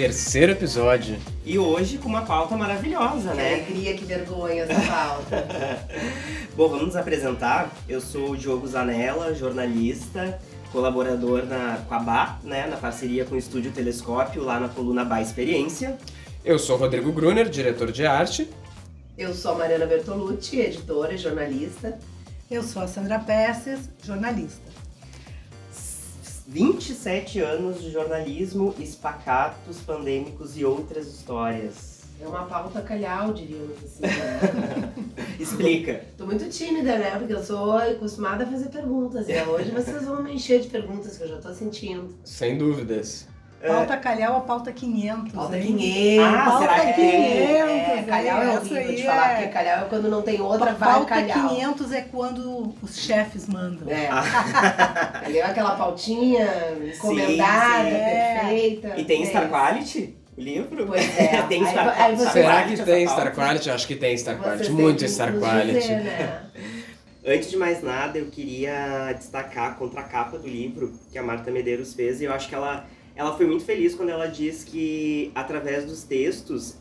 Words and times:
Terceiro 0.00 0.52
episódio. 0.52 1.18
E 1.44 1.58
hoje 1.58 1.98
com 1.98 2.08
uma 2.08 2.22
pauta 2.22 2.56
maravilhosa, 2.56 3.32
Que 3.32 3.36
né? 3.36 3.54
alegria, 3.56 3.94
que 3.94 4.06
vergonha 4.06 4.62
essa 4.62 4.80
falta. 4.80 5.46
Bom, 6.56 6.70
vamos 6.70 6.86
nos 6.86 6.96
apresentar. 6.96 7.70
Eu 7.86 8.00
sou 8.00 8.30
o 8.30 8.36
Diogo 8.36 8.66
Zanella, 8.66 9.34
jornalista, 9.34 10.40
colaborador 10.72 11.44
na, 11.44 11.84
com 11.86 11.94
a 11.94 11.98
BA, 11.98 12.38
né? 12.44 12.66
Na 12.66 12.78
parceria 12.78 13.26
com 13.26 13.34
o 13.34 13.38
Estúdio 13.38 13.72
Telescópio, 13.72 14.42
lá 14.42 14.58
na 14.58 14.70
coluna 14.70 15.04
BA 15.04 15.20
Experiência. 15.20 15.98
Eu 16.42 16.58
sou 16.58 16.78
Rodrigo 16.78 17.12
Gruner, 17.12 17.50
diretor 17.50 17.92
de 17.92 18.06
arte. 18.06 18.48
Eu 19.18 19.34
sou 19.34 19.52
a 19.52 19.58
Mariana 19.58 19.84
Bertolucci, 19.84 20.60
editora 20.60 21.12
e 21.12 21.18
jornalista. 21.18 21.98
Eu 22.50 22.62
sou 22.62 22.80
a 22.80 22.88
Sandra 22.88 23.18
Pesces, 23.18 23.90
jornalista. 24.02 24.69
27 26.50 27.38
anos 27.38 27.80
de 27.80 27.92
jornalismo, 27.92 28.74
espacatos 28.80 29.78
pandêmicos 29.86 30.58
e 30.58 30.64
outras 30.64 31.06
histórias. 31.06 32.00
É 32.20 32.26
uma 32.26 32.44
pauta 32.44 32.82
calhau, 32.82 33.32
diríamos 33.32 33.76
assim. 33.84 34.02
né? 34.02 34.92
Explica. 35.38 36.04
Tô 36.18 36.26
muito 36.26 36.48
tímida, 36.48 36.98
né? 36.98 37.16
Porque 37.16 37.32
eu 37.32 37.44
sou 37.44 37.76
acostumada 37.76 38.42
a 38.42 38.46
fazer 38.48 38.68
perguntas. 38.68 39.28
E 39.28 39.40
hoje 39.42 39.70
vocês 39.70 40.04
vão 40.04 40.24
me 40.24 40.34
encher 40.34 40.60
de 40.60 40.66
perguntas 40.66 41.16
que 41.16 41.22
eu 41.22 41.28
já 41.28 41.36
tô 41.36 41.54
sentindo. 41.54 42.12
Sem 42.24 42.58
dúvidas. 42.58 43.28
Pauta 43.66 43.96
calhau 43.98 44.36
a 44.38 44.40
pauta 44.40 44.72
500. 44.72 45.32
Pauta 45.32 45.56
hein? 45.58 45.66
500. 45.76 46.24
Ah, 46.24 46.44
Pauta 46.46 46.58
será 46.60 46.80
que- 46.86 46.92
500, 46.94 47.10
É, 47.10 48.04
calhau 48.08 48.42
é 48.42 48.48
horrível 48.58 48.82
de 48.82 48.88
aí 48.88 49.02
falar, 49.02 49.30
é- 49.32 49.34
porque 49.36 49.48
calhau 49.52 49.84
é 49.84 49.88
quando 49.88 50.08
não 50.08 50.22
tem 50.22 50.40
outra, 50.40 50.66
Pa- 50.72 50.72
vai 50.72 50.94
Pauta 50.94 51.06
calhau. 51.06 51.48
500 51.50 51.92
é 51.92 52.00
quando 52.02 52.74
os 52.82 52.96
chefes 52.98 53.46
mandam. 53.46 53.86
É. 53.90 54.08
Ali 55.26 55.38
é 55.38 55.44
aquela 55.44 55.76
pautinha 55.76 56.48
encomendada, 56.94 57.84
sim. 57.84 57.90
perfeita. 58.40 58.94
E 59.00 59.04
tem 59.04 59.22
É 59.22 59.26
Star. 59.26 59.48
Quality? 59.48 60.16
O 60.38 60.40
livro? 60.40 60.86
Pois 60.86 61.02
é. 61.20 61.42
tem 61.42 61.62
Aí- 61.62 61.70
Star, 61.70 62.00
aí 62.02 62.16
você- 62.16 62.30
Será 62.30 62.62
que 62.62 62.76
tem 62.82 63.04
pauta? 63.06 63.20
Star 63.20 63.34
Quality? 63.34 63.70
Acho 63.70 63.86
que 63.86 63.96
tem 63.96 64.16
Star 64.16 64.38
Quality. 64.38 64.64
têm 64.64 64.72
Muito 64.72 65.06
Star 65.08 65.32
Quality. 65.34 65.80
dizer, 65.80 66.00
né? 66.00 66.42
Antes 67.26 67.50
de 67.50 67.56
mais 67.58 67.82
nada, 67.82 68.16
eu 68.16 68.26
queria 68.30 69.12
destacar 69.12 69.72
a 69.72 69.74
contracapa 69.74 70.38
do 70.38 70.48
livro 70.48 70.94
que 71.12 71.18
a 71.18 71.22
Marta 71.22 71.50
Medeiros 71.50 71.92
fez 71.92 72.22
e 72.22 72.24
eu 72.24 72.32
acho 72.32 72.48
que 72.48 72.54
ela, 72.54 72.86
ela 73.20 73.36
foi 73.36 73.46
muito 73.46 73.64
feliz 73.64 73.94
quando 73.94 74.08
ela 74.08 74.26
diz 74.26 74.64
que, 74.64 75.30
através 75.34 75.84
dos 75.84 76.02
textos, 76.04 76.76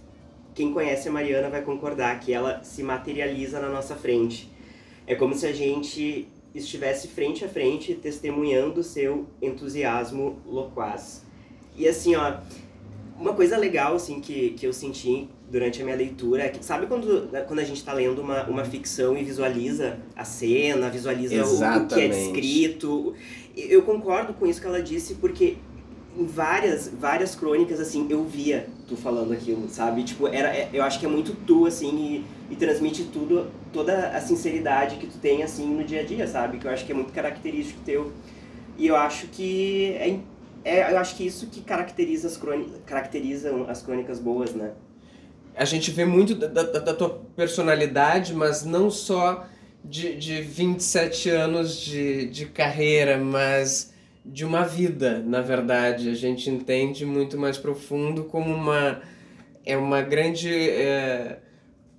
quem 0.56 0.72
conhece 0.73 1.09
a 1.09 1.12
Mariana 1.12 1.50
vai 1.50 1.62
concordar 1.62 2.18
que 2.22 2.32
ela 2.34 2.64
se 2.64 2.82
materializa 2.82 3.59
na 3.59 3.68
nossa 3.70 3.94
frente. 3.95 4.50
É 5.06 5.16
como 5.16 5.36
se 5.36 5.45
a 5.45 5.52
gente 5.52 6.28
estivesse 6.56 7.10
frente 7.10 7.44
a 7.44 7.50
frente 7.50 7.94
testemunhando 7.94 8.80
o 8.80 8.84
seu 8.84 9.28
entusiasmo 9.42 10.40
loquaz. 10.45 11.23
E 11.76 11.88
assim, 11.88 12.16
ó, 12.16 12.38
uma 13.20 13.34
coisa 13.34 13.58
legal 13.58 13.95
assim 13.95 14.22
que, 14.22 14.52
que 14.52 14.66
eu 14.66 14.72
senti 14.72 15.28
durante 15.52 15.82
a 15.82 15.84
minha 15.84 15.98
leitura 15.98 16.44
é 16.44 16.50
que 16.50 16.64
sabe 16.64 16.86
quando, 16.88 17.30
quando 17.48 17.60
a 17.60 17.64
gente 17.66 17.84
tá 17.84 17.92
lendo 17.92 18.22
uma, 18.22 18.44
uma 18.48 18.64
ficção 18.64 19.17
e 19.17 19.23
visualiza 19.26 20.00
a 20.16 20.23
cena, 20.23 20.90
visualiza 20.90 21.36
o- 21.44 21.58
o, 21.84 21.88
que 21.88 21.95
é 22.02 22.08
descrito. 22.08 23.14
Eu 23.58 23.82
concordo 23.83 24.33
com 24.33 24.45
isso 24.48 24.61
que 24.61 24.67
ela 24.67 24.82
disse 24.82 25.16
porque 25.16 25.58
em 26.17 26.25
várias 26.25 26.87
várias 26.87 27.36
crônicas 27.36 27.80
assim 27.80 28.08
eu 28.09 28.23
via 28.25 28.67
tu 28.87 28.95
falando 28.97 29.31
aquilo, 29.33 29.70
sabe? 29.70 30.03
Tipo, 30.03 30.27
era 30.27 30.49
é- 30.55 30.70
eu 30.73 30.83
acho 30.83 30.99
que 30.99 31.05
é 31.05 31.09
muito 31.09 31.33
tu 31.45 31.65
assim 31.65 32.25
e, 32.49 32.53
e 32.53 32.55
transmite 32.55 33.03
tudo 33.05 33.47
toda 33.71 34.09
a 34.09 34.21
sinceridade 34.21 34.97
que 34.97 35.08
tu 35.08 35.17
tem 35.20 35.43
assim 35.43 35.67
no 35.67 35.83
dia 35.83 36.02
a 36.02 36.03
dia, 36.03 36.27
sabe? 36.27 36.58
Que 36.58 36.67
eu 36.67 36.71
acho 36.71 36.86
que 36.86 36.92
é 36.92 36.95
muito 36.95 37.14
característico 37.14 37.80
teu. 37.86 38.11
E 38.77 38.87
eu 38.87 38.95
acho 38.95 39.27
que 39.27 39.93
é, 39.93 40.20
é 40.64 40.92
eu 40.93 40.97
acho 40.97 41.15
que 41.15 41.25
isso 41.25 41.47
que 41.47 41.61
caracteriza 41.61 42.27
as 42.27 42.37
crônicas, 42.37 42.80
as 43.70 43.81
crônicas 43.81 44.20
boas, 44.20 44.53
né? 44.53 44.71
A 45.55 45.65
gente 45.65 45.91
vê 45.91 46.05
muito 46.05 46.36
da, 46.36 46.47
da- 46.47 46.80
da 46.80 46.93
tua 46.93 47.21
personalidade, 47.36 48.33
mas 48.33 48.64
não 48.64 48.89
só 48.89 49.45
de, 49.83 50.15
de 50.15 50.41
27 50.41 51.30
anos 51.30 51.76
de, 51.77 52.27
de 52.30 52.45
carreira, 52.45 53.17
mas 53.17 53.93
de 54.26 54.46
uma 54.46 54.64
vida, 54.64 55.20
na 55.26 55.42
verdade. 55.42 56.10
A 56.10 56.14
gente 56.14 56.50
entende 56.50 57.06
muito 57.06 57.38
mais 57.38 57.58
profundo 57.58 58.26
como 58.26 58.54
uma. 58.54 59.02
É 59.66 59.78
uma 59.78 60.02
grande 60.02 60.50
é, 60.50 61.40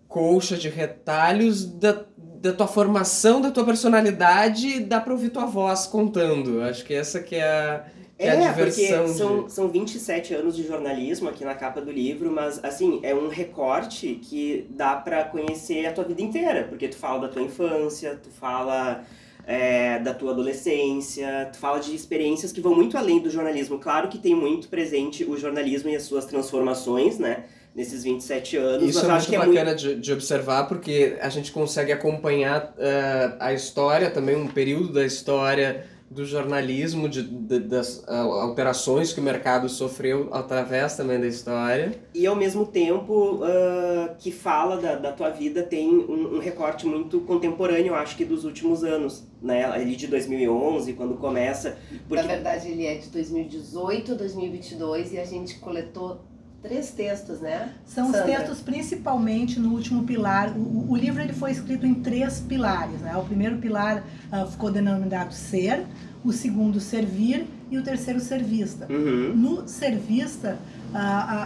colcha 0.09 0.57
de 0.57 0.69
retalhos 0.69 1.65
da, 1.65 2.05
da 2.17 2.53
tua 2.53 2.67
formação, 2.67 3.41
da 3.41 3.51
tua 3.51 3.65
personalidade 3.65 4.67
e 4.67 4.81
dá 4.81 5.01
pra 5.01 5.13
ouvir 5.13 5.31
tua 5.31 5.47
voz 5.47 5.87
contando. 5.87 6.63
Acho 6.63 6.85
que 6.85 6.95
essa 6.95 7.21
que 7.21 7.37
é 7.37 7.43
a, 7.43 7.85
que 8.19 8.25
é 8.25 8.31
a 8.31 8.51
diversão 8.51 9.05
porque 9.05 9.19
são, 9.19 9.45
de... 9.45 9.53
são 9.53 9.69
27 9.69 10.35
anos 10.35 10.57
de 10.57 10.67
jornalismo 10.67 11.29
aqui 11.29 11.45
na 11.45 11.55
capa 11.55 11.81
do 11.81 11.93
livro, 11.93 12.31
mas 12.31 12.63
assim, 12.65 12.99
é 13.03 13.15
um 13.15 13.29
recorte 13.29 14.15
que 14.15 14.67
dá 14.71 14.97
pra 14.97 15.25
conhecer 15.25 15.87
a 15.87 15.93
tua 15.93 16.05
vida 16.05 16.23
inteira, 16.23 16.65
porque 16.65 16.89
tu 16.89 16.97
fala 16.97 17.21
da 17.21 17.29
tua 17.29 17.43
infância, 17.43 18.19
tu 18.21 18.31
fala 18.31 19.05
é, 19.47 19.99
da 19.99 20.15
tua 20.15 20.33
adolescência, 20.33 21.49
tu 21.53 21.59
fala 21.59 21.79
de 21.79 21.95
experiências 21.95 22.53
que 22.53 22.61
vão 22.61 22.75
muito 22.75 22.97
além 22.97 23.21
do 23.21 23.31
jornalismo. 23.31 23.79
Claro 23.79 24.09
que 24.09 24.19
tem 24.19 24.35
muito 24.35 24.69
presente 24.69 25.25
o 25.25 25.37
jornalismo 25.37 25.91
e 25.91 25.97
as 25.97 26.05
suas 26.05 26.25
transformações, 26.25 27.19
né? 27.19 27.45
Nesses 27.73 28.03
27 28.03 28.57
anos, 28.57 28.89
Isso 28.89 29.05
é 29.05 29.09
muito 29.09 29.29
que 29.29 29.37
é 29.37 29.39
muito 29.39 29.55
bacana 29.55 29.77
de, 29.77 29.95
de 29.95 30.13
observar 30.13 30.65
porque 30.65 31.17
a 31.21 31.29
gente 31.29 31.53
consegue 31.53 31.93
acompanhar 31.93 32.75
eh, 32.77 33.33
a 33.39 33.53
história, 33.53 34.11
também 34.11 34.35
um 34.35 34.49
período 34.49 34.93
da 34.93 35.07
história 35.07 35.87
do 36.11 36.25
jornalismo, 36.25 37.09
de, 37.09 37.23
de- 37.23 37.61
das 37.61 38.03
alterações 38.09 39.13
que 39.13 39.21
o 39.21 39.23
mercado 39.23 39.69
sofreu 39.69 40.29
através 40.33 40.97
também 40.97 41.21
da 41.21 41.27
história. 41.29 41.93
E 42.13 42.27
ao 42.27 42.35
mesmo 42.35 42.67
tempo 42.67 43.41
ah, 43.45 44.15
que 44.19 44.33
fala 44.33 44.77
da, 44.77 44.97
da 44.97 45.13
tua 45.13 45.31
vida 45.31 45.63
tem 45.63 45.89
um, 45.89 46.37
um 46.37 46.39
recorte 46.41 46.85
muito 46.85 47.21
contemporâneo, 47.21 47.95
acho 47.95 48.17
que 48.17 48.25
dos 48.25 48.45
últimos 48.45 48.83
anos, 48.83 49.25
né? 49.41 49.65
Ali 49.67 49.95
de 49.95 50.09
2011, 50.09 50.95
quando 50.95 51.15
começa. 51.15 51.77
Porque 52.09 52.23
Na 52.23 52.29
verdade, 52.29 52.69
ele 52.69 52.85
é 52.87 52.97
de 52.97 53.09
2018 53.09 54.13
a 54.13 54.15
2022 54.17 55.13
e 55.13 55.19
a 55.19 55.25
gente 55.25 55.61
coletou 55.61 56.23
três 56.63 56.91
textos, 56.91 57.41
né? 57.41 57.73
São 57.87 58.07
os 58.11 58.17
Sandra. 58.17 58.37
textos 58.37 58.61
principalmente 58.61 59.59
no 59.59 59.71
último 59.73 60.05
pilar. 60.05 60.53
O, 60.57 60.91
o- 60.93 60.97
livro 60.97 61.21
ele 61.23 61.33
foi 61.33 61.51
escrito 61.53 61.87
em 61.87 61.95
três 61.95 62.41
pilares. 62.41 63.01
Né? 63.01 63.17
O 63.17 63.25
primeiro 63.25 63.57
pilar 63.59 64.05
ah, 64.31 64.45
ficou 64.47 64.71
denominado 64.71 65.33
ser, 65.33 65.87
o 66.23 66.33
segundo 66.33 66.79
servir 66.81 67.47
e 67.71 67.79
o 67.79 67.83
terceiro 67.83 68.21
servista. 68.21 68.87
Uhum. 68.93 69.35
No 69.35 69.67
Servista, 69.69 70.59
a, 70.93 70.99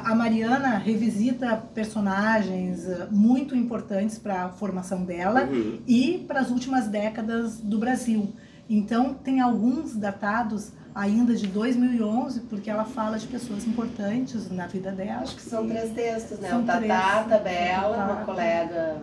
a- 0.08 0.10
a 0.10 0.14
Mariana 0.16 0.78
revisita 0.78 1.56
personagens 1.72 2.84
ah, 2.88 3.06
muito 3.10 3.54
importantes 3.54 4.18
para 4.18 4.46
a 4.46 4.48
formação 4.48 5.04
dela 5.04 5.44
Uhum. 5.44 5.78
e 5.86 6.24
para 6.26 6.40
as 6.40 6.50
últimas 6.50 6.88
décadas 6.88 7.58
do 7.60 7.78
Brasil. 7.78 8.32
Então, 8.68 9.14
tem 9.14 9.40
alguns 9.40 9.94
datados 9.94 10.72
ainda 10.94 11.34
de 11.34 11.46
2011, 11.48 12.40
porque 12.42 12.70
ela 12.70 12.84
fala 12.84 13.18
de 13.18 13.26
pessoas 13.26 13.66
importantes 13.66 14.50
na 14.50 14.66
vida 14.66 14.92
dela. 14.92 15.22
Acho 15.22 15.36
que 15.36 15.42
são 15.42 15.66
três 15.66 15.90
textos, 15.92 16.38
né? 16.38 16.48
São 16.48 16.62
o 16.62 16.64
Tatá, 16.64 16.78
três. 16.78 17.28
Tabela, 17.28 17.96
uma 17.96 18.24
colega 18.24 19.02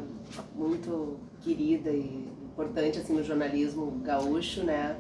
muito 0.55 1.17
querida 1.41 1.89
e 1.89 2.29
importante 2.53 2.99
assim 2.99 3.13
no 3.13 3.23
jornalismo 3.23 3.91
gaúcho, 4.03 4.63
né? 4.63 4.95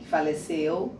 Que 0.00 0.08
faleceu. 0.08 0.94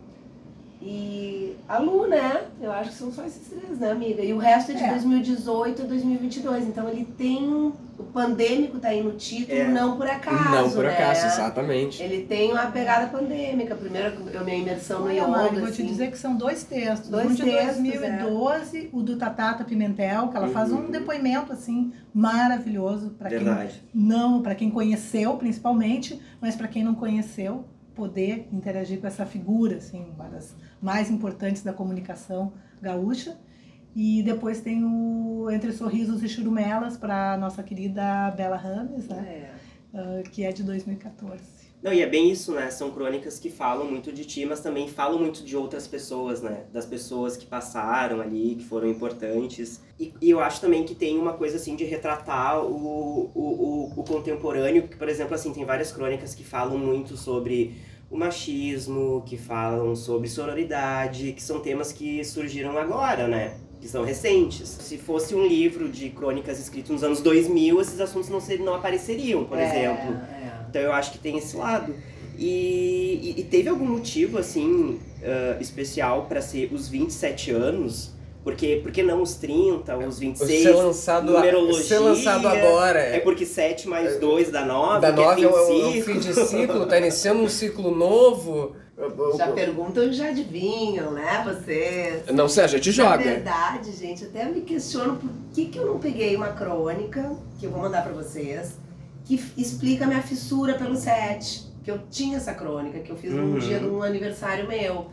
E 0.81 1.57
a 1.67 1.77
Lu, 1.77 2.07
né? 2.07 2.43
Eu 2.61 2.71
acho 2.71 2.91
que 2.91 2.95
são 2.95 3.11
só 3.11 3.25
esses 3.25 3.47
três, 3.49 3.77
né, 3.79 3.91
amiga? 3.91 4.23
E 4.23 4.31
o 4.33 4.37
resto 4.37 4.71
é 4.71 4.75
de 4.75 4.83
É. 4.83 4.89
2018 4.91 5.81
a 5.81 5.85
2022. 5.85 6.67
Então 6.67 6.87
ele 6.87 7.03
tem. 7.03 7.73
O 7.97 8.03
pandêmico 8.13 8.79
tá 8.79 8.87
aí 8.87 9.03
no 9.03 9.11
título, 9.11 9.57
É. 9.59 9.67
não 9.67 9.97
por 9.97 10.07
acaso. 10.07 10.49
Não 10.49 10.71
por 10.71 10.85
acaso, 10.85 11.21
né? 11.23 11.27
exatamente. 11.27 12.01
Ele 12.01 12.23
tem 12.25 12.49
uma 12.53 12.67
pegada 12.67 13.07
pandêmica. 13.07 13.75
Primeiro, 13.75 14.13
a 14.39 14.43
minha 14.43 14.57
imersão 14.57 15.01
no 15.01 15.11
yoga. 15.11 15.27
Mari, 15.27 15.55
vou 15.55 15.65
te 15.65 15.71
assim. 15.73 15.85
dizer 15.85 16.09
que 16.11 16.17
são 16.17 16.33
dois 16.37 16.63
textos. 16.63 17.09
Dois 17.09 17.31
um 17.31 17.33
de 17.35 17.43
textos, 17.43 17.77
é. 17.85 18.17
2012, 18.17 18.89
o 18.93 19.01
do 19.03 19.17
Tatata 19.17 19.65
Pimentel, 19.65 20.29
que 20.29 20.37
ela 20.37 20.47
faz 20.47 20.71
um 20.71 20.77
Uhum. 20.77 20.91
depoimento 20.91 21.51
assim 21.51 21.91
maravilhoso 22.13 23.09
para 23.19 23.29
quem 23.29 23.39
Verdade. 23.39 23.83
não, 23.93 24.41
para 24.41 24.55
quem 24.55 24.71
conheceu 24.71 25.35
principalmente, 25.35 26.21
mas 26.39 26.55
para 26.55 26.69
quem 26.69 26.83
não 26.85 26.95
conheceu, 26.95 27.65
poder 27.99 28.47
interagir 28.53 29.01
com 29.01 29.07
essa 29.07 29.25
figura 29.25 29.75
assim, 29.75 30.05
uma 30.15 30.29
das 30.29 30.55
mais 30.81 31.11
importantes 31.11 31.61
da 31.61 31.73
comunicação 31.73 32.53
gaúcha. 32.81 33.37
E 33.93 34.23
depois 34.23 34.61
tem 34.61 34.85
o 34.85 35.49
Entre 35.51 35.73
Sorrisos 35.73 36.23
e 36.23 36.29
Churumelas 36.29 36.95
para 36.95 37.35
nossa 37.37 37.61
querida 37.61 38.31
Bela 38.31 38.55
Rames, 38.55 39.09
né? 39.09 39.51
É. 39.93 39.99
Uh, 39.99 40.23
que 40.29 40.45
é 40.45 40.51
de 40.53 40.63
2014. 40.63 41.43
Não, 41.81 41.93
e 41.93 42.01
é 42.01 42.05
bem 42.05 42.29
isso, 42.29 42.51
né? 42.51 42.69
São 42.71 42.91
crônicas 42.91 43.39
que 43.39 43.49
falam 43.49 43.85
muito 43.89 44.11
de 44.11 44.25
ti, 44.25 44.45
mas 44.45 44.59
também 44.59 44.89
falam 44.89 45.17
muito 45.17 45.43
de 45.45 45.55
outras 45.55 45.87
pessoas, 45.87 46.41
né? 46.41 46.63
Das 46.73 46.85
pessoas 46.85 47.37
que 47.37 47.45
passaram 47.45 48.19
ali, 48.19 48.55
que 48.55 48.65
foram 48.65 48.87
importantes. 48.89 49.79
E, 49.97 50.13
e 50.21 50.29
eu 50.29 50.41
acho 50.41 50.59
também 50.59 50.83
que 50.83 50.93
tem 50.93 51.17
uma 51.17 51.31
coisa, 51.33 51.55
assim, 51.55 51.77
de 51.77 51.85
retratar 51.85 52.59
o, 52.61 53.29
o, 53.33 53.39
o, 53.41 53.93
o 54.01 54.03
contemporâneo, 54.03 54.89
que, 54.89 54.97
por 54.97 55.07
exemplo, 55.07 55.35
assim, 55.35 55.53
tem 55.53 55.63
várias 55.63 55.89
crônicas 55.91 56.35
que 56.35 56.43
falam 56.43 56.77
muito 56.77 57.15
sobre 57.15 57.75
o 58.11 58.17
machismo, 58.17 59.23
que 59.25 59.37
falam 59.37 59.95
sobre 59.95 60.27
sororidade, 60.27 61.31
que 61.31 61.41
são 61.41 61.59
temas 61.61 61.93
que 61.93 62.23
surgiram 62.25 62.77
agora, 62.77 63.25
né? 63.27 63.55
Que 63.79 63.87
são 63.87 64.03
recentes. 64.03 64.67
Se 64.67 64.97
fosse 64.97 65.33
um 65.33 65.45
livro 65.47 65.87
de 65.87 66.09
crônicas 66.09 66.59
escrito 66.59 66.91
nos 66.91 67.03
anos 67.03 67.21
2000, 67.21 67.79
esses 67.79 68.01
assuntos 68.01 68.27
não, 68.29 68.41
ser, 68.41 68.59
não 68.59 68.75
apareceriam, 68.75 69.45
por 69.45 69.57
É, 69.57 69.63
exemplo. 69.69 70.15
é. 70.35 70.38
Então 70.69 70.81
eu 70.81 70.91
acho 70.93 71.11
que 71.11 71.17
tem 71.17 71.37
esse 71.37 71.55
lado. 71.57 71.93
E, 72.37 73.33
e, 73.37 73.41
e 73.41 73.43
teve 73.43 73.67
algum 73.67 73.85
motivo, 73.85 74.37
assim, 74.37 74.99
ah, 75.23 75.57
especial 75.59 76.25
para 76.29 76.41
ser 76.41 76.71
os 76.73 76.87
27 76.87 77.51
anos? 77.51 78.11
Porque, 78.43 78.79
porque 78.81 79.03
não 79.03 79.21
os 79.21 79.33
30, 79.35 79.97
os 79.97 80.17
26? 80.17 80.63
Ser 80.63 80.71
lançado, 80.71 81.35
a- 81.35 81.39
numerologia, 81.41 81.83
ser 81.83 81.99
lançado 81.99 82.47
agora. 82.47 82.99
É 82.99 83.19
porque 83.19 83.45
7 83.45 83.87
mais 83.89 84.17
2 84.19 84.49
dá 84.49 84.65
9, 84.65 85.01
da 85.01 85.11
que 85.11 85.19
é 85.19 85.23
nove 85.25 85.35
fim 85.35 85.43
é 85.43 85.47
o, 85.47 85.51
de 85.51 85.57
é 85.57 85.61
o 85.61 85.91
ciclo. 85.91 86.03
fim 86.13 86.19
de 86.19 86.33
ciclo, 86.47 86.85
tá 86.85 86.97
iniciando 86.97 87.41
um 87.43 87.49
ciclo 87.49 87.93
novo. 87.93 88.75
Já 89.37 89.47
perguntam 89.51 90.03
e 90.05 90.13
já 90.13 90.27
adivinham, 90.29 91.11
né, 91.11 91.43
vocês? 91.45 92.23
Não 92.33 92.47
sei, 92.49 92.63
a 92.63 92.67
gente 92.67 92.87
Na 92.89 92.91
joga. 92.93 93.23
verdade, 93.23 93.91
gente, 93.93 94.25
até 94.25 94.45
me 94.45 94.61
questiono 94.61 95.15
por 95.17 95.29
que, 95.53 95.65
que 95.65 95.77
eu 95.77 95.85
não 95.85 95.99
peguei 95.99 96.35
uma 96.35 96.49
crônica, 96.49 97.31
que 97.59 97.65
eu 97.65 97.71
vou 97.71 97.81
mandar 97.81 98.03
pra 98.03 98.11
vocês, 98.13 98.71
que 99.29 99.53
explica 99.61 100.05
a 100.05 100.07
minha 100.07 100.23
fissura 100.23 100.73
pelo 100.73 100.95
set. 100.95 101.69
Que 101.83 101.91
eu 101.91 101.99
tinha 102.09 102.37
essa 102.37 102.53
crônica, 102.53 102.99
que 102.99 103.11
eu 103.11 103.15
fiz 103.15 103.31
num 103.31 103.53
Uhum. 103.53 103.59
dia 103.59 103.79
de 103.79 103.85
um 103.85 104.01
aniversário 104.01 104.67
meu. 104.67 105.11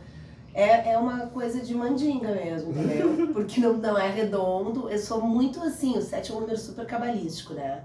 É, 0.53 0.93
é 0.93 0.97
uma 0.97 1.27
coisa 1.27 1.59
de 1.61 1.75
mandinga 1.75 2.29
mesmo, 2.33 2.71
entendeu? 2.71 3.27
Porque 3.31 3.61
não, 3.61 3.73
não 3.77 3.95
é 3.97 4.09
redondo. 4.09 4.89
Eu 4.89 4.97
sou 4.97 5.21
muito 5.21 5.61
assim, 5.61 5.95
o 5.97 6.01
7 6.01 6.31
é 6.31 6.35
um 6.35 6.39
número 6.39 6.57
super 6.57 6.85
cabalístico, 6.87 7.53
né? 7.53 7.83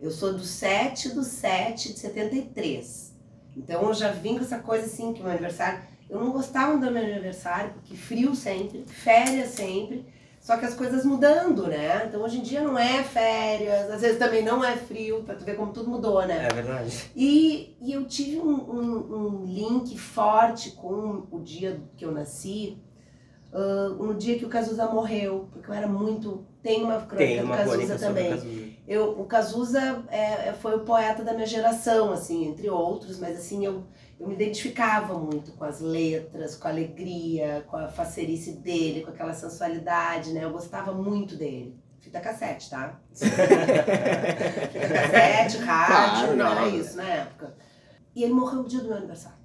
Eu 0.00 0.10
sou 0.10 0.32
do 0.32 0.42
7 0.42 1.10
do 1.10 1.22
7 1.22 1.92
de 1.92 1.98
73. 1.98 3.12
Então 3.56 3.82
eu 3.82 3.92
já 3.94 4.10
vim 4.10 4.36
com 4.38 4.44
essa 4.44 4.58
coisa 4.58 4.86
assim, 4.86 5.12
que 5.12 5.20
meu 5.22 5.30
aniversário. 5.30 5.80
Eu 6.08 6.18
não 6.18 6.32
gostava 6.32 6.78
do 6.78 6.90
meu 6.90 7.02
aniversário, 7.02 7.72
porque 7.74 7.94
frio 7.94 8.34
sempre, 8.34 8.84
férias 8.86 9.50
sempre. 9.50 10.06
Só 10.48 10.56
que 10.56 10.64
as 10.64 10.72
coisas 10.72 11.04
mudando, 11.04 11.66
né? 11.66 12.06
Então 12.08 12.22
hoje 12.22 12.38
em 12.38 12.42
dia 12.42 12.62
não 12.62 12.78
é 12.78 13.04
férias, 13.04 13.90
às 13.90 14.00
vezes 14.00 14.18
também 14.18 14.42
não 14.42 14.64
é 14.64 14.78
frio, 14.78 15.22
pra 15.22 15.34
tu 15.34 15.44
ver 15.44 15.56
como 15.56 15.74
tudo 15.74 15.90
mudou, 15.90 16.26
né? 16.26 16.46
É 16.50 16.54
verdade. 16.54 17.10
E, 17.14 17.76
e 17.82 17.92
eu 17.92 18.06
tive 18.06 18.38
um, 18.38 18.54
um, 18.54 19.42
um 19.42 19.44
link 19.44 19.98
forte 19.98 20.70
com 20.70 21.26
o 21.30 21.38
dia 21.40 21.82
que 21.98 22.02
eu 22.02 22.10
nasci, 22.12 22.78
ah, 23.52 23.90
no 23.98 24.14
dia 24.14 24.38
que 24.38 24.46
o 24.46 24.48
Cazuza 24.48 24.86
morreu, 24.86 25.50
porque 25.52 25.70
eu 25.70 25.74
era 25.74 25.86
muito. 25.86 26.46
Tem 26.62 26.82
uma 26.82 27.00
crônica 27.02 27.16
Tem 27.18 27.38
do 27.40 27.44
uma 27.44 27.56
Cazuza 27.58 27.76
crônica 27.76 27.98
sobre 27.98 28.06
também. 28.22 28.32
o 28.32 28.36
Cazuza. 28.36 28.64
Eu, 28.88 29.20
o 29.20 29.24
Cazuza 29.26 30.04
é, 30.10 30.48
é- 30.48 30.54
foi 30.58 30.76
o 30.76 30.80
poeta 30.80 31.22
da 31.22 31.34
minha 31.34 31.46
geração, 31.46 32.10
assim, 32.10 32.46
entre 32.48 32.70
outros, 32.70 33.18
mas 33.18 33.36
assim, 33.36 33.66
eu, 33.66 33.84
eu 34.20 34.26
me 34.26 34.34
identificava 34.34 35.14
muito 35.14 35.52
com 35.52 35.64
as 35.64 35.80
letras, 35.80 36.56
com 36.56 36.66
a 36.68 36.70
alegria, 36.70 37.64
com 37.68 37.76
a 37.76 37.88
facerice 37.88 38.52
dele, 38.52 39.02
com 39.02 39.10
aquela 39.10 39.32
sensualidade, 39.32 40.32
né? 40.32 40.44
Eu 40.44 40.50
gostava 40.50 40.92
muito 40.92 41.36
dele. 41.36 41.78
Fita 42.00 42.20
cassete, 42.20 42.70
tá? 42.70 42.98
Fita 43.14 43.36
cassete, 44.88 45.58
rádio, 45.64 46.26
Claro, 46.26 46.36
não 46.36 46.36
não. 46.36 46.52
era 46.52 46.68
isso 46.68 46.96
na 46.96 47.04
época. 47.04 47.54
E 48.14 48.24
ele 48.24 48.32
morreu 48.32 48.62
no 48.62 48.68
dia 48.68 48.80
do 48.80 48.88
meu 48.88 48.96
aniversário. 48.96 49.38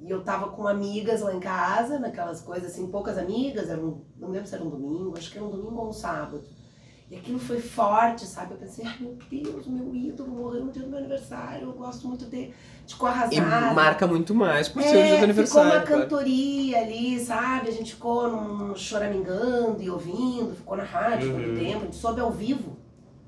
E 0.00 0.10
eu 0.10 0.22
tava 0.24 0.48
com 0.50 0.66
amigas 0.66 1.20
lá 1.20 1.32
em 1.32 1.40
casa, 1.40 1.98
naquelas 1.98 2.40
coisas 2.40 2.72
assim, 2.72 2.88
poucas 2.88 3.16
amigas, 3.16 3.70
era 3.70 3.80
um, 3.80 4.02
não 4.18 4.30
lembro 4.30 4.48
se 4.48 4.54
era 4.54 4.64
um 4.64 4.68
domingo, 4.70 5.16
acho 5.16 5.30
que 5.30 5.38
era 5.38 5.46
um 5.46 5.50
domingo 5.50 5.80
ou 5.80 5.88
um 5.90 5.92
sábado. 5.92 6.42
E 7.12 7.16
aquilo 7.16 7.38
foi 7.38 7.60
forte, 7.60 8.24
sabe? 8.24 8.52
Eu 8.54 8.56
pensei, 8.56 8.86
ai 8.86 8.96
meu 8.98 9.18
Deus, 9.30 9.66
meu 9.66 9.94
ídolo 9.94 10.30
morreu 10.30 10.64
no 10.64 10.72
dia 10.72 10.82
do 10.82 10.88
meu 10.88 10.98
aniversário, 10.98 11.64
eu 11.68 11.72
gosto 11.74 12.08
muito 12.08 12.24
dele. 12.24 12.54
Ficou 12.88 13.06
E 13.06 13.12
arrasada. 13.12 13.74
marca 13.74 14.06
muito 14.06 14.34
mais 14.34 14.66
por 14.66 14.82
ser 14.82 14.88
o 14.88 14.92
dia 14.92 15.00
do 15.02 15.06
É, 15.06 15.10
ficou 15.10 15.24
aniversário. 15.24 15.70
uma 15.72 15.80
claro. 15.82 16.02
cantoria 16.04 16.78
ali, 16.80 17.20
sabe? 17.20 17.68
A 17.68 17.72
gente 17.72 17.92
ficou 17.94 18.30
num 18.30 18.74
choramingando 18.74 19.82
e 19.82 19.90
ouvindo, 19.90 20.56
ficou 20.56 20.74
na 20.74 20.84
rádio 20.84 21.34
Uhum. 21.34 21.42
todo 21.42 21.54
tempo, 21.58 21.76
a 21.82 21.84
gente 21.84 21.96
soube 21.96 22.20
ao 22.22 22.30
vivo 22.32 22.78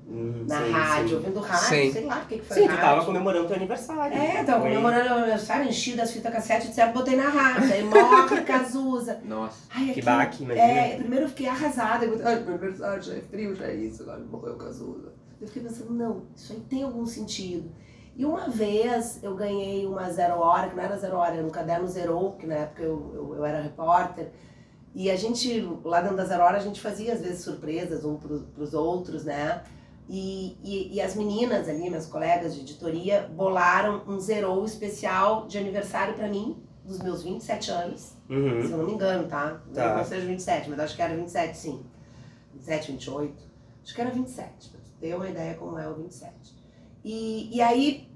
Hum, 0.07 0.45
na 0.47 0.59
sim, 0.63 0.71
rádio, 0.71 1.09
sim. 1.09 1.15
ouvindo 1.15 1.39
rádio, 1.39 1.67
Sim. 1.67 1.91
sei 1.91 2.05
lá 2.05 2.19
o 2.21 2.25
que, 2.27 2.37
que 2.37 2.45
foi 2.45 2.57
Sim, 2.57 2.63
tu 2.65 2.67
rádio. 2.69 2.81
tava 2.85 3.05
comemorando 3.05 3.47
teu 3.47 3.55
aniversário. 3.55 4.15
É, 4.15 4.43
tava 4.43 4.61
Foi- 4.61 4.69
comemorando 4.69 5.03
meu 5.05 5.17
aniversário, 5.17 5.67
enchi 5.67 5.95
das 5.95 6.11
fitas 6.11 6.31
cassete, 6.31 6.67
etc, 6.67 6.93
botei 6.93 7.15
na 7.15 7.27
rádio, 7.27 7.73
aí 7.73 7.83
morre 7.83 8.41
Cazuza. 8.41 9.19
Nossa. 9.25 9.57
Ai, 9.73 9.93
Que 9.93 10.03
baque, 10.03 10.43
imagina. 10.43 10.63
É, 10.67 10.95
primeiro 10.97 11.25
eu 11.25 11.29
fiquei 11.29 11.47
arrasada, 11.47 12.05
eu 12.05 12.21
ai, 12.23 12.35
meu 12.39 12.49
aniversário 12.53 13.01
já 13.01 13.13
é 13.15 13.21
frio, 13.21 13.55
já 13.55 13.65
é 13.65 13.75
isso, 13.75 14.03
agora 14.03 14.19
morreu 14.19 14.55
Cazuza. 14.57 15.11
Eu 15.41 15.47
fiquei 15.47 15.63
pensando, 15.63 15.91
não, 15.91 16.21
isso 16.35 16.53
aí 16.53 16.59
tem 16.59 16.83
algum 16.83 17.05
sentido. 17.07 17.71
E 18.15 18.23
uma 18.25 18.47
vez 18.47 19.19
eu 19.23 19.35
ganhei 19.35 19.87
uma 19.87 20.07
zero 20.11 20.35
hora, 20.39 20.69
que 20.69 20.75
não 20.75 20.83
era 20.83 20.95
zero 20.97 21.17
hora, 21.17 21.33
era 21.35 21.45
um 21.45 21.49
caderno 21.49 21.87
zero, 21.87 22.35
que 22.39 22.45
na 22.45 22.55
época 22.55 22.83
eu, 22.83 23.11
eu, 23.13 23.35
eu 23.37 23.45
era 23.45 23.59
repórter. 23.59 24.29
E 24.93 25.09
a 25.11 25.15
gente, 25.15 25.67
lá 25.83 25.99
dentro 25.99 26.15
da 26.15 26.23
zero 26.23 26.43
hora, 26.43 26.57
a 26.57 26.61
gente 26.61 26.79
fazia 26.79 27.11
às 27.13 27.21
vezes 27.21 27.43
surpresas 27.43 28.05
um 28.05 28.15
pro, 28.15 28.39
pros 28.55 28.73
outros, 28.73 29.25
né? 29.25 29.61
E, 30.07 30.57
e, 30.63 30.95
e 30.95 31.01
as 31.01 31.15
meninas 31.15 31.67
ali, 31.67 31.89
minhas 31.89 32.05
colegas 32.05 32.53
de 32.53 32.61
editoria, 32.61 33.29
bolaram 33.35 34.03
um 34.07 34.19
zero 34.19 34.63
especial 34.63 35.47
de 35.47 35.57
aniversário 35.57 36.13
pra 36.13 36.27
mim, 36.27 36.63
dos 36.83 36.99
meus 36.99 37.23
27 37.23 37.71
anos. 37.71 38.15
Uhum. 38.29 38.61
Se 38.61 38.71
eu 38.71 38.77
não 38.77 38.85
me 38.85 38.93
engano, 38.93 39.27
tá? 39.27 39.61
Tá. 39.73 39.97
Não 39.97 40.05
seja 40.05 40.25
27, 40.25 40.69
mas 40.69 40.79
acho 40.79 40.95
que 40.95 41.01
era 41.01 41.15
27, 41.15 41.57
sim. 41.57 41.83
27, 42.53 42.91
28. 42.91 43.43
Acho 43.83 43.95
que 43.95 44.01
era 44.01 44.11
27, 44.11 44.69
pra 44.69 44.79
tu 44.79 44.91
ter 44.99 45.15
uma 45.15 45.29
ideia 45.29 45.55
como 45.55 45.77
é 45.79 45.87
o 45.87 45.95
27. 45.95 46.33
E, 47.03 47.55
e 47.55 47.61
aí 47.61 48.07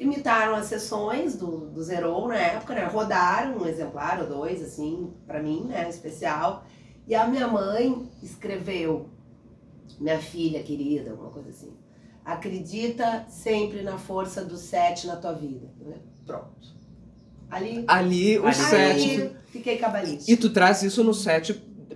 imitaram 0.00 0.54
as 0.54 0.66
sessões 0.66 1.36
do, 1.36 1.70
do 1.70 1.82
Zero 1.82 2.26
na 2.28 2.36
época, 2.36 2.74
né? 2.74 2.84
Rodaram 2.84 3.58
um 3.58 3.66
exemplar 3.66 4.20
ou 4.20 4.26
dois, 4.26 4.62
assim, 4.62 5.12
pra 5.26 5.42
mim, 5.42 5.64
né? 5.64 5.88
Especial. 5.88 6.64
E 7.06 7.14
a 7.14 7.26
minha 7.26 7.46
mãe 7.46 8.10
escreveu, 8.22 9.08
minha 10.00 10.18
filha 10.18 10.62
querida, 10.62 11.10
alguma 11.12 11.30
coisa 11.30 11.50
assim. 11.50 11.72
Acredita 12.24 13.24
sempre 13.28 13.82
na 13.82 13.96
força 13.96 14.44
do 14.44 14.56
sete 14.56 15.06
na 15.06 15.16
tua 15.16 15.32
vida. 15.32 15.66
né? 15.80 15.96
Pronto. 16.26 16.76
Ali, 17.50 17.84
Ali 17.88 18.38
o 18.38 18.44
Ali- 18.46 18.54
set. 18.54 19.20
ali 19.20 19.36
fiquei 19.50 19.78
cabalista. 19.78 20.30
E 20.30 20.36
tu 20.36 20.50
traz 20.50 20.82
isso 20.82 21.02
no 21.02 21.14
set 21.14 21.54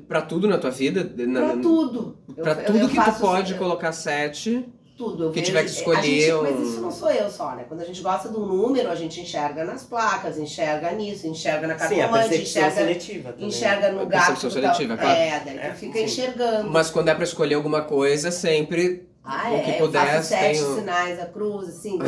pra 0.09 0.23
tudo 0.23 0.49
na 0.49 0.57
tua 0.57 0.71
vida? 0.71 1.05
Na- 1.27 1.41
Pra 1.41 1.57
na- 1.57 1.63
tudo. 1.63 2.17
Eu- 2.35 2.45
eu- 2.45 2.65
tudo 2.65 2.79
eu 2.79 2.89
que 2.89 2.95
tu 3.05 3.13
pode 3.21 3.51
assim, 3.53 3.59
colocar 3.59 3.93
set. 3.93 4.67
Tudo. 4.97 5.25
Eu 5.25 5.31
que 5.31 5.41
vejo- 5.41 5.47
tiver 5.47 5.61
que 5.65 5.69
a 5.69 5.73
escolher 5.73 6.03
gente- 6.03 6.33
um- 6.35 6.43
Mas 6.43 6.61
isso 6.69 6.81
não 6.81 6.91
sou 6.91 7.11
eu 7.11 7.29
só, 7.31 7.55
né? 7.55 7.65
Quando 7.67 7.81
a 7.81 7.85
gente 7.85 8.01
gosta 8.03 8.29
de 8.29 8.37
um 8.37 8.47
número, 8.47 8.91
a 8.91 8.95
gente 8.95 9.21
enxerga 9.21 9.65
nas 9.65 9.83
placas, 9.85 10.39
enxerga 10.39 10.91
nisso, 10.93 11.27
enxerga 11.27 11.67
na 11.67 11.75
a 11.75 11.77
cartomante, 11.77 12.35
enxerga, 12.43 12.71
seletiva 12.71 13.33
também. 13.33 13.49
enxerga 13.49 13.91
no 13.93 14.01
A 14.03 14.05
gato. 14.05 14.27
percepção 14.27 14.51
do 14.51 14.53
tal- 14.63 14.75
seletiva, 14.75 14.97
claro. 14.97 15.19
É, 15.19 15.41
daí 15.45 15.59
É, 15.59 15.73
fica 15.73 15.99
sim. 15.99 16.05
enxergando. 16.05 16.71
Mas 16.71 16.91
quando 16.91 17.09
é 17.09 17.15
pra 17.15 17.25
escolher 17.25 17.55
alguma 17.55 17.83
coisa, 17.83 18.31
sempre 18.31 19.09
Ah, 19.25 19.51
o 19.51 19.55
é, 19.57 19.61
que 19.61 19.71
eu 19.71 19.79
puder, 19.87 20.07
faço 20.17 20.29
sete 20.29 20.59
tem 20.59 20.69
o- 20.69 20.75
sinais 20.77 21.17
da 21.19 21.27
cruz, 21.27 21.69
assim, 21.69 21.99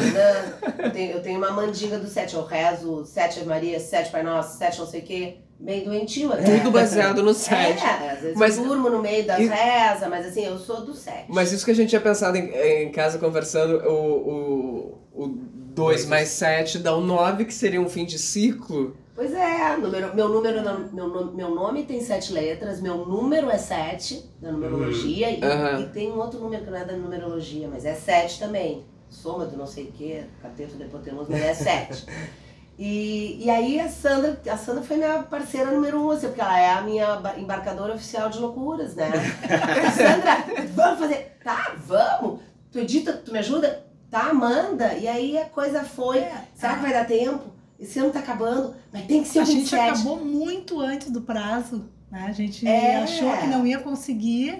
eu, 0.85 0.91
tenho, 0.93 1.13
eu 1.13 1.23
tenho 1.23 1.39
uma 1.39 1.51
mandinga 1.53 1.99
do 1.99 2.07
sete, 2.09 2.35
eu 2.35 2.45
rezo 2.45 3.05
sete 3.07 3.39
Ave 3.39 3.49
Maria, 3.49 3.79
sete 3.81 4.11
Pai 4.11 4.23
Nosso, 4.23 4.59
sete 4.59 4.79
não 4.79 4.87
sei 4.87 5.01
o 5.01 5.05
quê, 5.05 5.37
bem 5.59 5.85
doentinho 5.85 6.33
até. 6.33 6.59
tudo 6.59 6.71
baseado 6.71 7.23
no 7.23 7.33
set. 7.35 7.79
É, 7.85 8.11
às 8.11 8.21
vezes 8.21 8.37
Mas- 8.37 8.59
eu 8.59 8.65
durmo 8.65 8.91
no 8.91 9.01
meio 9.01 9.25
das 9.27 9.39
e- 9.41 9.47
rezas, 9.47 10.09
mas 10.09 10.27
assim, 10.27 10.45
eu 10.45 10.59
sou 10.59 10.85
do 10.85 10.95
sete. 10.95 11.27
Mas 11.29 11.53
isso 11.53 11.65
que 11.65 11.71
a 11.71 11.75
gente 11.75 11.89
tinha 11.91 12.01
pensado 12.01 12.37
em, 12.37 12.51
em 12.85 12.91
casa 12.93 13.19
conversando, 13.19 13.77
o, 13.89 14.99
o, 15.15 15.25
o 15.25 15.29
2 15.75 16.07
mais 16.07 16.29
7 16.29 16.79
dá 16.79 16.95
o 16.95 17.01
9, 17.01 17.45
que 17.47 17.55
seria 17.55 17.81
um 17.81 17.89
fim 17.89 18.05
de 18.05 18.19
ciclo. 18.19 18.97
Pois 19.15 19.33
é, 19.33 19.77
número, 19.77 20.13
meu 20.15 20.29
número, 20.29 20.61
meu, 20.93 21.33
meu 21.33 21.51
nome 21.55 21.85
tem 21.85 22.01
sete 22.01 22.33
letras, 22.33 22.81
meu 22.81 22.97
número 23.07 23.49
é 23.49 23.57
sete 23.57 24.29
da 24.43 24.51
numerologia 24.51 25.31
e, 25.31 25.41
Aham. 25.45 25.83
e 25.83 25.87
tem 25.91 26.11
um 26.11 26.19
outro 26.19 26.41
número 26.41 26.65
que 26.65 26.71
não 26.71 26.79
é 26.79 26.85
da 26.85 26.97
numerologia, 26.97 27.69
mas 27.69 27.85
é 27.85 27.95
sete 27.95 28.41
também. 28.41 28.85
Soma 29.09 29.47
do 29.47 29.57
não 29.57 29.67
sei 29.67 29.85
o 29.85 29.93
que, 29.93 30.21
cateto 30.43 30.75
de 30.77 30.83
hipotenusa, 30.83 31.29
mas 31.31 31.43
é 31.43 31.55
sete. 31.55 32.07
E, 32.79 33.45
e 33.45 33.51
aí 33.51 33.79
a 33.79 33.89
Sandra, 33.89 34.41
a 34.51 34.57
Sandra 34.57 34.83
foi 34.83 34.97
minha 34.97 35.23
parceira 35.23 35.71
número 35.71 36.01
um, 36.05 36.11
assim, 36.11 36.27
porque 36.27 36.41
ela 36.41 36.59
é 36.59 36.73
a 36.73 36.81
minha 36.83 37.17
ba- 37.17 37.39
embarcadora 37.39 37.95
oficial 37.95 38.29
de 38.29 38.39
loucuras, 38.39 38.95
né? 38.97 39.11
Sandra, 39.97 40.67
vamos 40.75 40.99
fazer? 40.99 41.37
Tá, 41.45 41.75
vamos. 41.87 42.41
Tu 42.73 42.79
edita, 42.81 43.13
tu 43.13 43.33
me 43.33 43.39
ajuda? 43.39 43.85
Tá, 44.11 44.33
manda. 44.35 44.95
E 44.95 45.07
aí 45.07 45.39
a 45.39 45.45
coisa 45.47 45.85
foi. 45.85 46.19
É, 46.19 46.49
Será 46.55 46.75
que 46.75 46.83
vai 46.83 46.93
dar 46.93 47.07
tempo? 47.07 47.45
Esse 47.79 47.99
ano 47.99 48.11
tá 48.11 48.21
acabando, 48.21 48.75
mas 48.93 49.07
tem 49.07 49.23
que 49.23 49.29
ser 49.29 49.41
A 49.41 49.43
o 49.43 49.47
gente 49.47 49.59
27. 49.71 49.91
acabou 49.91 50.25
muito 50.25 50.81
antes 50.81 51.11
do 51.11 51.21
prazo. 51.23 51.89
Né? 52.11 52.27
A 52.29 52.33
gente 52.33 52.67
É. 52.67 53.03
achou 53.03 53.37
que 53.39 53.47
não 53.47 53.67
ia 53.67 53.79
conseguir. 53.79 54.59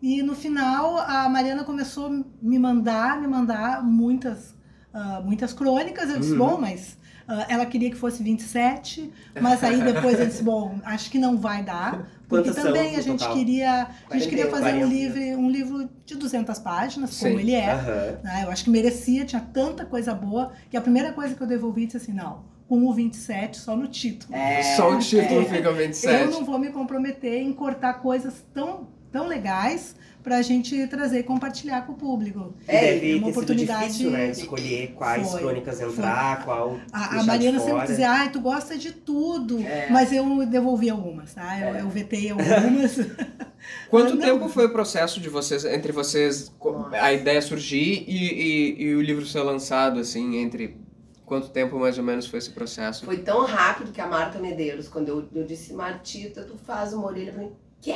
E 0.00 0.20
no 0.22 0.34
final 0.34 0.96
a 0.98 1.28
Mariana 1.28 1.62
começou 1.64 2.06
a 2.06 2.10
me 2.10 2.58
mandar, 2.58 3.20
me 3.20 3.26
mandar 3.28 3.82
muitas, 3.84 4.54
ah, 4.92 5.20
muitas 5.24 5.52
crônicas. 5.52 6.10
Eu 6.10 6.18
disse, 6.18 6.32
Uhum. 6.32 6.38
bom, 6.38 6.58
mas 6.60 6.96
ah, 6.96 7.01
ela 7.48 7.66
queria 7.66 7.90
que 7.90 7.96
fosse 7.96 8.22
27, 8.22 9.12
mas 9.40 9.62
aí 9.62 9.80
depois 9.82 10.18
eu 10.18 10.26
disse, 10.26 10.42
bom, 10.42 10.78
acho 10.84 11.10
que 11.10 11.18
não 11.18 11.38
vai 11.38 11.62
dar. 11.62 12.06
Porque 12.28 12.48
Quantas 12.48 12.64
também 12.64 12.96
a 12.96 13.00
gente 13.02 13.18
total? 13.20 13.36
queria, 13.36 13.88
a 14.08 14.16
gente 14.16 14.28
queria 14.28 14.48
fazer 14.48 14.74
um 14.74 14.78
40. 14.78 14.86
livro, 14.86 15.20
um 15.38 15.50
livro 15.50 15.88
de 16.06 16.14
200 16.14 16.58
páginas, 16.60 17.10
Sim. 17.10 17.26
como 17.28 17.40
ele 17.40 17.52
é. 17.52 17.72
Aham. 17.72 18.18
né? 18.24 18.44
Eu 18.44 18.50
acho 18.50 18.64
que 18.64 18.70
merecia, 18.70 19.26
tinha 19.26 19.40
tanta 19.52 19.84
coisa 19.84 20.14
boa, 20.14 20.50
que 20.70 20.76
a 20.76 20.80
primeira 20.80 21.12
coisa 21.12 21.34
que 21.34 21.42
eu 21.42 21.46
devolvi 21.46 21.84
disse 21.84 21.98
assim, 21.98 22.12
não, 22.14 22.44
com 22.66 22.86
o 22.86 22.94
27 22.94 23.58
só 23.58 23.76
no 23.76 23.86
título. 23.86 24.34
É, 24.34 24.62
só 24.62 24.94
o 24.94 24.98
título 24.98 25.42
é. 25.42 25.44
fica 25.44 25.68
Eu 25.68 25.76
27. 25.76 26.30
não 26.30 26.42
vou 26.42 26.58
me 26.58 26.70
comprometer 26.70 27.42
em 27.42 27.52
cortar 27.52 28.00
coisas 28.00 28.42
tão, 28.54 28.88
tão 29.10 29.26
legais 29.26 29.94
pra 30.22 30.40
gente 30.42 30.86
trazer 30.86 31.20
e 31.20 31.22
compartilhar 31.22 31.82
com 31.86 31.92
o 31.92 31.96
público. 31.96 32.54
É, 32.68 32.94
deve 32.94 32.94
uma 32.94 33.00
ter 33.00 33.16
sido 33.18 33.28
oportunidade- 33.30 33.86
difícil, 33.86 34.10
né? 34.10 34.30
de 34.30 34.40
Escolher 34.40 34.92
quais 34.94 35.30
Foi, 35.30 35.40
crônicas 35.40 35.80
entrar, 35.80 36.44
qual 36.44 36.78
A, 36.92 37.20
a 37.20 37.22
Mariana 37.24 37.58
de 37.58 37.64
sempre 37.64 37.86
dizia, 37.86 38.10
ai, 38.10 38.30
tu 38.30 38.40
gosta 38.40 38.78
de 38.78 38.92
tudo, 38.92 39.58
É. 39.62 39.88
mas 39.90 40.12
eu 40.12 40.46
devolvi 40.46 40.88
algumas, 40.90 41.34
tá? 41.34 41.58
Eu, 41.58 41.74
eu 41.76 41.88
vetei 41.88 42.30
algumas. 42.30 42.96
Quanto 43.88 44.16
tempo 44.18 44.48
foi 44.48 44.66
o 44.66 44.72
processo 44.72 45.20
de 45.20 45.28
vocês, 45.28 45.64
entre 45.64 45.92
vocês, 45.92 46.52
Nossa. 46.64 46.96
a 46.96 47.12
ideia 47.12 47.40
surgir 47.40 48.04
e, 48.08 48.16
e, 48.16 48.82
e 48.84 48.94
o 48.96 49.00
livro 49.02 49.24
ser 49.24 49.40
lançado, 49.42 50.00
assim, 50.00 50.36
entre 50.36 50.76
quanto 51.24 51.48
tempo 51.50 51.78
mais 51.78 51.96
ou 51.96 52.02
menos 52.04 52.26
foi 52.26 52.38
esse 52.40 52.50
processo? 52.50 53.04
Foi 53.04 53.18
tão 53.18 53.44
rápido 53.46 53.92
que 53.92 54.00
a 54.00 54.06
Marta 54.06 54.38
Medeiros, 54.40 54.88
quando 54.88 55.08
eu, 55.08 55.28
eu 55.34 55.44
disse, 55.46 55.72
Martita, 55.72 56.42
tu 56.42 56.56
faz 56.66 56.92
uma 56.92 57.06
orelha 57.06 57.32
pra 57.32 57.42
mim. 57.42 57.52
Quê? 57.80 57.94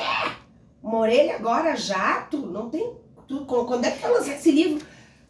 Uma 0.86 0.98
orelha 0.98 1.34
agora 1.34 1.74
já? 1.74 2.22
Tu 2.30 2.38
não 2.38 2.70
tem. 2.70 2.92
Tu, 3.26 3.44
quando 3.44 3.84
é 3.84 3.90
que 3.90 4.04
ela 4.04 4.18
lança 4.18 4.30
esse 4.30 4.52
livro? 4.52 4.86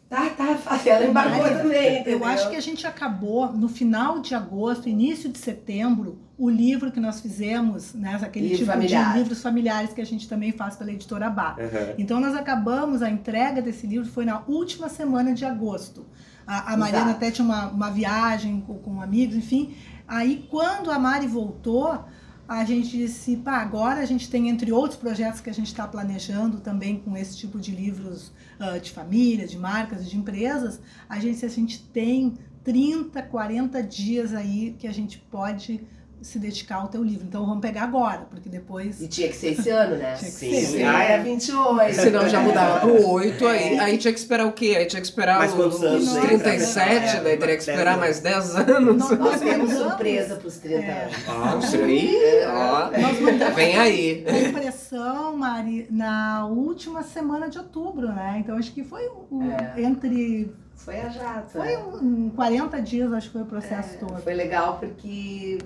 Tá, 0.09 0.29
tá. 0.29 0.57
Ela 0.85 1.05
embarcou 1.05 1.41
Mas 1.41 1.57
também, 1.57 1.95
Eu 1.95 1.99
entendeu? 2.01 2.25
acho 2.25 2.49
que 2.49 2.55
a 2.55 2.61
gente 2.61 2.87
acabou, 2.87 3.51
no 3.51 3.67
final 3.67 4.19
de 4.19 4.33
agosto, 4.33 4.87
início 4.87 5.29
de 5.29 5.37
setembro, 5.37 6.19
o 6.37 6.49
livro 6.49 6.91
que 6.93 6.99
nós 6.99 7.19
fizemos, 7.19 7.93
né, 7.93 8.17
aquele 8.21 8.47
Livro 8.49 8.59
tipo 8.59 8.71
familiar. 8.71 9.11
de 9.11 9.19
livros 9.19 9.41
familiares 9.41 9.91
que 9.91 9.99
a 9.99 10.05
gente 10.05 10.29
também 10.29 10.53
faz 10.53 10.77
pela 10.77 10.91
editora 10.93 11.29
Bá. 11.29 11.57
Aham. 11.59 11.95
Então 11.97 12.21
nós 12.21 12.35
acabamos, 12.35 13.01
a 13.01 13.09
entrega 13.09 13.61
desse 13.61 13.85
livro 13.85 14.07
foi 14.07 14.23
na 14.23 14.43
última 14.47 14.87
semana 14.87 15.33
de 15.33 15.43
agosto. 15.43 16.05
A, 16.45 16.73
a 16.73 16.77
Mariana 16.77 17.07
Exato. 17.09 17.17
até 17.17 17.31
tinha 17.31 17.43
uma, 17.43 17.67
uma 17.67 17.89
viagem 17.89 18.61
com, 18.61 18.75
com 18.77 19.01
amigos, 19.01 19.35
enfim. 19.35 19.75
Aí 20.07 20.47
quando 20.49 20.89
a 20.89 20.97
Mari 20.97 21.27
voltou, 21.27 22.05
a 22.47 22.63
gente 22.63 22.89
disse, 22.89 23.35
pá, 23.37 23.57
agora 23.57 23.99
a 23.99 24.05
gente 24.05 24.29
tem, 24.29 24.47
entre 24.47 24.71
outros 24.71 24.97
projetos 24.97 25.41
que 25.41 25.49
a 25.49 25.53
gente 25.53 25.67
está 25.67 25.85
planejando 25.85 26.59
também 26.59 26.99
com 26.99 27.17
esse 27.17 27.35
tipo 27.37 27.59
de 27.59 27.71
livros 27.71 28.31
ah, 28.57 28.77
de 28.77 28.91
família, 28.91 29.45
de 29.45 29.57
marcas, 29.57 30.09
de 30.09 30.17
empresas, 30.17 30.79
a 31.09 31.19
gente, 31.19 31.45
a 31.45 31.49
gente 31.49 31.83
tem 31.83 32.37
30, 32.63 33.21
40 33.23 33.83
dias 33.83 34.33
aí 34.33 34.75
que 34.79 34.87
a 34.87 34.93
gente 34.93 35.17
pode 35.17 35.81
se 36.21 36.39
dedicar 36.39 36.77
ao 36.77 36.87
teu 36.87 37.03
livro. 37.03 37.25
Então 37.27 37.45
vamos 37.45 37.61
pegar 37.61 37.83
agora, 37.83 38.27
porque 38.29 38.49
depois... 38.49 39.01
E 39.01 39.07
tinha 39.07 39.27
que 39.27 39.35
ser 39.35 39.51
esse 39.51 39.69
ano, 39.69 39.95
né? 39.95 40.13
Tinha 40.15 40.31
que 40.31 40.37
Sim. 40.37 40.61
ser. 40.65 40.83
Ah, 40.83 41.03
é 41.03 41.17
28. 41.23 41.95
Senão 41.95 42.27
já 42.27 42.39
mudava 42.41 42.79
pro 42.81 43.07
8, 43.09 43.47
aí, 43.47 43.79
aí 43.79 43.97
tinha 43.97 44.13
que 44.13 44.19
esperar 44.19 44.45
o 44.47 44.51
quê? 44.51 44.75
Aí 44.77 44.85
tinha 44.85 45.01
que 45.01 45.07
esperar 45.07 45.37
Mais 45.39 45.51
os, 45.51 45.57
quantos 45.57 45.83
anos 45.83 46.07
os 46.07 46.15
aí 46.17 46.27
pra 46.27 46.37
37, 46.39 46.99
pensar? 47.01 47.23
daí 47.23 47.37
teria 47.37 47.55
que 47.55 47.61
esperar 47.61 47.97
mais 47.97 48.19
10 48.19 48.55
anos. 48.55 48.97
Nós- 49.09 49.19
Nós 49.19 49.39
temos 49.39 49.71
surpresa 49.73 50.35
pros 50.35 50.57
30 50.57 50.85
É. 50.85 51.03
anos. 51.03 51.15
Ah, 51.27 51.59
Isso 51.63 51.75
aí, 51.77 52.45
ó, 52.47 52.91
Nós 53.01 53.19
mandamos 53.19 53.55
vem 53.55 53.77
aí. 53.77 54.25
a 54.27 54.39
impressão, 54.49 55.37
Mari, 55.37 55.87
na 55.89 56.45
última 56.47 57.03
semana 57.03 57.49
de 57.49 57.57
outubro, 57.57 58.07
né? 58.07 58.37
Então 58.39 58.57
acho 58.57 58.71
que 58.71 58.83
foi 58.83 59.09
um- 59.31 59.51
É. 59.51 59.81
entre. 59.81 60.51
Foi 60.75 60.99
a 61.01 61.09
jato. 61.09 61.53
Foi 61.53 61.65
né? 61.67 61.77
um, 61.77 62.25
um 62.25 62.29
40 62.29 62.79
dias, 62.81 63.11
acho 63.11 63.27
que 63.27 63.33
foi 63.33 63.41
o 63.41 63.45
processo 63.45 63.95
É, 63.95 63.97
todo. 63.97 64.21
Foi 64.21 64.33
legal 64.35 64.77
porque 64.79 65.57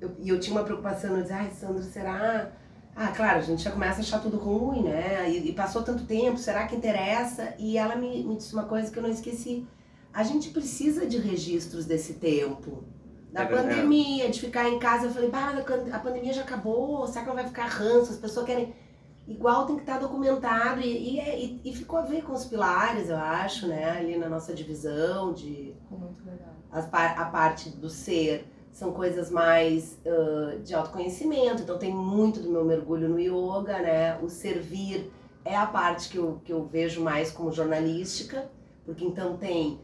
eu, 0.00 0.14
e 0.18 0.28
eu 0.28 0.38
tinha 0.40 0.54
uma 0.56 0.64
preocupação, 0.64 1.16
eu 1.16 1.22
dizia, 1.22 1.36
ai, 1.36 1.50
Sandro, 1.50 1.82
será? 1.82 2.52
Ah, 2.94 3.08
claro, 3.08 3.38
a 3.38 3.42
gente 3.42 3.62
já 3.62 3.70
começa 3.70 3.98
a 3.98 4.00
achar 4.00 4.20
tudo 4.20 4.38
ruim, 4.38 4.82
né? 4.84 5.30
E, 5.30 5.50
e 5.50 5.52
passou 5.54 5.82
tanto 5.82 6.04
tempo, 6.06 6.38
será 6.38 6.66
que 6.66 6.74
interessa? 6.76 7.54
E 7.58 7.76
ela 7.76 7.96
me, 7.96 8.24
me 8.24 8.36
disse 8.36 8.52
uma 8.54 8.64
coisa 8.64 8.90
que 8.90 8.98
eu 8.98 9.02
não 9.02 9.10
esqueci. 9.10 9.66
A 10.12 10.22
gente 10.22 10.50
precisa 10.50 11.06
de 11.06 11.18
registros 11.18 11.84
desse 11.84 12.14
tempo. 12.14 12.84
Da 13.32 13.42
É 13.42 13.46
pandemia, 13.46 14.30
de 14.30 14.40
ficar 14.40 14.68
em 14.68 14.78
casa. 14.78 15.06
Eu 15.06 15.12
falei, 15.12 15.28
bah, 15.30 15.52
a 15.92 15.96
a 15.96 15.98
pandemia 16.00 16.32
já 16.32 16.42
acabou, 16.42 17.06
será 17.06 17.22
que 17.22 17.28
não 17.28 17.34
vai 17.36 17.46
ficar 17.46 17.66
ranço? 17.66 18.12
As 18.12 18.18
pessoas 18.18 18.46
querem. 18.46 18.74
Igual 19.28 19.66
tem 19.66 19.76
que 19.76 19.82
estar 19.82 19.98
documentado. 19.98 20.80
E, 20.80 21.14
e, 21.16 21.20
é- 21.20 21.38
e, 21.64 21.74
ficou 21.74 21.98
a 21.98 22.02
ver 22.02 22.22
com 22.22 22.32
os 22.32 22.44
pilares, 22.46 23.08
eu 23.10 23.16
acho, 23.16 23.66
né? 23.66 23.90
Ali 23.90 24.16
na 24.16 24.28
nossa 24.28 24.54
divisão 24.54 25.32
de 25.34 25.74
muito 25.90 26.24
legal. 26.24 26.54
as 26.70 26.86
par- 26.86 27.18
a 27.18 27.24
parte 27.26 27.70
do 27.70 27.88
ser 27.90 28.46
são 28.76 28.92
coisas 28.92 29.30
mais 29.30 29.96
ãh, 30.06 30.58
de 30.62 30.74
autoconhecimento, 30.74 31.62
então 31.62 31.78
tem 31.78 31.94
muito 31.94 32.40
do 32.40 32.50
meu 32.50 32.62
mergulho 32.62 33.08
no 33.08 33.18
yoga, 33.18 33.78
né? 33.78 34.18
O 34.22 34.28
servir 34.28 35.10
é 35.46 35.56
a 35.56 35.64
parte 35.64 36.10
que 36.10 36.18
eu, 36.18 36.42
que 36.44 36.52
eu 36.52 36.62
vejo 36.66 37.00
mais 37.00 37.30
como 37.30 37.50
jornalística, 37.50 38.50
porque 38.84 39.02
então 39.02 39.38
tem, 39.38 39.80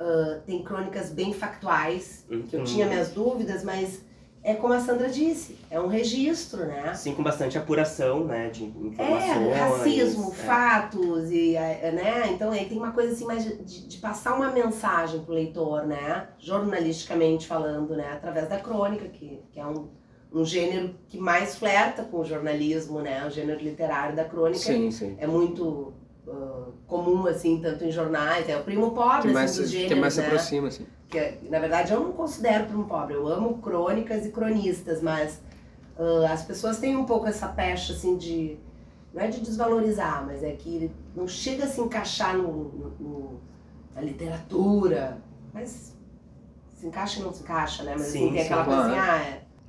ãh, 0.00 0.40
tem 0.44 0.60
crônicas 0.64 1.10
bem 1.10 1.32
factuais, 1.32 2.24
que 2.48 2.56
eu 2.56 2.60
Uhum. 2.60 2.64
tinha 2.64 2.86
minhas 2.86 3.10
dúvidas, 3.12 3.62
mas 3.62 4.04
é 4.46 4.54
como 4.54 4.72
a 4.74 4.78
Sandra 4.78 5.08
disse, 5.08 5.58
é 5.68 5.80
um 5.80 5.88
registro, 5.88 6.66
né? 6.66 6.94
Sim, 6.94 7.14
com 7.14 7.22
bastante 7.24 7.58
apuração, 7.58 8.24
né? 8.24 8.48
De 8.48 8.62
informações. 8.62 9.48
É, 9.48 9.58
racismo, 9.58 10.30
é. 10.30 10.34
fatos, 10.36 11.32
e, 11.32 11.56
é, 11.56 11.90
né? 11.90 12.30
Então 12.32 12.52
aí 12.52 12.64
tem 12.66 12.78
uma 12.78 12.92
coisa 12.92 13.12
assim 13.12 13.24
mais 13.24 13.44
de, 13.44 13.88
de- 13.88 13.98
passar 13.98 14.36
uma 14.36 14.52
mensagem 14.52 15.18
pro 15.24 15.34
leitor, 15.34 15.84
né? 15.84 16.28
Jornalisticamente 16.38 17.44
falando, 17.44 17.96
né? 17.96 18.08
Através 18.12 18.48
da 18.48 18.56
crônica, 18.60 19.08
que, 19.08 19.40
que 19.50 19.58
é 19.58 19.66
um, 19.66 19.88
um 20.32 20.44
gênero 20.44 20.94
que 21.08 21.18
mais 21.18 21.56
flerta 21.56 22.04
com 22.04 22.20
o 22.20 22.24
jornalismo, 22.24 23.00
né? 23.00 23.26
O 23.26 23.30
gênero 23.30 23.60
literário 23.60 24.14
da 24.14 24.24
crônica 24.24 24.60
Sim, 24.60 24.92
sim. 24.92 25.16
é 25.18 25.26
muito 25.26 25.92
ah, 26.28 26.68
comum, 26.86 27.26
assim, 27.26 27.60
tanto 27.60 27.84
em 27.84 27.90
jornais, 27.90 28.48
é 28.48 28.56
o 28.56 28.62
primo 28.62 28.92
pobre, 28.92 29.28
Que 29.28 29.34
mais, 29.34 29.50
assim, 29.50 29.62
dos 29.62 29.70
que 29.70 29.76
gêneros, 29.78 29.98
mais 29.98 30.14
se 30.14 30.20
né? 30.20 30.26
aproxima, 30.26 30.68
assim. 30.68 30.86
Que 31.08 31.38
na 31.48 31.58
verdade 31.58 31.92
eu 31.92 32.00
não 32.00 32.12
considero 32.12 32.66
primo 32.66 32.84
pobre, 32.84 33.14
eu 33.14 33.26
amo 33.28 33.58
crônicas 33.58 34.26
e 34.26 34.30
cronistas, 34.30 35.00
mas 35.02 35.40
ah, 35.98 36.32
as 36.32 36.42
pessoas 36.42 36.78
têm 36.78 36.96
um 36.96 37.04
pouco 37.04 37.26
essa 37.26 37.48
pecha 37.48 37.92
assim 37.92 38.16
de 38.16 38.58
não 39.14 39.22
é 39.22 39.28
de 39.28 39.40
desvalorizar, 39.40 40.24
mas 40.26 40.42
é 40.42 40.52
que 40.52 40.90
não 41.14 41.26
chega 41.26 41.64
a 41.64 41.68
se 41.68 41.80
encaixar 41.80 42.36
no, 42.36 42.42
no- 42.64 42.90
no- 43.00 43.40
na 43.94 44.02
literatura, 44.02 45.18
mas 45.54 45.94
se 46.74 46.86
encaixa 46.86 47.20
e 47.20 47.22
não 47.22 47.32
se 47.32 47.42
encaixa, 47.42 47.82
né? 47.82 47.94
Mas 47.96 48.08
Sim, 48.08 48.26
assim, 48.26 48.32
tem 48.34 48.42
aquela 48.44 48.64
coisa 48.64 48.82
assim, 48.82 48.98
ah, 48.98 49.18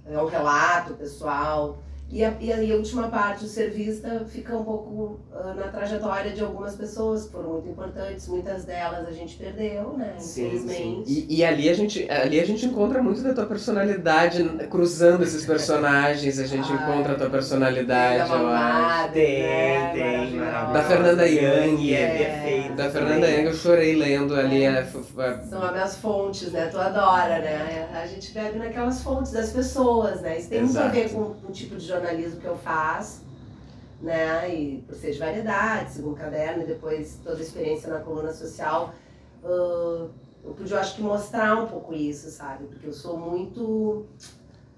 é, 0.06 0.14
é 0.14 0.22
um 0.22 0.26
relato 0.26 0.94
pessoal. 0.96 1.78
E 2.10 2.24
a, 2.24 2.34
e 2.40 2.54
a, 2.54 2.74
a 2.74 2.78
última 2.78 3.10
parte, 3.10 3.44
o 3.44 3.48
servista, 3.50 4.26
fica 4.30 4.56
um 4.56 4.64
pouco 4.64 5.20
ah, 5.34 5.54
na 5.54 5.68
trajetória 5.68 6.32
de 6.32 6.42
algumas 6.42 6.74
pessoas 6.76 7.26
que 7.26 7.32
foram 7.34 7.50
muito 7.54 7.68
importantes, 7.70 8.28
muitas 8.30 8.64
delas 8.64 9.06
a 9.06 9.12
gente 9.12 9.36
perdeu, 9.36 9.94
né? 9.98 10.16
Sim, 10.18 10.46
Infelizmente. 10.48 11.12
E, 11.30 11.38
e 11.40 11.44
ali, 11.46 11.68
a 11.68 11.74
gente, 11.74 12.10
ali 12.10 12.40
a 12.40 12.46
gente 12.46 12.66
encontra 12.66 13.04
muito 13.04 13.22
da 13.22 13.34
tua 13.34 13.46
personalidade, 13.46 14.42
cruzando 14.70 15.24
esses 15.24 15.46
personagens, 15.46 16.40
a 16.40 16.46
gente 16.46 16.72
Ai, 16.72 16.76
encontra 16.82 17.14
a 17.14 17.16
tua 17.18 17.30
personalidade, 17.30 18.30
Da 18.30 18.38
eu 18.38 18.48
acho. 18.48 19.12
Tem, 19.14 19.42
né? 19.44 19.92
tem. 19.94 20.38
Da 20.74 20.84
Fernanda 20.84 21.28
Yang, 21.28 21.94
é, 21.94 22.02
é. 22.02 22.18
perfeita. 22.18 22.74
Da 22.76 22.90
Fernanda. 22.90 23.28
Yang, 23.28 23.46
eu 23.48 23.54
chorei 23.54 23.96
lendo 23.96 24.34
ali. 24.36 24.66
a- 24.66 24.80
a- 24.82 25.44
São 25.46 25.62
as 25.62 25.72
minhas 25.74 25.98
fontes, 25.98 26.52
né? 26.54 26.68
Tu 26.68 26.78
adora, 26.80 27.40
né? 27.40 27.90
A 27.94 28.06
gente 28.08 28.32
bebe 28.32 28.60
naquelas 28.60 29.02
fontes 29.02 29.32
das 29.34 29.52
pessoas, 29.52 30.22
né? 30.22 30.38
Isso 30.40 30.50
tem 30.50 30.64
muito 30.64 30.80
a 30.80 30.88
ver 30.88 31.10
com 31.12 31.36
o 31.48 31.52
tipo 31.52 31.76
de 31.76 31.97
jornalismo 32.02 32.40
que 32.40 32.48
eu 32.48 32.58
faço, 32.58 33.24
né? 34.02 34.54
E 34.54 34.82
por 34.88 34.96
ser 34.96 35.12
de 35.12 35.20
variedade, 35.20 35.92
segundo 35.94 36.16
caderno, 36.16 36.64
e 36.64 36.68
depois 36.68 37.20
toda 37.24 37.38
a 37.38 37.42
experiência 37.42 37.90
na 37.90 38.00
coluna 38.00 38.32
social, 38.34 38.94
ah, 39.44 40.08
eu 40.44 40.54
pude, 40.56 40.72
eu 40.72 40.80
acho 40.80 40.96
que, 40.96 41.02
mostrar 41.02 41.62
um 41.62 41.68
pouco 41.68 41.94
isso, 41.94 42.30
sabe? 42.30 42.66
Porque 42.68 42.88
eu 42.88 42.94
sou 42.94 43.18
muito 43.18 44.06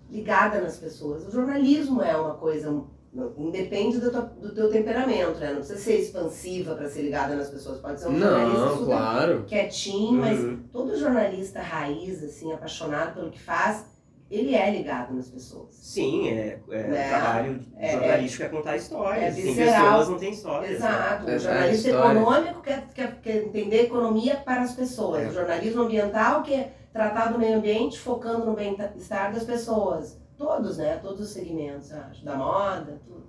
ligada 0.10 0.60
nas 0.62 0.78
pessoas. 0.78 1.28
O 1.28 1.32
jornalismo 1.32 2.02
é 2.02 2.16
uma 2.18 2.34
coisa, 2.36 2.72
não- 3.14 3.34
independe 3.38 4.00
do 4.00 4.10
teu, 4.10 4.22
do 4.22 4.54
teu 4.56 4.72
temperamento, 4.72 5.38
né? 5.40 5.50
Não 5.50 5.58
precisa 5.58 5.78
ser 5.80 6.00
expansiva 6.00 6.74
para 6.76 6.90
ser 6.90 7.04
ligada 7.04 7.36
nas 7.36 7.50
pessoas. 7.50 7.80
Pode 7.80 8.00
ser 8.00 8.08
um 8.10 8.18
jornalista 8.18 8.70
super 8.72 8.86
claro. 8.86 9.44
quietinho, 9.48 10.20
mas 10.22 10.40
Uhum. 10.40 10.64
todo 10.72 10.98
jornalista 10.98 11.62
raiz, 11.62 12.24
assim, 12.24 12.52
apaixonado 12.52 13.14
pelo 13.14 13.30
que 13.30 13.40
faz, 13.40 13.86
ele 14.30 14.56
é 14.56 14.70
ligado 14.72 15.14
nas 15.14 15.30
pessoas. 15.30 15.74
Sim, 15.76 16.30
é, 16.30 16.60
é, 16.70 16.84
Né? 16.84 17.06
o 17.06 17.10
trabalho 17.10 17.66
É, 17.78 17.92
jornalístico 17.94 18.44
é, 18.44 18.50
contar 18.50 18.76
histórias. 18.78 19.24
é 19.38 19.42
visceral. 19.42 19.86
pessoas, 19.90 20.10
não 20.10 20.18
tem 20.20 20.32
histórias. 20.32 20.72
Exato. 20.72 21.30
É, 21.30 21.36
O 21.36 21.40
jornalista 21.40 21.88
é 21.88 21.92
história. 21.92 22.20
econômico 22.20 22.62
quer, 22.62 22.88
quer, 22.94 23.22
quer 23.22 23.36
entender 23.44 23.84
economia 23.86 24.36
para 24.38 24.62
as 24.62 24.74
pessoas. 24.74 25.24
É. 25.24 25.28
O 25.30 25.34
jornalismo 25.34 25.82
ambiental 25.84 26.44
quer 26.44 26.76
tratar 26.94 27.32
do 27.32 27.40
meio 27.40 27.58
ambiente 27.58 28.00
focando 28.00 28.46
no 28.46 28.54
bem-estar 28.54 29.34
das 29.34 29.44
pessoas. 29.44 30.18
todos, 30.38 30.78
né? 30.78 30.98
Todos 31.02 31.20
os 31.22 31.30
segmentos, 31.32 31.92
acho, 31.92 32.24
da 32.24 32.36
moda, 32.36 32.98
tudo. 33.06 33.28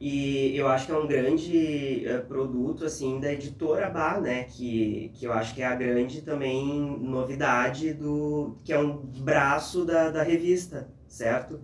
E 0.00 0.56
eu 0.56 0.68
acho 0.68 0.86
que 0.86 0.92
é 0.92 0.96
um 0.96 1.08
grande 1.08 2.06
eh, 2.06 2.18
produto, 2.18 2.84
assim, 2.84 3.18
da 3.18 3.32
editora 3.32 3.90
Bar, 3.90 4.20
né? 4.20 4.44
Que, 4.44 5.10
que 5.14 5.24
eu 5.24 5.32
acho 5.32 5.52
que 5.56 5.60
é 5.60 5.66
a 5.66 5.74
grande 5.74 6.22
também 6.22 6.96
novidade 7.00 7.92
do... 7.94 8.56
Que 8.62 8.72
é 8.72 8.78
um 8.78 8.96
braço 8.96 9.84
da, 9.84 10.08
da 10.10 10.22
revista, 10.22 10.88
certo? 11.08 11.60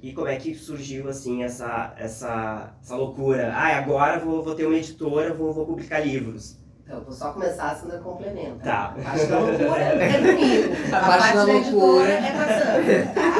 E 0.00 0.12
como 0.12 0.28
é 0.28 0.36
que 0.36 0.54
surgiu, 0.54 1.08
assim, 1.08 1.42
essa, 1.42 1.92
essa, 1.98 2.72
essa 2.80 2.94
loucura? 2.94 3.52
Ah, 3.52 3.76
agora 3.78 4.20
vou, 4.20 4.44
vou 4.44 4.54
ter 4.54 4.64
uma 4.64 4.76
editora, 4.76 5.34
vou, 5.34 5.52
vou 5.52 5.66
publicar 5.66 5.98
livros. 5.98 6.56
Então, 6.84 7.02
vou 7.02 7.12
só 7.12 7.32
começar, 7.32 7.70
a 7.70 7.74
Sandra 7.74 7.98
complementa. 7.98 8.62
Tá. 8.62 8.94
A 8.98 9.02
parte 9.02 9.26
da 9.26 9.38
loucura 9.40 9.82
é 9.82 10.18
comigo. 10.18 10.74
A 10.94 11.00
parte 11.00 11.34
da 11.34 11.52
editora 11.52 11.80
loucura. 11.80 12.12
é 12.12 12.30
com 12.30 12.38
a 12.38 12.46
Sandra, 12.46 13.06
tá? 13.14 13.32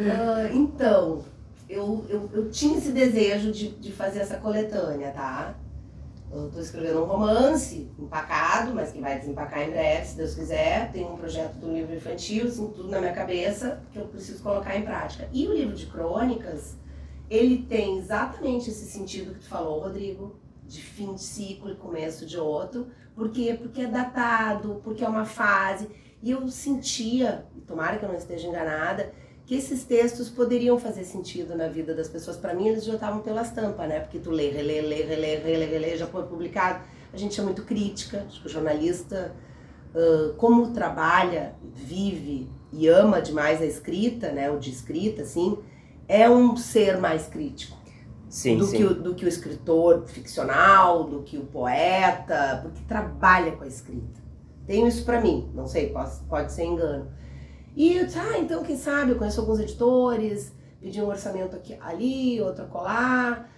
Ah, 0.00 0.48
então, 0.50 1.22
eu, 1.70 2.04
eu, 2.08 2.28
eu 2.32 2.50
tinha 2.50 2.76
esse 2.76 2.90
desejo 2.90 3.52
de, 3.52 3.68
de 3.68 3.92
fazer 3.92 4.18
essa 4.18 4.38
coletânea, 4.38 5.12
tá? 5.12 5.54
Eu 6.32 6.50
tô 6.50 6.58
escrevendo 6.60 7.02
um 7.02 7.06
romance 7.06 7.88
empacado, 7.98 8.74
mas 8.74 8.92
que 8.92 9.00
vai 9.00 9.18
desempacar 9.18 9.62
em 9.62 9.70
breve, 9.70 10.06
se 10.06 10.16
Deus 10.16 10.34
quiser. 10.34 10.90
Tem 10.92 11.04
um 11.04 11.16
projeto 11.16 11.54
do 11.54 11.72
livro 11.72 11.94
infantil, 11.94 12.46
assim, 12.46 12.68
tudo 12.70 12.88
na 12.88 13.00
minha 13.00 13.12
cabeça, 13.12 13.82
que 13.92 13.98
eu 13.98 14.06
preciso 14.06 14.42
colocar 14.42 14.76
em 14.76 14.82
prática. 14.82 15.28
E 15.32 15.46
o 15.46 15.54
livro 15.54 15.74
de 15.74 15.86
crônicas, 15.86 16.76
ele 17.28 17.62
tem 17.62 17.98
exatamente 17.98 18.68
esse 18.70 18.86
sentido 18.86 19.34
que 19.34 19.40
tu 19.40 19.48
falou, 19.48 19.80
Rodrigo, 19.80 20.40
de 20.66 20.82
fim 20.82 21.14
de 21.14 21.22
ciclo 21.22 21.70
e 21.70 21.76
começo 21.76 22.26
de 22.26 22.38
outro. 22.38 22.88
Por 23.14 23.30
quê? 23.30 23.56
Porque 23.60 23.82
é 23.82 23.86
datado, 23.86 24.80
porque 24.82 25.04
é 25.04 25.08
uma 25.08 25.24
fase. 25.24 25.88
E 26.22 26.32
eu 26.32 26.48
sentia, 26.48 27.46
tomara 27.66 27.96
que 27.96 28.04
eu 28.04 28.08
não 28.08 28.16
esteja 28.16 28.46
enganada, 28.46 29.12
que 29.50 29.56
esses 29.56 29.82
textos 29.82 30.28
poderiam 30.28 30.78
fazer 30.78 31.02
sentido 31.02 31.56
na 31.56 31.66
vida 31.66 31.92
das 31.92 32.08
pessoas. 32.08 32.36
Para 32.36 32.54
mim, 32.54 32.68
eles 32.68 32.84
já 32.84 32.94
estavam 32.94 33.20
pelas 33.20 33.50
tampas, 33.50 33.88
né? 33.88 33.98
Porque 33.98 34.20
tu 34.20 34.30
lê, 34.30 34.48
relê, 34.48 34.80
lê, 34.80 35.02
relê, 35.02 35.38
relê, 35.38 35.66
relê, 35.66 35.96
já 35.96 36.06
foi 36.06 36.22
publicado. 36.22 36.84
A 37.12 37.16
gente 37.16 37.40
é 37.40 37.42
muito 37.42 37.64
crítica, 37.64 38.24
acho 38.28 38.42
que 38.42 38.46
o 38.46 38.48
jornalista, 38.48 39.34
uh, 39.92 40.34
como 40.34 40.70
trabalha, 40.70 41.56
vive 41.74 42.48
e 42.72 42.86
ama 42.86 43.20
demais 43.20 43.60
a 43.60 43.66
escrita, 43.66 44.30
né? 44.30 44.48
O 44.52 44.56
de 44.56 44.70
escrita, 44.70 45.22
assim, 45.22 45.58
é 46.06 46.30
um 46.30 46.56
ser 46.56 46.98
mais 46.98 47.26
crítico 47.26 47.76
Sim, 48.28 48.56
do, 48.56 48.66
sim. 48.66 48.76
Que 48.76 48.84
o, 48.84 48.94
do 48.94 49.14
que 49.16 49.24
o 49.24 49.28
escritor 49.28 50.06
ficcional, 50.06 51.02
do 51.02 51.24
que 51.24 51.36
o 51.36 51.44
poeta, 51.46 52.60
porque 52.62 52.82
trabalha 52.86 53.50
com 53.50 53.64
a 53.64 53.66
escrita. 53.66 54.20
Tenho 54.64 54.86
isso 54.86 55.04
pra 55.04 55.20
mim, 55.20 55.50
não 55.52 55.66
sei, 55.66 55.88
pode, 55.88 56.20
pode 56.28 56.52
ser 56.52 56.66
engano. 56.66 57.18
E 57.80 57.96
eu 57.96 58.04
disse, 58.04 58.18
ah, 58.18 58.38
então 58.38 58.62
quem 58.62 58.76
sabe, 58.76 59.12
eu 59.12 59.16
conheço 59.16 59.40
alguns 59.40 59.58
editores, 59.58 60.52
pedi 60.78 61.00
um 61.00 61.06
orçamento 61.06 61.56
aqui, 61.56 61.78
ali, 61.80 62.38
outro 62.38 62.66
colar, 62.66 63.50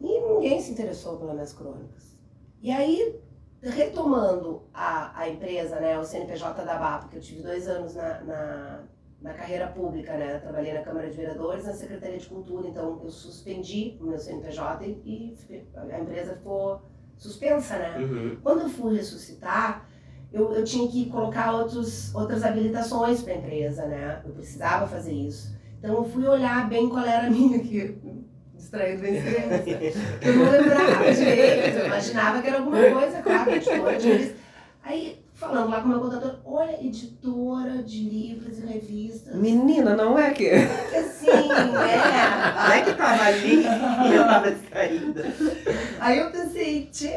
e 0.00 0.20
ninguém 0.22 0.60
se 0.60 0.72
interessou 0.72 1.18
pelas 1.18 1.34
minhas 1.34 1.52
crônicas. 1.52 2.18
E 2.60 2.72
aí, 2.72 3.20
retomando 3.62 4.64
a, 4.74 5.16
a 5.20 5.28
empresa, 5.28 5.78
né, 5.78 5.96
o 5.96 6.02
CNPJ 6.02 6.64
da 6.64 6.78
BA, 6.78 6.98
porque 6.98 7.18
eu 7.18 7.20
tive 7.20 7.42
dois 7.42 7.68
anos 7.68 7.94
na, 7.94 8.20
na, 8.24 8.82
na 9.22 9.34
carreira 9.34 9.68
pública, 9.68 10.16
né, 10.16 10.40
trabalhei 10.40 10.74
na 10.74 10.82
Câmara 10.82 11.08
de 11.08 11.16
Vereadores, 11.16 11.64
na 11.64 11.72
Secretaria 11.72 12.18
de 12.18 12.26
Cultura, 12.26 12.66
então 12.66 13.00
eu 13.04 13.08
suspendi 13.08 13.96
o 14.00 14.06
meu 14.06 14.18
CNPJ 14.18 14.84
e, 14.84 15.36
e 15.48 15.68
a 15.76 16.00
empresa 16.00 16.34
ficou 16.34 16.82
suspensa, 17.16 17.78
né. 17.78 17.98
Uhum. 17.98 18.36
Quando 18.42 18.62
eu 18.62 18.68
fui 18.68 18.96
ressuscitar, 18.96 19.88
eu, 20.32 20.52
eu 20.52 20.64
tinha 20.64 20.88
que 20.88 21.06
colocar 21.10 21.52
outros, 21.52 22.14
outras 22.14 22.44
habilitações 22.44 23.22
para 23.22 23.32
a 23.34 23.36
empresa, 23.36 23.86
né? 23.86 24.20
Eu 24.24 24.32
precisava 24.32 24.86
fazer 24.86 25.12
isso. 25.12 25.54
Então 25.78 25.94
eu 25.96 26.04
fui 26.04 26.26
olhar 26.26 26.68
bem 26.68 26.88
qual 26.88 27.04
era 27.04 27.26
a 27.26 27.30
minha 27.30 27.56
aqui, 27.58 27.98
distraído 28.54 29.02
bem 29.02 29.20
criança. 29.20 29.98
Eu 30.22 30.36
não 30.36 30.50
lembrava 30.50 31.12
direito, 31.12 31.78
eu 31.78 31.86
imaginava 31.86 32.42
que 32.42 32.48
era 32.48 32.58
alguma 32.58 32.78
coisa, 32.78 33.22
claro, 33.22 33.50
editora 33.50 33.98
de 33.98 34.08
revista. 34.08 34.36
Aí, 34.82 35.24
falando 35.34 35.70
lá 35.70 35.80
com 35.80 35.86
o 35.86 35.88
meu 35.88 36.00
contador, 36.00 36.40
olha, 36.44 36.84
editora 36.84 37.82
de 37.82 38.02
livros 38.02 38.58
e 38.58 38.66
revistas. 38.66 39.34
Menina, 39.34 39.96
não 39.96 40.18
é 40.18 40.30
que. 40.30 40.50
Assim, 40.50 41.30
é. 41.30 42.54
Não 42.54 42.72
é 42.72 42.82
que 42.84 42.92
tava 42.94 43.24
ali 43.24 43.62
e 43.62 44.14
eu 44.14 44.24
tava 44.24 44.50
distraída. 44.50 45.24
Aí 45.98 46.18
eu 46.18 46.30
pensei, 46.30 46.88
tchê, 46.92 47.08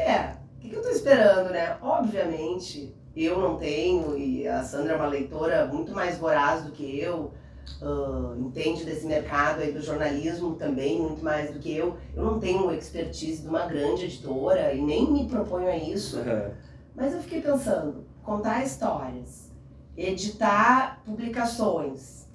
o 0.56 0.60
que, 0.60 0.70
que 0.70 0.76
eu 0.76 0.82
tô 0.82 0.88
esperando, 0.88 1.50
né? 1.50 1.76
Obviamente, 1.82 2.94
eu 3.16 3.38
não 3.38 3.56
tenho, 3.56 4.18
e 4.18 4.46
a 4.48 4.62
Sandra 4.62 4.94
é 4.94 4.96
uma 4.96 5.06
leitora 5.06 5.66
muito 5.66 5.92
mais 5.92 6.18
voraz 6.18 6.64
do 6.64 6.72
que 6.72 6.98
eu, 6.98 7.32
ah, 7.82 8.34
entende 8.38 8.84
desse 8.84 9.06
mercado 9.06 9.60
aí 9.60 9.72
do 9.72 9.80
jornalismo 9.80 10.54
também 10.54 11.00
muito 11.00 11.22
mais 11.22 11.52
do 11.52 11.58
que 11.58 11.74
eu. 11.74 11.96
Eu 12.14 12.24
não 12.24 12.40
tenho 12.40 12.72
expertise 12.72 13.42
de 13.42 13.48
uma 13.48 13.66
grande 13.66 14.04
editora 14.04 14.72
e 14.72 14.82
nem 14.82 15.10
me 15.10 15.28
proponho 15.28 15.68
a 15.68 15.76
isso. 15.76 16.18
Uhum. 16.18 16.50
Mas 16.94 17.12
eu 17.12 17.20
fiquei 17.20 17.40
pensando, 17.40 18.04
contar 18.22 18.62
histórias, 18.64 19.50
editar 19.96 21.02
publicações, 21.04 22.26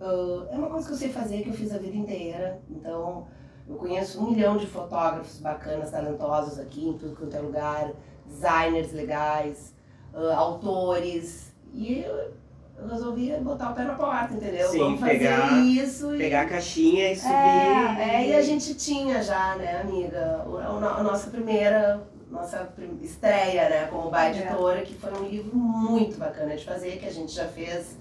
ah, 0.00 0.48
é 0.50 0.56
uma 0.56 0.68
coisa 0.68 0.86
que 0.86 0.92
eu 0.92 0.98
sei 0.98 1.08
fazer, 1.10 1.42
que 1.42 1.50
eu 1.50 1.54
fiz 1.54 1.72
a 1.72 1.78
vida 1.78 1.96
inteira. 1.96 2.60
Então, 2.68 3.26
eu 3.68 3.76
conheço 3.76 4.20
um 4.20 4.30
milhão 4.30 4.56
de 4.56 4.66
fotógrafos 4.66 5.38
bacanas, 5.38 5.90
talentosos 5.90 6.58
aqui, 6.58 6.88
em 6.88 6.98
tudo 6.98 7.14
quanto 7.14 7.36
é 7.36 7.40
lugar, 7.40 7.92
designers 8.26 8.92
legais, 8.92 9.74
ah, 10.14 10.34
autores, 10.36 11.52
e 11.72 12.00
eu, 12.00 12.32
eu 12.78 12.88
resolvi 12.88 13.32
botar 13.40 13.70
o 13.70 13.74
pé 13.74 13.84
na 13.84 13.94
porta, 13.94 14.34
entendeu? 14.34 14.68
Sim, 14.68 14.78
Vamos 14.78 15.00
fazer 15.00 15.18
pegar- 15.18 15.58
isso 15.64 16.14
e... 16.14 16.18
Pegar 16.18 16.42
a 16.42 16.46
caixinha 16.46 17.12
e 17.12 17.16
subir. 17.16 17.32
É, 17.34 18.14
é, 18.24 18.28
e 18.30 18.34
a 18.36 18.42
gente 18.42 18.74
tinha 18.74 19.22
já, 19.22 19.56
né, 19.56 19.80
amiga, 19.80 20.42
o- 20.46 20.56
o 20.56 20.80
no- 20.80 20.88
a 20.88 21.02
nossa 21.02 21.30
primeira, 21.30 22.02
nossa 22.30 22.68
estreia, 23.02 23.68
né, 23.68 23.86
como 23.90 24.10
Bai 24.10 24.32
É. 24.32 24.38
Editora, 24.42 24.82
que 24.82 24.94
foi 24.94 25.12
um 25.12 25.24
livro 25.28 25.56
muito 25.56 26.18
bacana 26.18 26.56
de 26.56 26.64
fazer, 26.64 26.98
que 26.98 27.06
a 27.06 27.12
gente 27.12 27.32
já 27.32 27.46
fez 27.46 27.96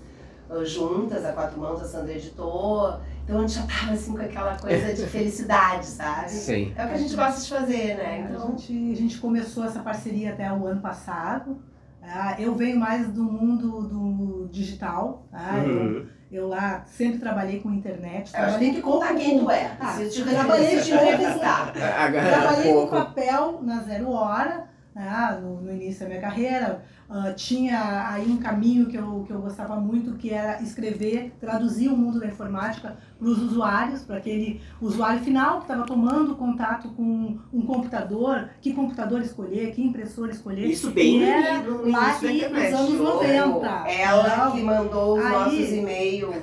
uh, 0.50 0.65
juntas, 0.65 1.24
a 1.26 1.32
quatro 1.34 1.60
mãos, 1.60 1.82
a 1.82 1.86
Sandra 1.86 2.13
editou, 2.13 3.00
então 3.24 3.38
a 3.38 3.41
gente 3.41 3.54
já 3.54 3.62
tava 3.65 3.93
assim 3.93 4.13
com 4.15 4.21
aquela 4.21 4.58
coisa 4.58 4.93
de 4.93 5.06
felicidade, 5.08 5.86
sabe? 5.86 6.30
Sim. 6.30 6.74
É 6.76 6.84
o 6.84 6.88
que 6.89 6.93
a 6.93 6.97
gente 6.97 7.15
gosta 7.15 7.41
de 7.41 7.50
fazer, 7.50 7.95
né? 7.95 8.26
A 8.28 8.32
Então, 8.34 8.58
gente, 8.58 8.91
a 8.91 8.95
gente 8.95 9.17
começou 9.19 9.63
essa 9.63 9.80
parceria 9.80 10.32
até 10.34 10.52
o 10.52 10.65
ano 10.65 10.82
passado. 10.82 11.58
Ah, 12.03 12.35
Eu 12.39 12.55
venho 12.55 12.79
mais 12.79 13.07
do 13.09 13.23
mundo 13.23 13.83
do 13.87 14.47
digital. 14.51 15.25
tá? 15.31 15.59
Eu, 15.63 15.75
Uhum. 15.81 16.05
eu 16.31 16.47
lá 16.47 16.83
sempre 16.85 17.19
trabalhei 17.19 17.59
com 17.59 17.71
internet. 17.71 18.27
eu 18.27 18.39
Trabalhei 18.39 18.59
tem 18.59 18.73
que 18.75 18.81
contar 18.81 19.13
quem 19.15 19.39
tu 19.39 19.49
é. 19.51 19.71
Ah, 19.79 19.87
Se 19.93 20.03
eu 20.03 20.09
te 20.09 20.23
trabalhei 20.23 20.79
te 20.81 20.91
entrevistar. 20.91 21.71
Trabalhei 21.73 22.73
com 22.73 22.87
papel 22.87 23.59
na 23.63 23.81
Zero 23.83 24.09
Hora, 24.11 24.67
né, 24.95 25.39
no, 25.41 25.61
no 25.61 25.71
início 25.71 26.01
da 26.01 26.07
minha 26.09 26.21
carreira. 26.21 26.83
Ah, 27.13 27.34
tinha 27.34 28.08
aí 28.10 28.26
um 28.32 28.38
caminho 28.38 28.86
que 28.86 28.95
eu, 28.95 29.26
que 29.28 29.34
eu 29.34 29.41
gostava 29.41 29.76
muito, 29.76 30.13
que 30.13 30.30
era 30.30 30.62
escrever, 30.63 31.34
traduzir 31.41 31.89
o 31.89 31.97
mundo 31.97 32.21
da 32.21 32.28
informática 32.28 32.95
para 33.19 33.28
os 33.28 33.38
usuários, 33.38 34.02
para 34.04 34.15
aquele 34.15 34.62
usuário 34.80 35.19
final 35.19 35.58
que 35.58 35.63
estava 35.63 35.86
tomando 35.86 36.36
contato 36.36 36.88
com 36.95 37.38
um 37.54 37.62
computador, 37.63 38.50
que 38.62 38.71
computador 38.74 39.19
escolher, 39.21 39.74
que 39.74 39.84
impressora 39.84 40.32
escolher. 40.32 40.65
Isso 40.67 40.89
bem 40.91 41.17
E 41.17 41.19
no 41.19 41.26
era 41.26 41.58
no 41.63 41.91
lá 41.91 42.13
nos 42.17 42.74
anos 42.80 43.00
90. 43.00 43.67
Ela 43.89 44.52
que 44.52 44.63
mandou 44.63 45.17
os 45.19 45.26
Aí- 45.26 45.32
nossos 45.34 45.74
e-mails. 45.74 46.36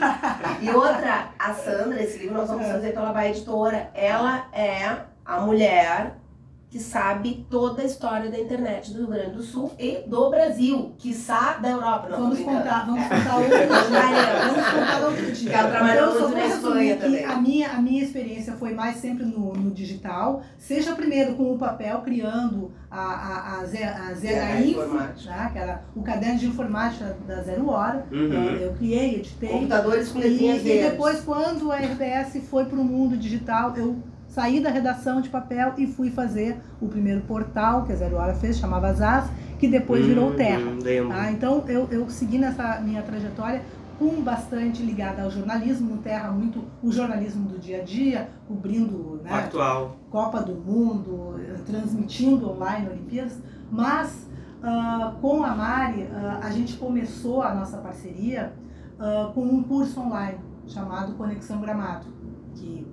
E 0.61 0.69
outra, 0.69 1.31
a 1.37 1.53
Sandra, 1.53 2.01
esse 2.01 2.17
livro 2.19 2.37
nós 2.37 2.47
vamos 2.49 2.65
fazer 2.65 2.93
pela 2.93 3.11
Bahia 3.11 3.31
Editora. 3.31 3.89
Ela 3.93 4.47
é 4.53 4.99
a 5.25 5.41
mulher 5.41 6.15
que 6.73 6.79
sabe 6.79 7.45
toda 7.51 7.83
a 7.83 7.85
história 7.85 8.31
da 8.31 8.39
internet 8.39 8.91
do 8.91 9.01
Rio 9.01 9.07
Grande 9.09 9.35
do 9.35 9.43
Sul 9.43 9.71
e 9.77 9.99
do 10.07 10.31
Brasil, 10.31 10.91
quiçá 10.97 11.59
da 11.61 11.69
Europa. 11.69 12.09
Não, 12.09 12.17
tô 12.17 12.23
Vamos 12.23 12.39
contar, 12.39 12.87
vamos 12.87 13.03
contar 13.03 13.35
outro 13.35 13.57
dia. 13.59 14.47
Vamos 14.47 14.65
contar 14.71 15.05
outro 15.05 15.31
dia. 15.31 15.51
Ela 15.53 15.69
trabalhou 15.69 16.07
Então, 16.15 16.21
muito 16.29 16.35
na 16.35 16.47
Espanha 16.47 16.95
que 16.95 17.01
também. 17.03 17.25
A 17.25 17.35
minha, 17.35 17.69
a 17.73 17.79
minha 17.79 18.03
experiência 18.03 18.53
foi 18.53 18.73
mais 18.73 18.97
sempre 18.97 19.23
no, 19.23 19.53
no 19.53 19.69
digital, 19.69 20.41
seja 20.57 20.95
primeiro 20.95 21.35
com 21.35 21.53
o 21.53 21.59
papel, 21.59 22.01
criando 22.01 22.71
a, 22.89 22.99
a, 22.99 23.59
a, 23.59 23.65
Z, 23.65 23.83
a 23.83 24.13
Zero 24.15 24.63
ZH 24.63 24.67
informática. 24.67 25.29
né, 25.29 25.49
que 25.53 25.59
era 25.59 25.83
o 25.95 26.01
caderno 26.01 26.39
de 26.39 26.47
informática 26.47 27.15
da 27.27 27.43
Zero 27.43 27.69
Hora. 27.69 28.03
Uhum. 28.11 28.33
Eu 28.33 28.73
criei, 28.73 29.17
editei. 29.17 29.49
Computadores 29.49 30.09
com 30.09 30.17
E, 30.21 30.57
e 30.57 30.81
depois, 30.89 31.19
quando 31.19 31.71
a 31.71 31.75
RBS 31.75 32.41
foi 32.49 32.65
para 32.65 32.79
o 32.79 32.83
mundo 32.83 33.15
digital, 33.15 33.75
eu 33.77 33.95
saí 34.33 34.59
da 34.59 34.69
redação 34.69 35.21
de 35.21 35.29
papel 35.29 35.73
e 35.77 35.85
fui 35.85 36.09
fazer 36.09 36.59
o 36.81 36.87
primeiro 36.87 37.21
portal 37.21 37.83
que 37.85 37.93
a 37.93 37.95
Zero 37.95 38.15
Hora 38.15 38.33
fez, 38.33 38.57
chamava 38.57 38.91
Zaz, 38.93 39.29
que 39.59 39.67
depois 39.67 40.03
virou 40.03 40.31
o 40.31 40.33
Terra. 40.33 40.71
Lembro. 40.81 41.09
Tá? 41.09 41.31
Então 41.31 41.63
eu, 41.67 41.87
eu 41.91 42.09
segui 42.09 42.39
nessa 42.39 42.81
minha 42.81 43.03
trajetória 43.03 43.61
com 43.99 44.21
bastante 44.23 44.81
ligada 44.81 45.21
ao 45.21 45.29
jornalismo, 45.29 45.97
Terra 45.97 46.31
muito 46.31 46.63
o 46.81 46.91
jornalismo 46.91 47.47
do 47.47 47.59
dia 47.59 47.81
a 47.81 47.83
dia, 47.83 48.27
cobrindo 48.47 49.21
né, 49.23 49.29
Factual. 49.29 49.97
Copa 50.09 50.41
do 50.41 50.55
Mundo, 50.55 51.39
transmitindo 51.63 52.49
online 52.49 52.89
Olimpíadas, 52.89 53.37
mas 53.71 54.27
uh, 54.63 55.15
com 55.21 55.43
a 55.43 55.55
Mari, 55.55 56.01
uh, 56.01 56.39
a 56.41 56.49
gente 56.49 56.75
começou 56.77 57.43
a 57.43 57.53
nossa 57.53 57.77
parceria 57.77 58.51
uh, 58.97 59.31
com 59.31 59.43
um 59.43 59.61
curso 59.61 60.01
online 60.01 60.39
chamado 60.65 61.13
Conexão 61.13 61.61
Gramado, 61.61 62.07
que 62.55 62.85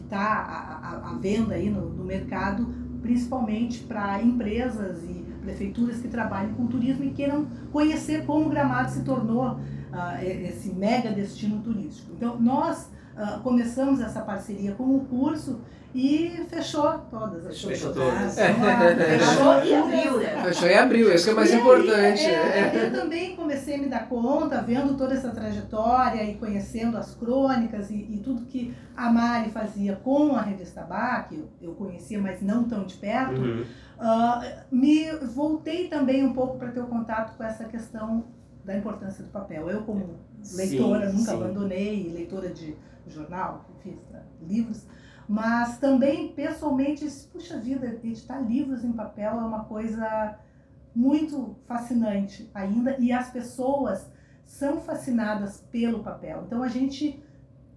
está 0.00 1.02
à, 1.04 1.14
venda 1.20 1.54
aí 1.54 1.70
no, 1.70 1.90
no 1.90 2.04
mercado, 2.04 2.66
principalmente 3.02 3.84
para 3.84 4.22
empresas 4.22 5.02
e 5.04 5.24
prefeituras 5.42 5.98
que 6.00 6.08
trabalham 6.08 6.52
com 6.54 6.66
turismo 6.66 7.04
e 7.04 7.10
queiram 7.10 7.46
conhecer 7.72 8.26
como 8.26 8.50
Gramado 8.50 8.90
se 8.90 9.02
tornou 9.02 9.58
esse 10.22 10.70
mega 10.74 11.10
destino 11.10 11.60
turístico. 11.62 12.12
Então, 12.12 12.38
nós 12.38 12.90
começamos 13.42 14.00
essa 14.00 14.20
parceria 14.20 14.72
com 14.72 14.96
o 14.96 15.00
curso 15.04 15.60
e 15.94 16.44
fechou 16.48 16.98
todas 17.10 17.46
as 17.46 17.62
Fechou 17.62 17.92
todas. 17.94 18.36
É. 18.36 18.52
Fechou 19.18 19.64
e 19.64 19.74
abriu, 19.74 20.18
né? 20.18 20.42
Fechou 20.44 20.68
e 20.68 20.74
abriu, 20.74 21.14
isso 21.14 21.24
que 21.24 21.30
é 21.30 21.34
mais 21.34 21.50
e 21.50 21.56
importante. 21.56 22.26
Aí, 22.26 22.34
é, 22.34 22.86
eu 22.86 22.92
também 23.00 23.34
comecei 23.34 23.76
a 23.76 23.78
me 23.78 23.88
dar 23.88 24.06
conta, 24.06 24.60
vendo 24.60 24.96
toda 24.96 25.14
essa 25.14 25.30
trajetória 25.30 26.22
e 26.24 26.34
conhecendo 26.34 26.96
as 26.98 27.14
crônicas 27.14 27.90
e, 27.90 27.94
e 27.94 28.20
tudo 28.22 28.44
que 28.44 28.74
a 28.94 29.10
Mari 29.10 29.50
fazia 29.50 29.96
com 29.96 30.36
a 30.36 30.42
revista 30.42 30.82
Bach, 30.82 31.28
que 31.28 31.36
eu, 31.36 31.48
eu 31.60 31.72
conhecia, 31.72 32.20
mas 32.20 32.42
não 32.42 32.64
tão 32.64 32.84
de 32.84 32.94
perto, 32.96 33.40
Uhum. 33.40 33.62
uh, 33.98 34.64
me 34.70 35.10
voltei 35.34 35.88
também 35.88 36.24
um 36.24 36.32
pouco 36.34 36.58
para 36.58 36.70
ter 36.70 36.80
o 36.80 36.86
contato 36.86 37.36
com 37.36 37.42
essa 37.42 37.64
questão 37.64 38.24
da 38.62 38.76
importância 38.76 39.24
do 39.24 39.30
papel. 39.30 39.70
Eu, 39.70 39.82
como 39.82 40.18
leitora, 40.54 41.10
Sim, 41.10 41.16
nunca 41.16 41.30
sim. 41.30 41.36
abandonei, 41.36 42.12
leitora 42.12 42.50
de 42.50 42.76
jornal, 43.10 43.64
fiz 43.82 43.96
né, 44.10 44.22
livros, 44.42 44.86
mas 45.28 45.78
também 45.78 46.32
pessoalmente, 46.32 47.06
puxa 47.32 47.58
vida, 47.58 47.86
editar 48.02 48.40
livros 48.40 48.84
em 48.84 48.92
papel 48.92 49.32
é 49.32 49.44
uma 49.44 49.64
coisa 49.64 50.38
muito 50.94 51.56
fascinante 51.66 52.50
ainda 52.54 52.96
e 52.98 53.12
as 53.12 53.30
pessoas 53.30 54.10
são 54.44 54.80
fascinadas 54.80 55.62
pelo 55.70 56.02
papel. 56.02 56.44
Então 56.46 56.62
a 56.62 56.68
gente 56.68 57.22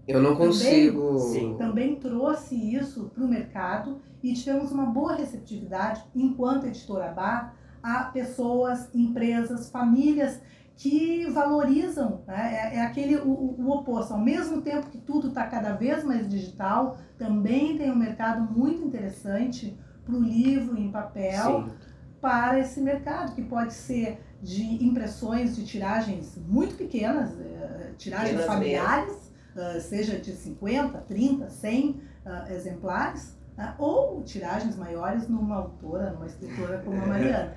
Eu 0.08 0.22
não 0.22 0.36
consigo. 0.36 1.20
Sim. 1.20 1.56
também 1.58 1.98
trouxe 1.98 2.56
isso 2.56 3.12
para 3.13 3.24
o 3.24 3.28
mercado 3.28 4.02
e 4.24 4.34
tivemos 4.34 4.72
uma 4.72 4.86
boa 4.86 5.13
receptividade 5.13 6.04
enquanto 6.15 6.67
editora 6.67 7.12
Bar 7.12 7.56
a 7.84 8.06
pessoas, 8.06 8.89
empresas, 8.94 9.70
famílias 9.70 10.39
que 10.75 11.25
valorizam, 11.29 12.21
né? 12.27 12.71
é, 12.73 12.77
é 12.77 12.81
aquele 12.81 13.17
o, 13.17 13.29
o 13.29 13.69
oposto. 13.71 14.13
Ao 14.13 14.19
mesmo 14.19 14.62
tempo 14.62 14.89
que 14.89 14.97
tudo 14.97 15.27
está 15.27 15.45
cada 15.45 15.73
vez 15.73 16.03
mais 16.03 16.27
digital, 16.27 16.97
também 17.17 17.77
tem 17.77 17.91
um 17.91 17.95
mercado 17.95 18.51
muito 18.51 18.84
interessante 18.84 19.77
para 20.03 20.15
o 20.15 20.21
livro 20.21 20.77
em 20.77 20.91
papel 20.91 21.65
Sim. 21.65 21.71
para 22.19 22.60
esse 22.60 22.81
mercado, 22.81 23.36
que 23.36 23.43
pode 23.43 23.73
ser 23.73 24.19
de 24.41 24.84
impressões 24.84 25.55
de 25.55 25.63
tiragens 25.63 26.36
muito 26.47 26.75
pequenas, 26.75 27.39
eh, 27.39 27.91
tiragens 27.97 28.31
Pequenas 28.31 28.45
familiares, 28.47 29.31
ah, 29.55 29.79
seja 29.79 30.17
de 30.17 30.31
50, 30.31 30.97
30, 30.99 31.49
100 31.49 32.01
ah, 32.25 32.45
exemplares, 32.49 33.38
ah, 33.57 33.75
ou 33.77 34.23
tiragens 34.23 34.75
maiores 34.75 35.27
numa 35.27 35.57
autora, 35.57 36.12
numa 36.12 36.25
escritora 36.25 36.79
como 36.79 37.01
a 37.03 37.05
Mariana. 37.05 37.55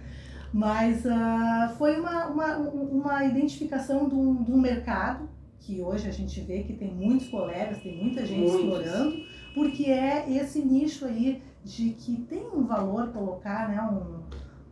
Mas 0.54 1.04
ah, 1.04 1.74
foi 1.76 1.98
uma, 1.98 2.26
uma, 2.28 2.56
uma 2.58 3.24
identificação 3.24 4.08
de 4.08 4.14
um, 4.14 4.40
de 4.44 4.52
um 4.52 4.60
mercado 4.60 5.28
que 5.58 5.82
hoje 5.82 6.08
a 6.08 6.12
gente 6.12 6.40
vê 6.42 6.62
que 6.62 6.74
tem 6.74 6.94
muitos 6.94 7.26
colegas, 7.26 7.82
tem 7.82 7.96
muita 7.96 8.24
gente 8.24 8.38
Muitos. 8.38 8.60
explorando, 8.60 9.16
porque 9.52 9.90
é 9.90 10.30
esse 10.30 10.60
nicho 10.60 11.06
aí 11.06 11.42
de 11.64 11.90
que 11.90 12.18
tem 12.28 12.46
um 12.54 12.62
valor 12.62 13.08
colocar 13.08 13.68
né, 13.68 13.82
um, 13.82 14.22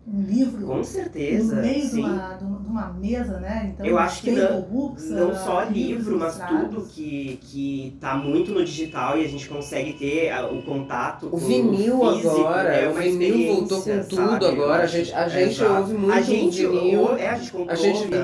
um 0.05 0.21
livro 0.21 0.67
Com 0.67 0.83
certeza. 0.83 1.55
no 1.57 1.62
meio 1.62 1.81
de 1.83 1.87
sim. 1.88 2.01
uma, 2.01 2.35
de 2.35 2.45
uma- 2.45 2.59
de 2.59 2.67
uma 2.67 2.93
mesa, 2.95 3.38
né? 3.38 3.71
Então, 3.73 3.87
Eu 3.87 3.97
acho 3.99 4.23
que 4.23 4.33
não, 4.33 4.61
books, 4.62 5.09
não 5.11 5.31
ah, 5.31 5.35
só 5.35 5.62
livro, 5.65 6.19
mas 6.19 6.38
tudo 6.38 6.83
que, 6.88 7.38
que 7.43 7.97
tá 8.01 8.17
muito 8.17 8.51
no 8.53 8.65
digital 8.65 9.17
e 9.17 9.25
a 9.25 9.29
gente 9.29 9.49
consegue 9.49 9.93
ter 9.93 10.31
ah, 10.31 10.47
o 10.51 10.61
contato 10.62 11.29
com 11.29 11.37
O 11.37 11.38
vinil 11.38 12.01
físico, 12.01 12.29
agora, 12.31 12.69
é 12.75 12.88
o 12.88 12.95
vinil 12.95 13.55
voltou 13.55 13.81
com 13.83 13.99
tudo 14.03 14.15
sabe? 14.17 14.47
agora. 14.47 14.83
A 14.83 14.87
gente, 14.87 15.12
a 15.12 15.29
gente 15.29 15.51
Exato. 15.62 15.73
ouve 15.81 15.95
muito 15.95 16.12
a 16.15 16.21
gente, 16.21 16.67
vinil. 16.67 17.01
ou- 17.01 17.17
é, 17.17 17.29
a 17.29 17.35
gente 17.37 17.57
A 17.69 17.75
gente 17.77 18.15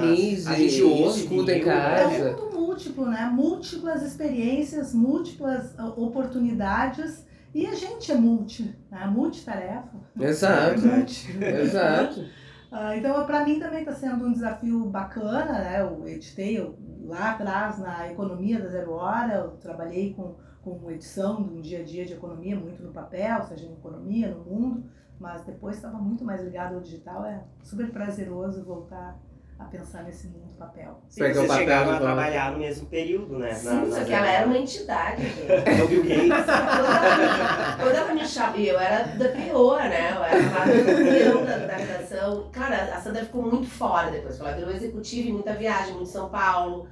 a 0.48 0.54
gente 0.54 0.82
ouve 0.82 1.20
escuta 1.20 1.52
em 1.52 1.60
vinil, 1.60 1.70
É 1.70 1.74
casa. 2.02 2.36
um 2.36 2.44
mundo 2.44 2.58
múltiplo, 2.60 3.06
né? 3.06 3.30
Múltiplas 3.32 4.02
experiências, 4.02 4.92
múltiplas 4.94 5.74
ah, 5.78 5.86
oportunidades 5.96 7.24
e 7.54 7.66
a 7.66 7.74
gente 7.74 8.12
é 8.12 8.14
multi, 8.14 8.74
né? 8.90 9.06
multitarefa. 9.06 9.96
Exato. 10.18 10.80
Verdade. 10.80 11.60
Exato. 11.60 12.24
Ah, 12.70 12.96
então, 12.96 13.24
para 13.26 13.44
mim 13.44 13.58
também 13.58 13.80
está 13.80 13.94
sendo 13.94 14.26
um 14.26 14.32
desafio 14.32 14.84
bacana, 14.86 15.52
né? 15.52 15.80
Eu 15.80 16.06
editei 16.06 16.58
eu, 16.58 16.78
lá 17.04 17.32
atrás 17.32 17.78
na 17.78 18.10
economia 18.10 18.60
da 18.60 18.68
Zero 18.68 18.92
Hora, 18.92 19.34
eu 19.34 19.50
trabalhei 19.52 20.12
com, 20.12 20.34
com 20.62 20.90
edição 20.90 21.42
de 21.42 21.54
um 21.54 21.60
dia 21.62 21.80
a 21.80 21.82
dia 21.82 22.04
de 22.04 22.12
economia, 22.12 22.56
muito 22.56 22.82
no 22.82 22.92
papel, 22.92 23.42
seja 23.44 23.66
em 23.66 23.72
economia, 23.72 24.28
no 24.34 24.44
mundo, 24.44 24.84
mas 25.18 25.42
depois 25.44 25.76
estava 25.76 25.96
muito 25.98 26.24
mais 26.24 26.42
ligado 26.42 26.74
ao 26.74 26.80
digital. 26.82 27.24
É 27.24 27.42
super 27.62 27.90
prazeroso 27.90 28.62
voltar 28.62 29.18
a 29.58 29.64
pensar 29.64 30.04
nesse 30.04 30.28
mundo 30.28 30.54
papel. 30.58 31.00
Sim, 31.08 31.20
vocês 31.20 31.36
papel 31.36 31.56
chegaram 31.56 31.90
a 31.92 31.98
trabalhar 31.98 32.52
no 32.52 32.58
mesmo 32.58 32.86
período, 32.86 33.38
né? 33.38 33.54
Sim, 33.54 33.90
só 33.90 34.04
que 34.04 34.12
ela 34.12 34.26
era 34.28 34.46
uma 34.46 34.58
entidade. 34.58 35.22
É 35.48 35.82
o 35.82 35.88
Bill 35.88 36.02
Gates. 36.02 36.44
Quando 37.80 37.94
ela 37.94 38.14
me 38.14 38.26
chamou, 38.26 38.58
eu 38.58 38.78
era 38.78 39.04
da 39.04 39.28
PO, 39.28 39.76
né? 39.76 40.12
Eu 40.14 40.24
era 40.24 40.50
lá 40.50 40.64
do 40.64 41.46
da, 41.46 41.66
da 41.66 41.76
redação. 41.76 42.48
Claro, 42.52 42.74
a 42.74 43.00
Sandra 43.00 43.24
ficou 43.24 43.42
muito 43.42 43.68
fora 43.68 44.10
depois, 44.10 44.36
porque 44.36 44.48
ela 44.48 44.58
virou 44.58 44.74
executiva 44.74 45.28
em 45.28 45.32
muita 45.32 45.54
viagem, 45.54 45.94
muito 45.94 46.08
São 46.08 46.28
Paulo, 46.28 46.88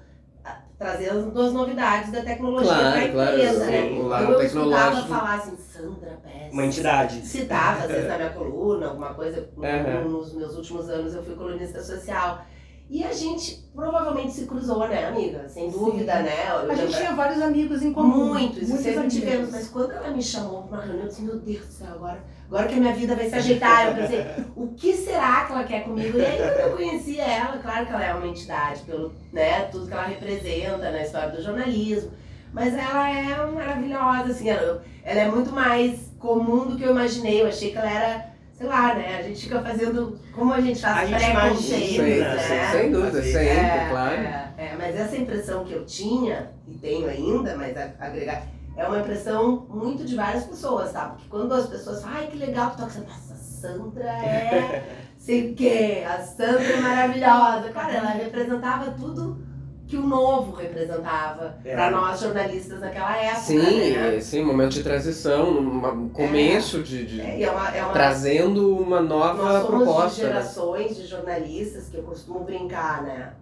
trazendo 0.79 1.27
as 1.29 1.33
duas 1.33 1.53
novidades 1.53 2.13
da 2.13 2.23
tecnologia 2.23 2.73
Claro, 2.73 2.93
para 2.93 3.05
a 3.05 3.13
claro, 3.13 3.33
empresa, 3.37 3.65
sim, 3.65 3.71
né? 3.71 3.91
o 3.99 4.07
lado 4.07 4.25
Então 4.25 4.41
eu 4.41 4.47
escutava 4.47 5.03
falar 5.03 5.35
assim, 5.35 5.57
Sandra 5.57 6.19
Pérez. 6.23 6.53
Uma 6.53 6.67
entidade. 6.67 7.27
Citava, 7.27 7.85
às 7.85 7.91
vezes, 7.91 8.09
na 8.09 8.17
minha 8.17 8.31
coluna, 8.31 8.87
alguma 8.89 9.15
coisa. 9.15 9.49
Uhum. 9.57 10.09
Nos 10.11 10.35
meus 10.35 10.57
últimos 10.57 10.89
anos 10.89 11.15
eu 11.15 11.25
fui 11.25 11.35
colunista 11.35 11.83
social. 11.83 12.45
E 12.89 13.03
a 13.03 13.13
gente 13.13 13.69
provavelmente 13.75 14.33
se 14.33 14.47
cruzou, 14.47 14.87
né, 14.89 15.09
amiga? 15.09 15.49
Sem 15.49 15.71
dúvida, 15.71 16.19
Sim. 16.19 16.23
né? 16.23 16.49
Eu 16.49 16.71
A 16.71 16.75
gente 16.75 16.97
tinha 16.97 17.15
vários 17.15 17.43
amigos 17.43 17.83
em 17.83 17.93
comum. 17.93 18.33
Muitos, 18.33 18.69
muitos 18.69 18.85
sempre 18.85 19.09
tivemos. 19.09 19.51
Mas 19.51 19.69
quando 19.69 19.91
ela 19.91 20.11
me 20.11 20.23
chamou 20.23 20.63
para 20.63 20.79
uma 20.79 20.85
reunião, 20.85 21.05
eu 21.05 21.09
disse, 21.09 21.23
meu 21.23 21.39
Deus 21.39 21.67
do 21.67 21.73
céu, 21.73 21.89
agora, 21.95 22.25
agora 22.47 22.69
que 22.69 22.75
a 22.75 22.79
minha 22.79 22.95
vida 22.95 23.17
vai 23.17 23.29
se 23.29 23.35
ajeitar. 23.35 23.89
Eu 23.89 23.95
pensei, 23.97 24.25
o 24.55 24.69
que 24.69 24.93
será 24.95 25.45
que 25.47 25.53
ela 25.53 25.65
quer 25.65 25.83
comigo? 25.83 26.17
E 26.17 26.25
aí 26.25 26.39
quando 26.39 26.61
eu 26.61 26.77
conheci 26.77 27.19
ela, 27.19 27.59
claro 27.59 27.87
que 27.87 27.93
ela 27.93 28.05
é 28.05 28.15
uma 28.15 28.27
entidade, 28.29 28.83
pelo 28.83 29.13
né, 29.33 29.63
tudo 29.65 29.89
que 29.89 29.93
ela 29.93 30.05
representa 30.05 30.91
na 30.91 31.03
história 31.03 31.31
do 31.31 31.43
jornalismo. 31.43 32.13
Mas 32.53 32.73
ela 32.73 33.11
é 33.11 33.47
maravilhosa, 33.51 34.31
assim, 34.31 34.49
ela, 34.49 34.83
ela 35.03 35.21
é 35.21 35.29
muito 35.29 35.51
mais 35.53 36.13
comum 36.19 36.67
do 36.67 36.77
que 36.77 36.85
eu 36.85 36.93
imaginei. 36.93 37.43
Eu 37.43 37.49
achei 37.49 37.71
que 37.71 37.77
ela 37.77 37.91
era, 37.91 38.31
sei 38.57 38.67
lá, 38.67 38.95
né? 38.95 39.19
A 39.19 39.23
gente 39.23 39.43
fica 39.43 39.61
fazendo 39.63 40.19
como 40.35 40.53
a 40.53 40.61
gente 40.61 40.81
faz 40.81 41.11
preconceitos, 41.11 41.95
imagina, 41.97 42.35
né? 42.35 42.73
Sem, 42.73 42.93
dúvida, 42.93 43.23
sempre, 43.23 43.49
É, 43.49 43.89
claro. 43.91 44.23
É, 44.23 44.55
é, 44.59 44.77
mas 44.77 44.97
essa 44.97 45.17
impressão 45.17 45.65
que 45.65 45.73
eu 45.73 45.85
tinha, 45.85 46.53
e 46.67 46.75
tenho 46.79 47.09
ainda, 47.09 47.57
mas 47.57 47.77
a- 47.77 47.93
agregar, 48.01 48.43
é 48.77 48.87
uma 48.87 48.99
impressão 49.01 49.67
muito 49.71 50.05
de 50.05 50.15
várias 50.17 50.45
pessoas, 50.45 50.93
tá? 50.93 51.07
Porque 51.11 51.29
quando 51.29 51.53
as 51.53 51.67
pessoas 51.69 52.03
falam, 52.03 52.19
ai 52.19 52.27
que 52.29 52.37
legal 52.39 52.71
que 52.71 52.77
toca, 52.79 52.91
fala, 52.91 53.07
nossa, 53.07 53.35
a 53.35 53.37
Sandra 53.37 54.05
é 54.11 54.83
sei 55.19 55.53
o 55.53 55.55
quê, 55.55 56.05
a 56.07 56.21
Sandra 56.21 56.63
é 56.73 56.81
maravilhosa. 56.81 57.71
Cara, 57.73 57.93
ela 57.95 58.11
representava 58.11 58.91
tudo 58.93 59.39
que 59.87 59.97
o 59.97 60.03
novo 60.07 60.53
representava 60.57 61.59
É. 61.65 61.75
pra 61.75 61.91
nós 61.91 62.19
jornalistas 62.21 62.81
naquela 62.81 63.17
época, 63.17 63.41
Sim, 63.43 63.91
né? 63.93 64.21
sim, 64.21 64.43
momento 64.45 64.73
de 64.73 64.83
transição, 64.83 65.49
um 65.51 66.09
começo 66.09 66.83
de, 66.83 67.07
de- 67.07 67.21
É, 67.21 67.43
é 67.43 67.51
uma, 67.51 67.69
é 67.77 67.83
uma 67.85 67.93
trazendo 67.93 68.77
uma 68.77 69.01
nova 69.01 69.43
Nós 69.45 69.67
somos 69.67 69.79
de 69.81 69.85
proposta. 69.85 70.23
né? 70.23 70.29
gerações 70.33 70.97
de 70.97 71.07
jornalistas 71.07 71.89
que 71.89 71.97
eu 71.99 72.03
costumo 72.03 72.41
brincar, 72.41 73.03
né? 73.05 73.35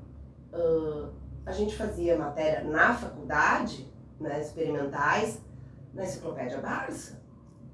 Ah, 0.53 1.09
a 1.47 1.53
gente 1.53 1.75
fazia 1.77 2.17
matéria 2.19 2.63
na 2.65 2.93
faculdade, 2.95 3.91
né, 4.21 4.41
experimentais, 4.41 5.41
na 5.95 6.05
enciclopédia 6.05 6.59
Barça, 6.59 7.21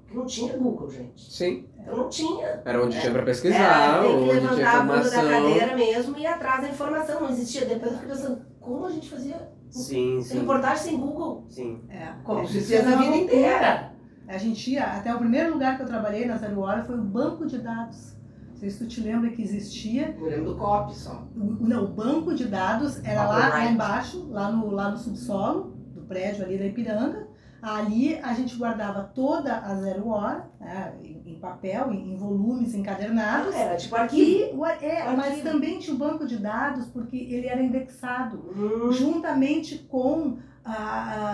que 0.07 0.15
não 0.15 0.25
tinha 0.25 0.53
Google, 0.57 0.89
gente. 0.89 1.29
Sim, 1.31 1.67
Então 1.79 1.97
não 1.97 2.09
tinha. 2.09 2.61
era 2.63 2.83
onde 2.83 2.95
É. 2.97 2.99
tinha 3.01 3.11
pra 3.11 3.21
Era, 3.21 3.25
pesquisar, 3.31 4.01
tem 4.01 4.11
que 4.11 4.15
onde 4.17 4.29
tinha 4.29 4.41
levantar 4.41 4.77
a 4.77 4.81
bunda 4.81 4.93
da 4.93 5.07
informação. 5.07 5.29
cadeira 5.51 5.75
mesmo 5.75 6.17
e 6.17 6.21
ir 6.21 6.25
atrás 6.27 6.61
da 6.61 6.69
informação. 6.69 7.21
Não 7.21 7.29
existia. 7.29 7.65
Depois 7.65 7.91
eu 7.93 7.97
fiquei 7.99 8.15
pensando, 8.15 8.50
como 8.61 8.85
a 8.85 8.91
gente 8.91 9.09
fazia 9.09 9.49
Sim, 9.69 10.21
sim. 10.21 10.39
reportagem 10.39 10.83
sem 10.83 10.97
Google? 10.99 11.43
Sim. 11.49 11.81
É, 11.89 12.13
Como 12.23 12.39
a 12.39 12.45
gente 12.45 12.63
fez 12.63 12.87
a 12.87 12.91
tinha 12.97 12.97
vida 12.97 13.15
inteira. 13.17 13.91
A 14.27 14.37
gente 14.37 14.71
ia, 14.71 14.85
até 14.85 15.13
o 15.13 15.17
primeiro 15.17 15.53
lugar 15.53 15.75
que 15.75 15.83
eu 15.83 15.87
trabalhei 15.87 16.25
na 16.25 16.37
Zero 16.37 16.59
Hora 16.61 16.83
foi 16.83 16.95
o 16.97 17.01
banco 17.03 17.45
de 17.45 17.57
dados. 17.57 18.15
Não 18.49 18.55
sei 18.55 18.69
se 18.69 18.77
tu 18.79 18.87
te 18.87 19.01
lembra 19.01 19.29
que 19.31 19.41
existia. 19.41 20.15
Eu 20.17 20.25
lembro 20.25 20.53
do 20.53 20.55
COP 20.57 20.95
só. 20.95 21.27
O, 21.35 21.67
não, 21.67 21.85
o 21.85 21.87
banco 21.87 22.33
de 22.33 22.45
dados 22.45 23.03
era 23.03 23.25
lá, 23.27 23.49
lá 23.49 23.65
embaixo, 23.65 24.27
lá 24.29 24.51
no, 24.51 24.69
lá 24.69 24.91
no 24.91 24.97
subsolo 24.97 25.75
do 25.95 26.01
prédio 26.01 26.45
ali 26.45 26.57
da 26.57 26.65
Ipiranga. 26.65 27.27
Ali 27.61 28.15
a 28.19 28.33
gente 28.33 28.55
guardava 28.55 29.03
toda 29.13 29.55
a 29.57 29.75
zero 29.75 30.07
hora, 30.09 30.49
né, 30.59 30.93
em, 31.03 31.39
papel, 31.39 31.91
em, 31.93 32.15
volumes 32.17 32.73
encadernados. 32.73 33.53
Era 33.55 33.75
tipo 33.75 33.95
arquivo. 33.95 34.65
E, 34.65 34.85
é, 34.85 35.01
Arquivo. 35.01 35.17
mas 35.17 35.41
também 35.43 35.77
tinha 35.79 35.95
o 35.95 35.99
banco 35.99 36.25
de 36.27 36.37
dados, 36.37 36.87
porque 36.87 37.15
ele 37.17 37.47
era 37.47 37.61
indexado 37.61 38.37
Hum, 38.55 38.91
juntamente 38.91 39.77
com 39.89 40.37
ah, 40.63 40.73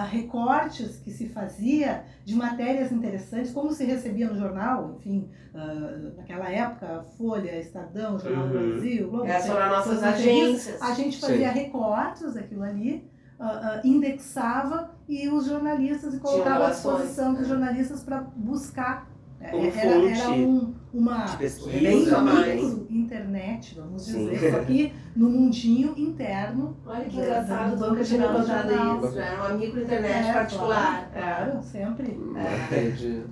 ah, 0.01 0.03
recortes 0.05 0.97
que 0.97 1.11
se 1.11 1.27
fazia 1.29 2.03
de 2.23 2.33
matérias 2.35 2.91
interessantes, 2.91 3.51
como 3.51 3.71
se 3.73 3.83
recebia 3.85 4.29
no 4.29 4.37
jornal, 4.37 4.95
enfim, 4.97 5.29
ah, 5.53 6.11
naquela 6.17 6.49
época, 6.49 7.05
Folha, 7.17 7.57
Estadão, 7.59 8.17
Jornal 8.19 8.47
do 8.47 8.57
Uhum. 8.57 8.69
Brasil, 8.71 9.09
Globo, 9.09 9.25
Essas 9.27 9.51
foram 9.51 9.65
as 9.65 9.71
nossas 9.71 10.03
agências. 10.03 10.81
A 10.81 10.93
gente 10.93 11.19
fazia 11.19 11.51
recortes 11.51 12.33
daquilo 12.33 12.63
ali, 12.63 13.09
ah, 13.39 13.61
ah, 13.63 13.81
indexava 13.83 14.96
e 15.07 15.27
os 15.29 15.45
jornalistas 15.45 16.13
e 16.13 16.19
colocava 16.19 16.67
à 16.67 16.69
disposição 16.71 17.33
dos 17.33 17.43
é. 17.45 17.49
jornalistas 17.49 18.03
para 18.03 18.21
buscar. 18.35 19.09
É, 19.39 19.49
Como 19.51 19.67
Era, 19.67 19.79
era 19.79 20.25
fonte 20.25 20.39
um, 20.41 20.73
uma 20.91 21.25
de 21.25 21.37
pesquisa 21.37 21.79
bem 21.79 22.05
também. 22.05 22.55
micro 22.65 22.87
internet, 22.89 23.75
vamos 23.75 24.01
Sim. 24.01 24.29
dizer, 24.29 24.51
só 24.51 24.59
que 24.63 24.93
no 25.15 25.29
mundinho 25.29 25.93
interno 25.95 26.75
Olha 26.83 27.05
que 27.05 27.15
Do- 27.15 27.21
engraçado, 27.21 27.69
do 27.69 27.75
nunca 27.75 27.89
Banco 27.91 28.03
tinha 28.03 28.21
Jornal. 28.21 29.05
isso. 29.05 29.19
Era 29.19 29.35
uma 29.45 29.49
microinternet 29.53 30.27
É, 30.29 30.33
particular. 30.33 31.09
É. 31.13 31.19
Claro, 31.19 31.45
claro, 31.51 31.63
sempre. 31.63 32.19
Rede. 32.71 33.25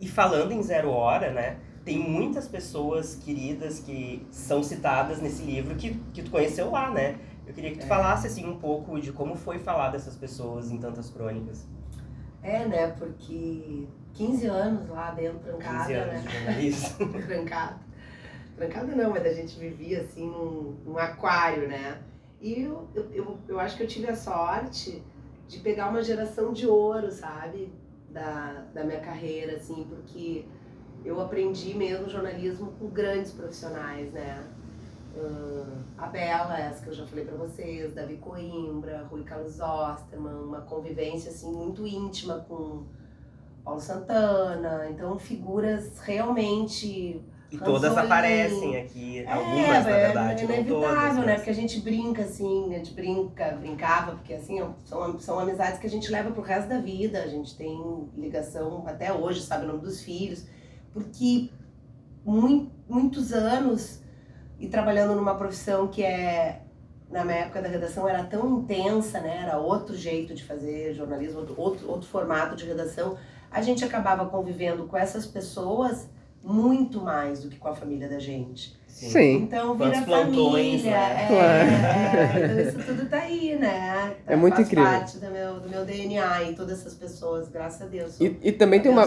E 0.00 0.08
falando 0.08 0.50
em 0.52 0.62
Zero 0.62 0.90
Hora, 0.90 1.32
né? 1.32 1.56
Tem 1.84 1.98
muitas 1.98 2.48
pessoas 2.48 3.14
queridas 3.14 3.78
que 3.78 4.26
são 4.32 4.62
citadas 4.64 5.20
nesse 5.22 5.42
livro 5.44 5.74
que, 5.76 5.94
que 6.12 6.22
tu 6.22 6.30
conheceu 6.30 6.70
lá, 6.70 6.90
né? 6.90 7.16
Eu 7.46 7.52
queria 7.54 7.70
que 7.72 7.78
tu 7.78 7.84
É. 7.84 7.86
falasse 7.86 8.26
assim 8.26 8.46
um 8.48 8.58
pouco 8.58 9.00
de 9.00 9.12
como 9.12 9.36
foi 9.36 9.58
falar 9.58 9.90
dessas 9.90 10.16
pessoas 10.16 10.70
em 10.70 10.78
tantas 10.78 11.10
crônicas. 11.10 11.66
É, 12.42 12.66
né? 12.66 12.88
Porque 12.98 13.86
15 14.14 14.46
anos 14.46 14.88
lá 14.88 15.10
dentro, 15.12 15.38
15 15.38 15.48
trancada, 15.58 15.92
anos 15.94 16.12
né? 16.12 16.20
de 16.30 16.36
jornalismo. 16.36 17.12
trancada. 17.26 17.78
Trancada 18.56 18.94
não, 18.94 19.10
mas 19.10 19.26
a 19.26 19.32
gente 19.32 19.58
vivia 19.58 20.02
assim 20.02 20.26
num, 20.26 20.76
num 20.84 20.98
aquário, 20.98 21.68
né? 21.68 21.98
E 22.40 22.62
eu, 22.62 22.88
eu, 22.94 23.10
eu, 23.12 23.38
eu 23.48 23.60
acho 23.60 23.76
que 23.76 23.82
eu 23.82 23.86
tive 23.88 24.08
a 24.08 24.14
sorte 24.16 25.02
de 25.48 25.58
pegar 25.60 25.88
uma 25.88 26.02
geração 26.02 26.52
de 26.52 26.66
ouro, 26.66 27.10
sabe? 27.10 27.72
Da, 28.10 28.64
da 28.72 28.84
minha 28.84 29.00
carreira, 29.00 29.56
assim, 29.56 29.84
porque 29.88 30.44
eu 31.04 31.20
aprendi 31.20 31.74
mesmo 31.74 32.08
jornalismo 32.08 32.72
com 32.78 32.86
grandes 32.88 33.32
profissionais, 33.32 34.12
né? 34.12 34.44
Ahn, 35.16 35.82
a 35.98 36.06
Bela, 36.08 36.58
essa 36.58 36.82
que 36.82 36.90
eu 36.90 36.94
já 36.94 37.06
falei 37.06 37.24
pra 37.24 37.36
vocês, 37.36 37.94
Davi 37.94 38.16
Coimbra, 38.16 39.06
Rui 39.10 39.22
Carlos 39.22 39.60
Osterman, 39.60 40.34
uma 40.34 40.60
convivência 40.62 41.30
assim 41.30 41.52
muito 41.52 41.86
íntima 41.86 42.44
com 42.48 42.84
Paulo 43.64 43.80
Santana, 43.80 44.88
então 44.90 45.18
figuras 45.18 45.98
realmente 46.00 47.22
E 47.50 47.56
todas 47.58 47.96
aparecem 47.96 48.76
aqui, 48.76 49.24
algumas 49.26 49.84
na 49.84 49.90
é, 49.90 50.04
verdade, 50.06 50.42
é 50.44 50.46
não 50.46 50.54
inevitável, 50.54 50.90
todas. 50.90 51.16
né? 51.16 51.24
mas- 51.26 51.34
Porque 51.36 51.50
a 51.50 51.54
gente 51.54 51.80
brinca 51.80 52.22
assim, 52.22 52.74
a 52.74 52.78
gente 52.78 52.92
brinca, 52.92 53.52
brincava, 53.52 54.12
porque 54.16 54.34
assim, 54.34 54.60
são, 54.84 55.18
são 55.20 55.38
amizades 55.38 55.78
que 55.78 55.86
a 55.86 55.90
gente 55.90 56.10
leva 56.10 56.30
pro 56.32 56.42
resto 56.42 56.68
da 56.68 56.78
vida, 56.80 57.22
a 57.22 57.28
gente 57.28 57.56
tem 57.56 58.08
ligação 58.16 58.82
até 58.86 59.12
hoje, 59.12 59.40
sabe 59.42 59.64
o 59.64 59.68
nome 59.68 59.80
dos 59.80 60.02
filhos, 60.02 60.44
porque 60.92 61.50
mui- 62.24 62.68
muitos 62.88 63.32
anos 63.32 64.02
e 64.58 64.68
trabalhando 64.68 65.14
numa 65.14 65.34
profissão 65.34 65.88
que 65.88 66.02
é 66.02 66.62
na 67.10 67.24
minha 67.24 67.38
época 67.38 67.62
da 67.62 67.68
redação 67.68 68.08
era 68.08 68.24
tão 68.24 68.58
intensa, 68.58 69.20
né? 69.20 69.42
Era 69.42 69.58
outro 69.58 69.96
jeito 69.96 70.34
de 70.34 70.42
fazer 70.42 70.94
jornalismo, 70.94 71.40
outro, 71.40 71.54
outro, 71.56 71.88
outro 71.88 72.08
formato 72.08 72.56
de 72.56 72.64
redação. 72.64 73.16
A 73.50 73.62
gente 73.62 73.84
acabava 73.84 74.26
convivendo 74.26 74.86
com 74.86 74.96
essas 74.96 75.26
pessoas 75.26 76.08
muito 76.42 77.00
mais 77.00 77.40
do 77.40 77.48
que 77.48 77.56
com 77.56 77.68
a 77.68 77.74
família 77.74 78.08
da 78.08 78.18
gente. 78.18 78.76
Sim. 78.94 79.42
Então 79.42 79.76
Quantos 79.76 79.98
vira 80.00 80.06
plantões, 80.06 80.82
família. 80.82 80.90
né? 80.92 81.24
É, 81.24 81.26
Claro. 81.26 81.68
é, 82.38 82.44
então 82.44 82.60
isso 82.60 82.86
tudo 82.94 83.08
tá 83.10 83.16
aí, 83.16 83.56
né? 83.56 84.14
É 84.24 84.36
muito 84.36 84.54
Faz 84.54 84.68
incrível. 84.68 84.88
parte 84.92 85.18
do 85.18 85.30
meu, 85.32 85.60
do 85.60 85.68
meu 85.68 85.84
DNA 85.84 86.42
e 86.44 86.54
todas 86.54 86.78
essas 86.78 86.94
pessoas, 86.94 87.48
graças 87.48 87.82
a 87.82 87.86
Deus. 87.86 88.20
E, 88.20 88.36
e 88.40 88.52
também 88.52 88.80
tem 88.80 88.92
uma. 88.92 89.04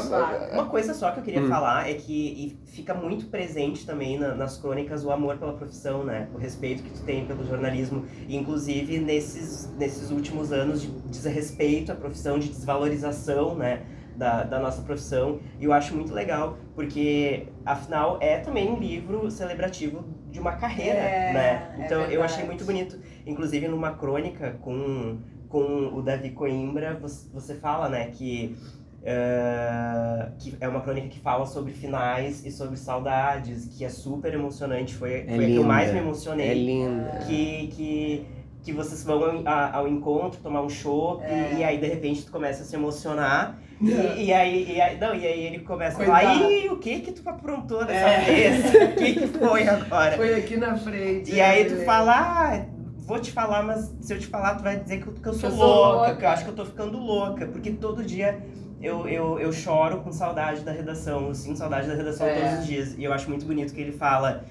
Uma 0.51 0.65
coisa 0.65 0.93
só 0.93 1.11
que 1.11 1.19
eu 1.21 1.23
queria 1.23 1.41
Hum. 1.41 1.47
falar 1.47 1.89
é 1.89 1.93
que 1.93 2.13
e 2.13 2.57
fica 2.69 2.93
muito 2.93 3.27
presente 3.27 3.85
também 3.85 4.19
na- 4.19 4.35
nas 4.35 4.57
crônicas 4.57 5.05
o 5.05 5.09
amor 5.11 5.37
pela 5.37 5.53
profissão, 5.53 6.03
né? 6.03 6.27
O 6.35 6.37
respeito 6.37 6.83
que 6.83 6.89
tu 6.89 7.01
tem 7.03 7.25
pelo 7.25 7.45
jornalismo. 7.45 8.05
E, 8.27 8.35
inclusive, 8.35 8.99
nesses, 8.99 9.69
nesses 9.77 10.11
últimos 10.11 10.51
anos 10.51 10.81
de 10.81 10.89
desrespeito 11.09 11.93
à 11.93 11.95
profissão, 11.95 12.37
de 12.37 12.49
desvalorização, 12.49 13.55
né? 13.55 13.83
Da, 14.17 14.43
da 14.43 14.59
nossa 14.59 14.81
profissão. 14.81 15.39
E 15.59 15.63
eu 15.65 15.71
acho 15.71 15.95
muito 15.95 16.11
legal, 16.13 16.57
porque, 16.77 17.47
afinal, 17.65 18.19
é 18.21 18.37
também 18.37 18.69
um 18.69 18.77
livro 18.77 19.31
celebrativo 19.31 20.05
de 20.29 20.39
uma 20.39 20.51
carreira, 20.57 20.99
É, 20.99 21.33
né? 21.33 21.75
é 21.79 21.85
Então, 21.85 22.01
eu 22.03 22.21
achei 22.21 22.45
muito 22.45 22.63
bonito. 22.63 22.99
Inclusive, 23.25 23.67
numa 23.67 23.93
crônica 23.95 24.59
com, 24.61 25.17
com 25.49 25.87
o 25.91 26.03
Davi 26.03 26.29
Coimbra, 26.29 26.93
você, 27.33 27.55
fala, 27.55 27.89
né, 27.89 28.11
que 28.11 28.55
eh, 29.03 30.29
que 30.37 30.55
é 30.59 30.67
uma 30.67 30.81
crônica 30.81 31.07
que 31.07 31.19
fala 31.19 31.47
sobre 31.47 31.71
finais 31.73 32.45
e 32.45 32.51
sobre 32.51 32.77
saudades, 32.77 33.65
que 33.75 33.83
é 33.83 33.89
super 33.89 34.31
emocionante. 34.35 34.93
Foi, 34.93 35.25
foi 35.33 35.45
a 35.45 35.49
que 35.49 35.55
eu 35.55 35.63
linda. 35.63 35.63
mais 35.63 35.91
me 35.91 35.97
É 35.97 36.01
emocionei. 36.03 36.53
linda. 36.53 37.19
que, 37.25 37.67
que, 37.75 38.25
que 38.63 38.73
vocês 38.73 39.03
vão 39.03 39.23
ao, 39.23 39.47
a- 39.47 39.71
ao 39.77 39.87
encontro, 39.87 40.39
tomar 40.41 40.61
um 40.61 40.69
chopp, 40.69 41.23
É. 41.23 41.55
e 41.57 41.63
aí 41.63 41.77
de 41.77 41.87
repente 41.87 42.25
tu 42.25 42.31
começa 42.31 42.63
a 42.63 42.65
se 42.65 42.75
emocionar. 42.75 43.57
E, 43.79 44.25
e 44.25 44.33
aí, 44.33 44.73
e 44.75 44.81
aí, 44.81 44.97
não, 44.99 45.13
e 45.15 45.25
aí 45.25 45.45
ele 45.45 45.59
começa 45.59 46.01
a 46.01 46.05
Coitado. 46.05 46.39
falar, 46.39 46.49
Ih, 46.51 46.69
o 46.69 46.77
que 46.77 46.99
que 46.99 47.11
tu 47.11 47.29
aprontou 47.29 47.85
dessa 47.85 48.09
É. 48.09 48.19
vez? 48.21 48.65
O 48.73 48.95
que 48.95 49.13
que 49.13 49.27
foi 49.27 49.67
agora? 49.67 50.17
Foi 50.17 50.33
aqui 50.35 50.57
na 50.57 50.75
frente. 50.75 51.33
E 51.33 51.39
aí 51.39 51.63
né, 51.63 51.69
tu 51.69 51.73
Lele? 51.75 51.85
fala, 51.85 52.13
ah, 52.17 52.65
vou 53.05 53.19
te 53.19 53.31
falar, 53.31 53.61
mas 53.63 53.93
se 54.01 54.13
eu 54.13 54.19
te 54.19 54.27
falar, 54.27 54.55
tu 54.55 54.63
vai 54.63 54.77
dizer 54.79 55.01
que 55.01 55.07
eu, 55.07 55.13
que 55.13 55.27
eu 55.27 55.33
sou 55.33 55.49
eu 55.49 55.55
sou 55.55 55.65
louca, 55.65 55.95
louca. 55.97 56.15
que 56.15 56.25
eu 56.25 56.29
acho 56.29 56.43
que 56.43 56.49
eu 56.49 56.55
tô 56.55 56.65
ficando 56.65 56.97
louca, 56.97 57.45
porque 57.45 57.71
todo 57.71 58.03
dia 58.03 58.39
eu, 58.81 59.07
eu, 59.07 59.39
eu 59.39 59.53
choro 59.53 59.99
com 60.01 60.11
saudade 60.11 60.61
da 60.61 60.71
redação, 60.71 61.27
eu 61.27 61.33
sinto 61.35 61.57
saudade 61.59 61.87
da 61.87 61.93
redação 61.93 62.25
É. 62.27 62.33
todos 62.33 62.59
os 62.59 62.65
dias. 62.67 62.95
E 62.97 63.03
eu 63.03 63.13
acho 63.13 63.29
muito 63.29 63.45
bonito 63.45 63.73
que 63.73 63.79
ele 63.81 63.91
fala. 63.93 64.43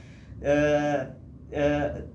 ah, 0.42 1.08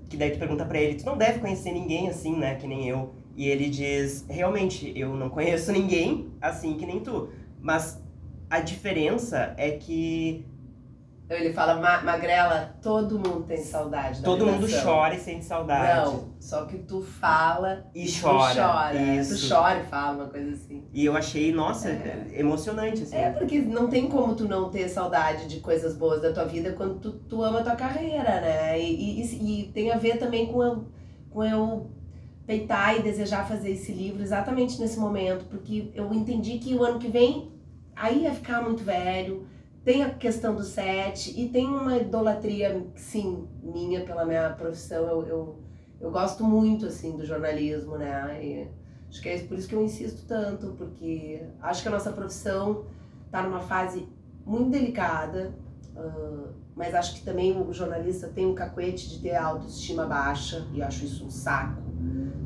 que 0.08 0.16
daí 0.16 0.30
tu 0.30 0.38
pergunta 0.38 0.64
pra 0.64 0.80
ele, 0.80 0.94
tu 0.96 1.06
não 1.06 1.16
deve 1.16 1.38
conhecer 1.38 1.72
ninguém 1.72 2.08
assim, 2.08 2.36
né, 2.36 2.54
que 2.54 2.66
nem 2.66 2.88
eu. 2.88 3.14
E 3.34 3.48
ele 3.48 3.68
diz, 3.68 4.26
realmente, 4.28 4.92
eu 4.94 5.14
não 5.14 5.30
conheço 5.30 5.72
ninguém 5.72 6.30
assim 6.40 6.74
que 6.74 6.84
nem 6.84 7.00
tu. 7.00 7.30
Mas 7.60 8.02
a 8.50 8.60
diferença 8.60 9.54
é 9.56 9.70
que 9.70 10.44
Então 11.32 11.42
ele 11.46 11.54
fala, 11.54 11.80
"Ma- 11.80 12.02
Magrela, 12.02 12.76
todo 12.82 13.18
mundo 13.18 13.44
tem 13.44 13.56
saudade 13.56 14.20
da 14.20 14.26
todo 14.26 14.44
mundo 14.46 14.66
redação." 14.66 14.92
chora 14.92 15.14
e 15.14 15.18
sente 15.18 15.46
saudade. 15.46 16.04
Não, 16.10 16.24
só 16.38 16.66
que 16.66 16.76
tu 16.76 17.00
fala 17.00 17.86
E 17.94 18.04
tu 18.04 18.20
chora, 18.20 18.54
chora. 18.54 18.98
é, 18.98 19.16
isso. 19.16 19.48
Tu 19.48 19.54
chora 19.54 19.80
e 19.80 19.84
fala 19.86 20.12
uma 20.24 20.28
coisa 20.28 20.50
assim. 20.52 20.84
E 20.92 21.02
eu 21.06 21.16
achei, 21.16 21.50
nossa, 21.50 21.88
É. 21.88 22.26
emocionante, 22.34 23.04
assim. 23.04 23.16
É, 23.16 23.30
porque 23.30 23.60
não 23.60 23.88
tem 23.88 24.08
como 24.10 24.34
tu 24.34 24.46
não 24.46 24.68
ter 24.68 24.86
saudade 24.90 25.48
de 25.48 25.60
coisas 25.60 25.96
boas 25.96 26.20
da 26.20 26.30
tua 26.34 26.44
vida 26.44 26.72
quando 26.72 27.00
tu, 27.00 27.12
tu 27.12 27.42
ama 27.42 27.60
a 27.60 27.62
tua 27.62 27.76
carreira, 27.76 28.40
né? 28.42 28.78
E, 28.78 29.22
e, 29.22 29.60
e 29.62 29.72
tem 29.72 29.90
a 29.90 29.96
ver 29.96 30.18
também 30.18 30.52
com 30.52 30.62
eu, 30.62 30.84
com 31.30 31.42
eu 31.42 31.90
peitar 32.46 32.98
e 32.98 33.02
desejar 33.02 33.48
fazer 33.48 33.70
esse 33.70 33.90
livro 33.90 34.20
exatamente 34.20 34.78
nesse 34.78 34.98
momento, 34.98 35.46
porque 35.46 35.90
eu 35.94 36.12
entendi 36.12 36.58
que 36.58 36.74
o 36.74 36.84
ano 36.84 36.98
que 36.98 37.08
vem 37.08 37.50
aí 37.96 38.24
ia 38.24 38.34
ficar 38.34 38.60
muito 38.60 38.84
velho, 38.84 39.46
tem 39.84 40.02
a 40.02 40.10
questão 40.10 40.54
do 40.54 40.62
set 40.62 41.38
e 41.38 41.48
tem 41.48 41.66
uma 41.66 41.96
idolatria, 41.96 42.86
sim, 42.94 43.48
minha 43.62 44.04
pela 44.04 44.24
minha 44.24 44.50
profissão. 44.50 45.06
Eu, 45.06 45.26
eu, 45.26 45.58
eu 46.00 46.10
gosto 46.10 46.44
muito, 46.44 46.86
assim, 46.86 47.16
do 47.16 47.24
jornalismo, 47.24 47.96
né? 47.96 48.44
E 48.44 48.68
acho 49.08 49.20
que 49.20 49.28
é 49.28 49.38
por 49.38 49.58
isso 49.58 49.68
que 49.68 49.74
eu 49.74 49.82
insisto 49.82 50.26
tanto, 50.26 50.74
porque 50.78 51.42
acho 51.60 51.82
que 51.82 51.88
a 51.88 51.90
nossa 51.90 52.12
profissão 52.12 52.84
está 53.26 53.42
numa 53.42 53.60
fase 53.60 54.08
muito 54.46 54.70
delicada, 54.70 55.54
ah, 55.96 56.50
mas 56.74 56.94
acho 56.94 57.16
que 57.16 57.24
também 57.24 57.60
o 57.60 57.72
jornalista 57.72 58.28
tem 58.28 58.46
um 58.46 58.54
cacuete 58.54 59.08
de 59.08 59.18
ter 59.18 59.34
autoestima 59.34 60.06
baixa, 60.06 60.66
e 60.72 60.82
acho 60.82 61.04
isso 61.04 61.26
um 61.26 61.30
saco, 61.30 61.82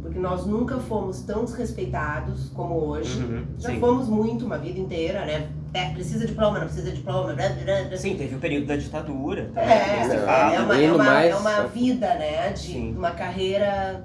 porque 0.03 0.19
nós 0.19 0.47
nunca 0.47 0.79
fomos 0.79 1.23
tão 1.23 1.45
desrespeitados 1.45 2.49
como 2.51 2.75
hoje. 2.75 3.23
Uhum, 3.23 3.47
Já 3.59 3.71
sim. 3.71 3.81
fomos 3.81 4.09
muito 4.09 4.45
uma 4.45 4.59
vida 4.59 4.79
inteira, 4.79 5.25
né? 5.25 5.53
É, 5.77 5.91
precisa 5.91 6.21
de 6.21 6.29
diploma, 6.29 6.59
não 6.59 6.67
precisa 6.67 6.91
de 6.91 6.97
diploma, 6.97 7.35
blá, 7.35 7.49
blá, 7.51 7.83
blá. 7.89 7.97
Sim, 7.99 8.17
teve 8.17 8.35
o 8.35 8.39
período 8.39 8.67
da 8.67 8.77
ditadura 8.77 9.51
também. 9.55 9.69
É, 9.71 10.07
Não, 10.09 10.15
é, 10.15 10.61
uma, 10.65 10.81
é, 10.81 10.93
uma, 10.93 11.05
mais- 11.05 11.31
é 11.33 11.37
uma 11.37 11.63
vida, 11.67 12.15
né? 12.15 12.49
De 12.51 12.59
Sim. 12.61 12.95
uma 12.97 13.11
carreira. 13.11 14.05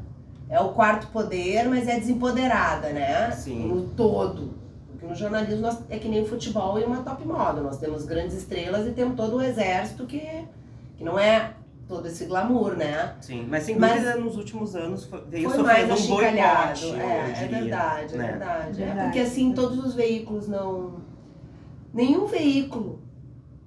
É 0.50 0.60
o 0.60 0.70
quarto 0.70 1.08
poder, 1.08 1.64
mas 1.70 1.88
é 1.88 1.98
desempoderada, 1.98 2.90
né? 2.90 3.32
Sim. 3.32 3.68
No 3.70 3.84
todo. 3.84 4.54
Porque 4.92 5.06
no 5.06 5.16
jornalismo 5.16 5.62
nós, 5.62 5.78
é 5.90 5.98
que 5.98 6.10
nem 6.10 6.22
o 6.24 6.26
futebol 6.26 6.78
e 6.78 6.84
uma 6.84 6.98
top 7.04 7.26
moda. 7.26 7.62
Nós 7.62 7.78
temos 7.78 8.04
grandes 8.04 8.36
estrelas 8.36 8.86
e 8.86 8.92
temos 8.92 9.16
todo 9.16 9.38
o 9.38 9.42
exército 9.42 10.06
que, 10.06 10.20
que 10.98 11.04
não 11.06 11.18
é 11.18 11.52
todo 11.88 12.06
esse 12.06 12.26
glamour, 12.26 12.76
né? 12.76 13.14
Sim, 13.22 13.46
mas 13.50 13.64
sem 13.64 13.78
Mas- 13.78 13.94
dúvida 14.02 14.16
nos 14.18 14.36
últimos 14.36 14.76
anos 14.76 15.06
foi- 15.06 15.24
veio 15.30 15.50
Foi 15.50 15.64
mais 15.64 15.88
sofrendo 15.88 16.14
um 16.14 16.16
boicote, 16.18 16.86
eu 16.86 16.96
É, 16.96 17.32
é 17.32 17.48
verdade, 17.48 18.14
é 18.14 18.18
né? 18.18 18.28
verdade. 18.28 18.82
É 18.82 18.86
Verdade. 18.86 19.04
porque 19.06 19.20
assim, 19.20 19.54
todos 19.54 19.78
os 19.86 19.94
veículos 19.96 20.50
não. 20.50 21.01
Nenhum 21.94 22.26
veículo 22.28 23.00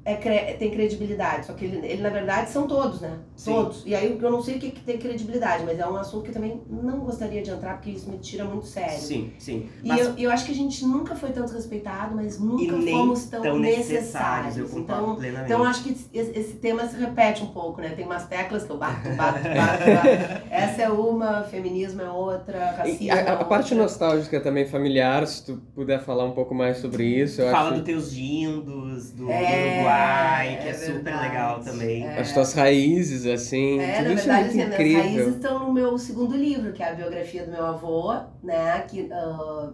é 0.04 0.14
cre- 0.16 0.54
tem 0.58 0.70
credibilidade. 0.70 1.46
Só 1.46 1.52
que 1.54 1.64
ele, 1.64 1.86
ele, 1.86 2.02
na 2.02 2.10
verdade, 2.10 2.50
são 2.50 2.66
todos, 2.66 3.00
né? 3.00 3.18
Sim. 3.34 3.52
Todos. 3.52 3.82
E 3.86 3.94
aí 3.94 4.18
eu 4.20 4.30
não 4.30 4.42
sei 4.42 4.56
o 4.56 4.58
que, 4.60 4.70
que 4.70 4.80
tem 4.82 4.98
credibilidade, 4.98 5.64
mas 5.64 5.78
é 5.78 5.86
um 5.86 5.96
assunto 5.96 6.22
que 6.24 6.28
eu 6.30 6.34
também 6.34 6.60
não 6.68 7.00
gostaria 7.00 7.42
de 7.42 7.50
entrar, 7.50 7.74
porque 7.74 7.90
isso 7.90 8.10
me 8.10 8.18
tira 8.18 8.44
muito 8.44 8.66
sério. 8.66 8.98
Sim, 8.98 9.32
sim. 9.38 9.68
E 9.82 9.88
Mas 9.88 10.00
eu, 10.00 10.14
eu 10.18 10.30
acho 10.30 10.44
que 10.46 10.52
a 10.52 10.54
gente 10.54 10.84
nunca 10.84 11.14
foi 11.16 11.30
tanto 11.30 11.52
respeitado, 11.52 12.14
mas 12.14 12.38
nunca 12.38 12.62
e 12.76 12.90
fomos 12.90 13.24
tão, 13.26 13.42
tão 13.42 13.58
necessários. 13.58 14.56
necessários, 14.56 14.56
eu 14.58 14.68
concordo 14.68 15.02
Então, 15.04 15.16
plenamente. 15.16 15.52
então 15.52 15.64
acho 15.64 15.82
que 15.82 15.90
esse, 15.90 16.38
esse 16.38 16.52
tema 16.54 16.86
se 16.86 16.96
repete 16.96 17.42
um 17.42 17.48
pouco, 17.48 17.80
né? 17.80 17.90
Tem 17.90 18.04
umas 18.04 18.26
teclas 18.26 18.64
que 18.64 18.70
eu 18.70 18.76
bato, 18.78 19.08
bato, 19.16 19.38
bato, 19.42 19.84
bato. 19.90 20.44
Essa 20.50 20.82
é 20.82 20.88
uma, 20.90 21.44
feminismo 21.44 22.02
é 22.02 22.10
outra, 22.10 22.58
E 22.58 22.76
racismo 22.76 23.12
a, 23.12 23.16
é 23.16 23.28
a 23.30 23.44
parte 23.44 23.72
outra. 23.72 23.78
nostálgica 23.84 24.40
também 24.40 24.66
familiar, 24.66 25.26
se 25.26 25.44
tu 25.46 25.56
puder 25.74 26.00
falar 26.04 26.24
um 26.24 26.32
pouco 26.32 26.54
mais 26.54 26.76
sobre 26.78 27.04
isso, 27.06 27.40
eu 27.40 27.50
Fala 27.50 27.68
acho. 27.70 27.76
dos 27.76 27.84
teus 27.84 28.12
dindos, 28.12 28.93
do 29.12 29.30
É, 29.30 29.76
Uruguai, 29.76 30.58
que 30.62 30.68
é, 30.68 30.70
é 30.70 30.74
super 30.74 31.02
verdade. 31.02 31.28
legal 31.28 31.60
também. 31.60 32.06
É. 32.06 32.20
As 32.20 32.32
tuas 32.32 32.52
raízes, 32.54 33.26
assim, 33.26 33.80
É, 33.80 33.98
tudo 33.98 34.08
na 34.08 34.14
isso 34.14 34.24
verdade, 34.26 34.44
é 34.60 34.62
assim, 34.64 34.72
incrível. 34.74 35.02
raízes 35.02 35.34
estão 35.36 35.58
no 35.60 35.72
meu 35.72 35.98
segundo 35.98 36.36
livro, 36.36 36.72
que 36.72 36.82
é 36.82 36.90
a 36.90 36.94
biografia 36.94 37.44
do 37.44 37.50
meu 37.52 37.64
avô, 37.64 38.14
né? 38.42 38.80
Que, 38.88 39.08
ah, 39.12 39.70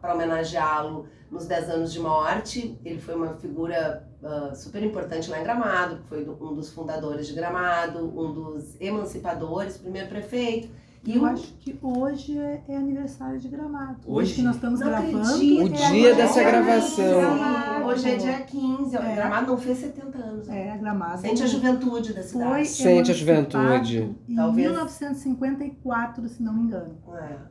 para 0.00 0.14
homenageá-lo 0.14 1.06
nos 1.30 1.46
10 1.46 1.70
anos 1.70 1.92
de 1.92 2.00
morte. 2.00 2.78
Ele 2.84 2.98
foi 2.98 3.14
uma 3.14 3.34
figura 3.34 4.06
ah, 4.22 4.52
super 4.54 4.82
importante 4.82 5.30
lá 5.30 5.40
em 5.40 5.42
Gramado, 5.44 6.00
foi 6.08 6.28
um 6.28 6.54
dos 6.54 6.70
fundadores 6.72 7.26
de 7.26 7.34
Gramado, 7.34 7.98
um 8.18 8.32
dos 8.32 8.76
emancipadores, 8.80 9.76
primeiro 9.78 10.08
prefeito. 10.08 10.68
E 11.02 11.16
Eu 11.16 11.22
o 11.22 11.24
acho 11.26 11.54
que 11.54 11.78
hoje 11.80 12.38
é, 12.38 12.62
é 12.68 12.76
aniversário 12.76 13.40
de 13.40 13.48
Gramado. 13.48 14.00
Hoje, 14.06 14.10
Hoje? 14.10 14.34
que 14.34 14.42
nós 14.42 14.56
estamos 14.56 14.80
Não 14.80 14.88
gravando. 14.88 15.18
acredito. 15.18 15.60
O 15.62 15.64
é 15.64 15.68
dia 15.68 15.86
agora. 16.10 16.14
dessa 16.14 16.40
é 16.40 16.44
gravação. 16.44 17.20
Gramado. 17.20 17.84
Hoje 17.86 18.10
é 18.10 18.16
dia 18.16 18.40
15, 18.42 18.96
É. 18.96 19.14
Gramado 19.14 19.46
não 19.46 19.56
fez 19.58 19.78
70 19.78 20.18
anos. 20.18 20.46
né? 20.46 20.68
É, 20.68 20.76
Gramado. 20.78 21.20
Sente 21.22 21.42
a 21.42 21.46
juventude 21.46 22.08
da 22.12 22.20
Foi 22.22 22.28
cidade. 22.28 22.68
Sente 22.68 23.10
a 23.10 23.14
juventude. 23.14 24.14
Em 24.28 24.34
Talvez. 24.34 24.66
1954, 24.68 26.28
se 26.28 26.42
não 26.42 26.52
me 26.52 26.62
engano. 26.64 26.94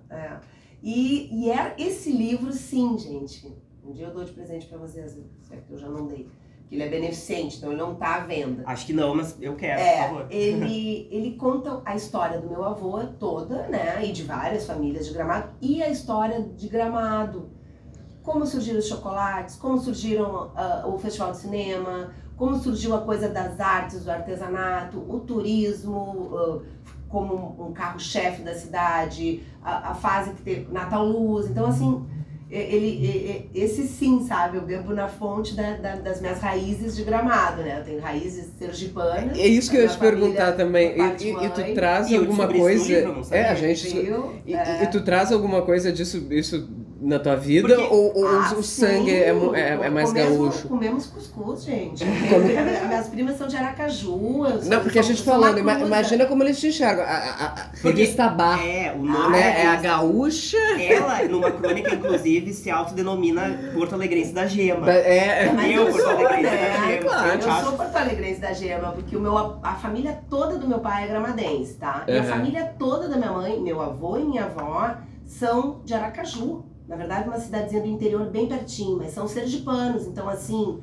É, 0.10 0.14
é. 0.16 0.40
E, 0.84 1.30
e 1.46 1.50
é 1.52 1.74
esse 1.78 2.12
livro, 2.12 2.52
sim, 2.54 2.98
gente. 3.00 3.52
Um 3.84 3.92
dia 3.92 4.06
eu 4.08 4.14
dou 4.14 4.24
de 4.24 4.32
presente 4.32 4.68
pra 4.68 4.78
vocês, 4.78 5.12
se 5.42 5.54
é 5.54 5.58
que 5.58 5.74
eu 5.74 5.78
já 5.80 5.90
não 5.90 6.06
dei. 6.06 6.28
Que 6.70 6.76
ele 6.76 6.84
é 6.84 6.88
beneficente, 6.90 7.58
então 7.58 7.72
ele 7.72 7.82
não 7.82 7.96
tá 7.96 8.16
à 8.16 8.20
venda. 8.20 8.62
Acho 8.66 8.86
que 8.86 8.94
não, 8.94 9.16
mas 9.16 9.36
eu 9.42 9.56
quero, 9.56 9.80
por 9.80 9.88
É, 9.88 10.08
favor. 10.08 10.28
ele, 10.30 11.08
ele 11.12 11.32
conta 11.36 11.82
a 11.84 11.96
história 11.96 12.40
do 12.40 12.48
meu 12.48 12.64
avô 12.64 13.00
toda, 13.20 13.68
né? 13.68 14.06
E 14.06 14.12
de 14.12 14.22
várias 14.24 14.68
famílias 14.68 15.08
de 15.08 15.14
Gramado. 15.14 15.50
E 15.60 15.82
a 15.82 15.90
história 15.90 16.40
de 16.42 16.68
Gramado. 16.68 17.50
Como 18.22 18.46
surgiram 18.46 18.78
os 18.78 18.88
chocolates, 18.88 19.56
como 19.56 19.80
surgiram 19.80 20.52
ah, 20.56 20.84
o 20.86 21.00
festival 21.00 21.32
de 21.32 21.38
cinema, 21.38 22.12
como 22.38 22.56
surgiu 22.58 22.94
a 22.96 23.02
coisa 23.02 23.28
das 23.30 23.60
artes, 23.60 24.04
do 24.06 24.12
artesanato, 24.12 25.00
o 25.10 25.20
turismo 25.22 26.30
ah, 26.36 26.60
como 27.08 27.56
um 27.68 27.74
carro-chefe 27.74 28.44
da 28.44 28.54
cidade, 28.54 29.42
a, 29.64 29.90
a 29.92 29.96
fase 29.96 30.32
que 30.34 30.44
teve 30.44 30.72
Natal 30.72 31.04
Luz. 31.04 31.50
Então, 31.50 31.66
assim, 31.66 32.06
ele, 32.56 32.88
e- 32.88 33.50
e- 33.54 33.64
esse 33.64 33.88
sim, 33.88 34.26
sabe? 34.28 34.58
Eu 34.58 34.64
bebo 34.64 34.94
na 34.94 35.08
fonte 35.08 35.56
da- 35.56 35.76
da- 35.78 35.96
das 35.98 36.20
minhas 36.20 36.40
raízes 36.40 36.96
de 36.96 37.04
Gramado, 37.04 37.62
né? 37.62 37.80
Eu 37.80 37.84
tenho 37.86 38.00
raízes 38.02 38.48
sergipanas. 38.58 39.38
É 39.38 39.46
isso 39.48 39.70
que 39.70 39.78
eu 39.78 39.82
ia 39.84 39.88
te 39.88 39.98
perguntar 39.98 40.54
também. 40.54 40.96
E, 40.98 41.24
e- 41.24 41.46
e 41.46 41.50
tu 41.50 41.74
traz 41.76 42.10
E 42.10 42.16
alguma 42.16 42.48
coisa. 42.48 42.88
livro, 43.00 43.22
é, 43.32 43.44
a 43.50 43.54
gente. 43.56 43.88
Viu? 43.90 44.34
E, 44.46 44.54
É. 44.56 44.84
e 44.84 44.88
tu 44.88 45.02
traz 45.02 45.32
alguma 45.32 45.62
coisa 45.62 45.92
disso 45.92 46.26
isso 46.32 46.68
na 47.02 47.18
tua 47.20 47.36
vida? 47.36 47.68
Porque- 47.68 47.82
ou 47.94 48.18
ou 48.18 48.28
Ah, 48.28 48.54
o 48.58 48.64
sim. 48.64 48.82
sangue 48.86 49.14
é, 49.16 49.32
mu- 49.34 49.56
é, 49.56 49.70
é 49.86 49.90
mais 49.90 50.10
Comemos- 50.10 50.38
gaúcho? 50.38 50.68
Comemos 50.68 51.06
cuscuz, 51.08 51.64
gente. 51.64 52.04
Minhas 52.88 53.08
primas 53.08 53.38
são 53.38 53.48
de 53.48 53.56
Aracaju. 53.58 54.44
Não, 54.66 54.82
porque 54.82 55.00
a 55.00 55.02
gente 55.02 55.22
falando, 55.24 55.58
ima- 55.60 55.80
imagina 55.80 56.26
como 56.26 56.44
eles 56.44 56.60
te 56.60 56.68
enxergam. 56.68 57.04
A, 57.06 57.08
a, 57.08 57.46
a 57.46 57.70
Porque- 57.82 58.04
É, 58.66 58.94
o 58.98 59.02
nome 59.04 59.30
né? 59.38 59.64
É 59.64 59.68
a 59.68 59.74
é 59.76 59.78
gaúcha. 59.82 60.58
Ela, 60.80 61.24
numa 61.30 61.52
crônica, 61.52 61.94
inclusive, 61.96 62.54
se 62.54 62.70
autodenomina 62.70 63.60
Porto 63.74 63.94
Alegrense 63.94 64.34
da 64.34 64.46
Gema. 64.46 64.92
É, 64.92 65.52
Mas 65.54 65.72
eu, 65.72 65.88
eu 65.88 65.92
Porto 65.94 66.08
Alegrense 66.10 66.44
né? 66.44 66.70
da 66.80 66.88
Gema. 66.88 67.10
claro. 67.10 67.40
Eu 67.40 67.66
sou 67.66 67.78
porto 67.78 67.96
alegrense 67.96 68.42
da 68.42 68.54
Gema, 68.54 68.92
porque 68.92 69.16
o 69.16 69.20
meu, 69.22 69.38
a 69.64 69.76
família 69.76 70.20
toda 70.30 70.58
do 70.58 70.68
meu 70.68 70.80
pai 70.80 71.06
é 71.06 71.08
gramadense, 71.08 71.76
tá? 71.76 72.04
E 72.08 72.18
a 72.18 72.24
família 72.24 72.74
toda 72.78 73.08
da 73.08 73.18
minha 73.18 73.32
mãe, 73.32 73.60
meu 73.62 73.82
avô 73.82 74.18
e 74.18 74.24
minha 74.24 74.46
avó, 74.46 74.96
são 75.26 75.82
de 75.86 75.94
Aracaju. 75.94 76.66
Na 76.90 76.96
verdade, 76.96 77.30
uma 77.30 77.38
cidadezinha 77.40 77.84
do 77.84 77.88
interior 77.88 78.26
bem 78.32 78.48
pertinho, 78.48 78.98
mas 78.98 79.12
são 79.12 79.28
sergipanos. 79.28 80.08
Então, 80.08 80.28
assim, 80.28 80.82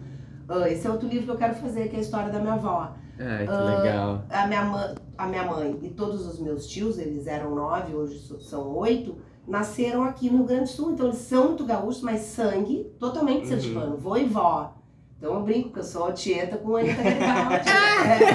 ah, 0.49 0.71
esse 0.71 0.87
é 0.87 0.91
outro 0.91 1.09
livro 1.09 1.25
que 1.27 1.33
eu 1.33 1.37
quero 1.37 1.57
fazer, 1.57 1.89
que 1.89 1.97
é 1.97 1.99
a 1.99 2.03
história 2.03 2.31
da 2.33 2.39
minha 2.39 2.53
avó. 2.55 2.93
Ai, 3.19 3.45
que 3.47 3.53
Ah, 3.53 3.59
legal. 3.59 4.25
A 4.31 4.47
minha, 4.47 4.65
mãe, 4.65 4.95
a 5.19 5.27
minha 5.27 5.45
mãe 5.45 5.79
e 5.83 5.91
todos 5.91 6.25
os 6.25 6.39
meus 6.39 6.67
tios, 6.69 6.97
eles 6.97 7.27
eram 7.27 7.57
nove, 7.57 7.93
hoje 7.95 8.21
são 8.41 8.73
oito, 8.77 9.17
nasceram 9.49 10.05
aqui 10.05 10.31
no 10.31 10.39
Rio 10.39 10.47
Grande 10.47 10.63
do 10.65 10.69
Sul. 10.69 10.93
Então, 10.93 11.07
eles 11.07 11.19
são 11.19 11.49
muito 11.49 11.65
gaúchos, 11.67 12.03
mas 12.03 12.21
sangue 12.21 12.85
totalmente 13.01 13.41
Uhum. 13.41 13.47
sergipano, 13.49 13.97
vô 13.97 14.17
e 14.17 14.27
vó. 14.27 14.76
Então 15.19 15.35
eu 15.35 15.43
brinco 15.43 15.71
que 15.71 15.79
eu 15.79 15.83
sou 15.85 16.13
tieta 16.13 16.59
com 16.59 16.77
a 16.77 16.81
Anitta 16.81 17.03
Garibaldi. 17.03 17.69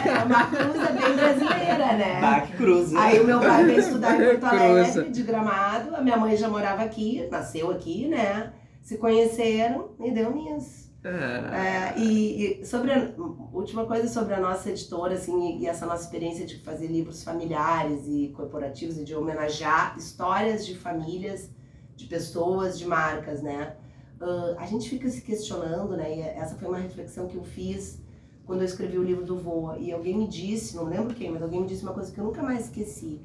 é 0.09 0.23
uma 0.23 0.45
cruza 0.47 0.91
bem 0.91 1.15
brasileira, 1.15 1.93
né? 1.93 2.21
Baque 2.21 2.53
Cruz. 2.57 2.91
né? 2.91 2.99
Aí 2.99 3.19
o 3.19 3.25
meu 3.25 3.39
pai 3.39 3.63
veio 3.65 3.79
estudar 3.79 4.19
em 4.19 4.25
Porto. 4.39 4.55
Alegre, 4.55 5.09
de 5.11 5.23
Gramado. 5.23 5.95
A 5.95 6.01
minha 6.01 6.17
mãe 6.17 6.35
já 6.35 6.49
morava 6.49 6.81
aqui, 6.81 7.27
nasceu 7.29 7.69
aqui, 7.69 8.07
né? 8.07 8.51
Se 8.81 8.97
conheceram 8.97 9.89
e 9.99 10.09
deu 10.11 10.31
nisso. 10.33 10.89
Ah, 11.03 11.93
É, 11.95 11.99
e, 11.99 12.61
e 12.61 12.65
sobre 12.65 12.91
a 12.93 13.11
última 13.53 13.85
coisa 13.85 14.07
sobre 14.07 14.33
a 14.33 14.39
nossa 14.39 14.69
editora, 14.69 15.13
assim, 15.15 15.57
e, 15.57 15.61
e 15.63 15.67
essa 15.67 15.85
nossa 15.85 16.03
experiência 16.03 16.45
de 16.45 16.59
fazer 16.63 16.87
livros 16.87 17.23
familiares 17.23 18.07
e 18.07 18.31
corporativos 18.35 18.97
e 18.97 19.03
de 19.03 19.15
homenagear 19.15 19.95
histórias 19.97 20.65
de 20.65 20.75
famílias, 20.77 21.49
de 21.95 22.05
pessoas, 22.05 22.77
de 22.77 22.85
marcas, 22.87 23.41
né? 23.41 23.73
Ah, 24.21 24.55
a 24.57 24.65
gente 24.65 24.87
fica 24.89 25.09
se 25.09 25.21
questionando, 25.21 25.97
né? 25.97 26.17
E 26.17 26.21
essa 26.21 26.55
foi 26.55 26.67
uma 26.67 26.77
reflexão 26.77 27.27
que 27.27 27.35
eu 27.35 27.43
fiz 27.43 27.99
quando 28.45 28.59
eu 28.59 28.65
escrevi 28.65 28.97
o 28.97 29.03
livro 29.03 29.25
do 29.25 29.37
Voa. 29.37 29.77
E 29.77 29.91
alguém 29.91 30.17
me 30.17 30.27
disse, 30.27 30.75
não 30.75 30.85
lembro 30.85 31.15
quem, 31.15 31.31
mas 31.31 31.41
alguém 31.41 31.61
me 31.61 31.67
disse 31.67 31.83
uma 31.83 31.93
coisa 31.93 32.11
que 32.11 32.19
eu 32.19 32.25
nunca 32.25 32.43
mais 32.43 32.65
esqueci. 32.65 33.19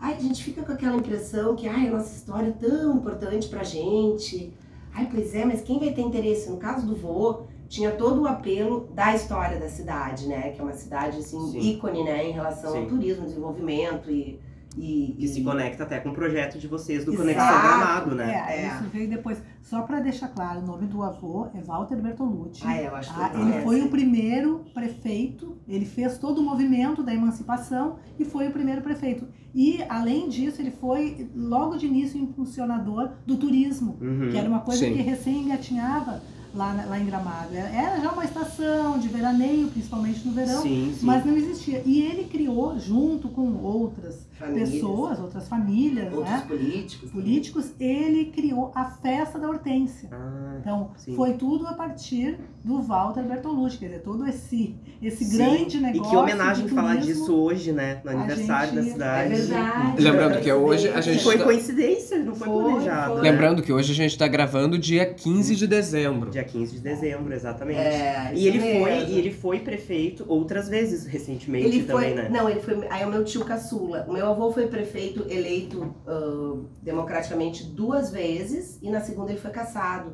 Ai, 0.00 0.14
a 0.14 0.20
gente 0.20 0.44
fica 0.44 0.62
com 0.62 0.72
aquela 0.72 0.96
impressão 0.96 1.56
que 1.56 1.66
ai, 1.66 1.88
a 1.88 1.92
nossa 1.92 2.14
história 2.14 2.48
é 2.48 2.52
tão 2.52 2.96
importante 2.96 3.48
pra 3.48 3.62
gente. 3.62 4.52
Ai, 4.92 5.08
pois 5.10 5.34
é, 5.34 5.44
mas 5.44 5.62
quem 5.62 5.78
vai 5.78 5.92
ter 5.92 6.02
interesse? 6.02 6.50
No 6.50 6.58
caso 6.58 6.86
do 6.86 6.94
Vô, 6.94 7.44
tinha 7.68 7.92
todo 7.92 8.22
o 8.22 8.26
apelo 8.26 8.88
da 8.92 9.14
história 9.14 9.58
da 9.58 9.68
cidade, 9.68 10.26
né? 10.26 10.50
Que 10.50 10.60
é 10.60 10.64
uma 10.64 10.74
cidade, 10.74 11.18
assim, 11.18 11.40
Sim. 11.50 11.58
ícone, 11.58 12.04
né? 12.04 12.28
Em 12.28 12.32
relação 12.32 12.72
Sim. 12.72 12.82
ao 12.82 12.86
turismo, 12.86 13.24
desenvolvimento 13.24 14.10
e... 14.10 14.38
e, 14.76 15.14
Que 15.18 15.24
e- 15.24 15.28
se 15.28 15.42
conecta 15.42 15.82
até 15.84 16.00
com 16.00 16.10
o 16.10 16.12
projeto 16.14 16.58
de 16.58 16.66
vocês 16.66 17.04
do 17.04 17.12
Exato. 17.12 17.22
Conexão 17.28 17.60
Gramado, 17.62 18.14
né? 18.14 18.44
É, 18.48 18.62
É. 18.64 18.66
isso 18.68 18.84
veio 18.92 19.08
depois. 19.08 19.42
Só 19.62 19.82
para 19.82 20.00
deixar 20.00 20.28
claro, 20.28 20.60
o 20.60 20.66
nome 20.66 20.86
do 20.86 21.02
avô 21.02 21.46
é 21.54 21.60
Walter 21.60 21.96
Bertolucci. 22.00 22.62
Ah, 22.66 22.76
é, 22.76 22.86
eu 22.88 22.94
acho 22.96 23.12
que 23.14 23.20
Ah, 23.20 23.32
ele 23.34 23.62
foi 23.62 23.80
o 23.82 23.88
primeiro 23.88 24.64
prefeito, 24.74 25.56
ele 25.68 25.86
fez 25.86 26.18
todo 26.18 26.38
o 26.40 26.42
movimento 26.42 27.02
da 27.02 27.14
emancipação 27.14 27.96
e 28.18 28.24
foi 28.24 28.48
o 28.48 28.50
primeiro 28.50 28.82
prefeito. 28.82 29.26
E, 29.54 29.82
além 29.88 30.28
disso, 30.28 30.60
ele 30.60 30.70
foi, 30.72 31.30
logo 31.34 31.76
de 31.76 31.86
início, 31.86 32.20
impulsionador 32.20 33.10
do 33.26 33.36
turismo, 33.36 33.96
Uhum. 34.00 34.28
que 34.30 34.36
era 34.36 34.48
uma 34.48 34.60
coisa 34.60 34.84
Sim. 34.84 34.92
que 34.94 35.00
recém 35.02 35.42
engatinhava 35.44 36.20
lá, 36.54 36.84
lá 36.88 36.98
em 37.00 37.06
Gramado. 37.06 37.54
Era- 37.54 37.68
Era 37.68 38.00
já 38.00 38.12
uma 38.12 38.24
estação 38.24 38.98
de 38.98 39.08
veraneio, 39.08 39.68
principalmente 39.68 40.26
no 40.26 40.32
verão, 40.32 40.60
Sim, 40.62 40.92
sim. 40.98 41.04
mas 41.06 41.24
não 41.24 41.36
existia. 41.36 41.82
E 41.86 42.02
ele 42.02 42.24
criou, 42.24 42.78
junto 42.78 43.28
com 43.28 43.54
outras 43.62 44.26
Famílias, 44.38 44.70
pessoas, 44.70 45.20
outras 45.20 45.48
famílias, 45.48 46.12
outros 46.12 46.30
né? 46.30 46.44
políticos. 46.48 47.10
políticos, 47.10 47.72
ele 47.78 48.26
criou 48.26 48.72
a 48.74 48.84
festa 48.86 49.38
da 49.38 49.48
Hortência. 49.48 50.08
Ah, 50.12 50.56
Então, 50.60 50.90
Sim. 50.96 51.14
foi 51.14 51.34
tudo 51.34 51.66
a 51.66 51.74
partir 51.74 52.38
do 52.64 52.80
Walter 52.82 53.22
Bertolucci, 53.22 53.78
quer 53.78 53.86
dizer, 53.86 54.02
todo 54.02 54.26
esse, 54.26 54.74
esse 55.02 55.24
sim. 55.24 55.36
grande 55.36 55.76
E 55.76 55.80
negócio. 55.80 56.10
que 56.10 56.16
homenagem 56.16 56.68
falar 56.68 56.96
disso 56.96 57.34
hoje, 57.34 57.70
né? 57.72 58.00
No 58.04 58.10
aniversário 58.10 58.74
gente- 58.74 58.84
da 58.86 58.92
cidade. 58.92 59.32
É 59.32 59.36
verdade. 59.36 60.02
Lembrando 60.02 60.40
que 60.40 60.52
hoje 60.52 60.88
a 60.88 61.00
gente 61.00 61.22
Foi 61.22 61.38
tá- 61.38 61.44
coincidência, 61.44 62.18
não 62.18 62.34
foi, 62.34 62.48
Foi, 62.48 62.62
planejado. 62.64 63.12
foi. 63.14 63.22
né? 63.22 63.30
Lembrando 63.30 63.62
que 63.62 63.72
hoje 63.72 63.92
a 63.92 63.94
gente 63.94 64.18
tá 64.18 64.26
gravando 64.26 64.78
dia 64.78 65.06
15 65.14 65.54
de 65.54 65.66
dezembro. 65.66 66.30
Dia 66.30 66.44
15 66.44 66.72
de 66.72 66.80
dezembro, 66.80 67.32
exatamente. 67.32 67.78
É, 67.78 68.32
E 68.34 68.46
ele, 68.48 68.58
isso 68.58 68.66
foi, 68.80 68.90
mesmo. 68.90 69.10
e 69.10 69.18
ele 69.18 69.30
foi 69.32 69.60
prefeito 69.60 70.24
outras 70.26 70.68
vezes 70.68 71.04
recentemente 71.06 71.66
Ele 71.66 71.82
foi, 71.84 72.10
também, 72.10 72.14
né? 72.14 72.28
não, 72.30 72.48
ele 72.48 72.60
foi, 72.60 72.86
aí 72.90 73.02
é 73.02 73.06
o 73.06 73.10
meu 73.10 73.24
tio 73.24 73.44
caçula. 73.44 74.04
O 74.08 74.12
meu 74.12 74.24
avô 74.34 74.52
foi 74.52 74.66
prefeito 74.66 75.26
eleito 75.30 75.94
ah, 76.06 76.62
democraticamente 76.82 77.64
duas 77.64 78.10
vezes 78.10 78.78
e 78.82 78.90
na 78.90 79.00
segunda 79.00 79.30
ele 79.32 79.40
foi 79.40 79.50
caçado. 79.50 80.12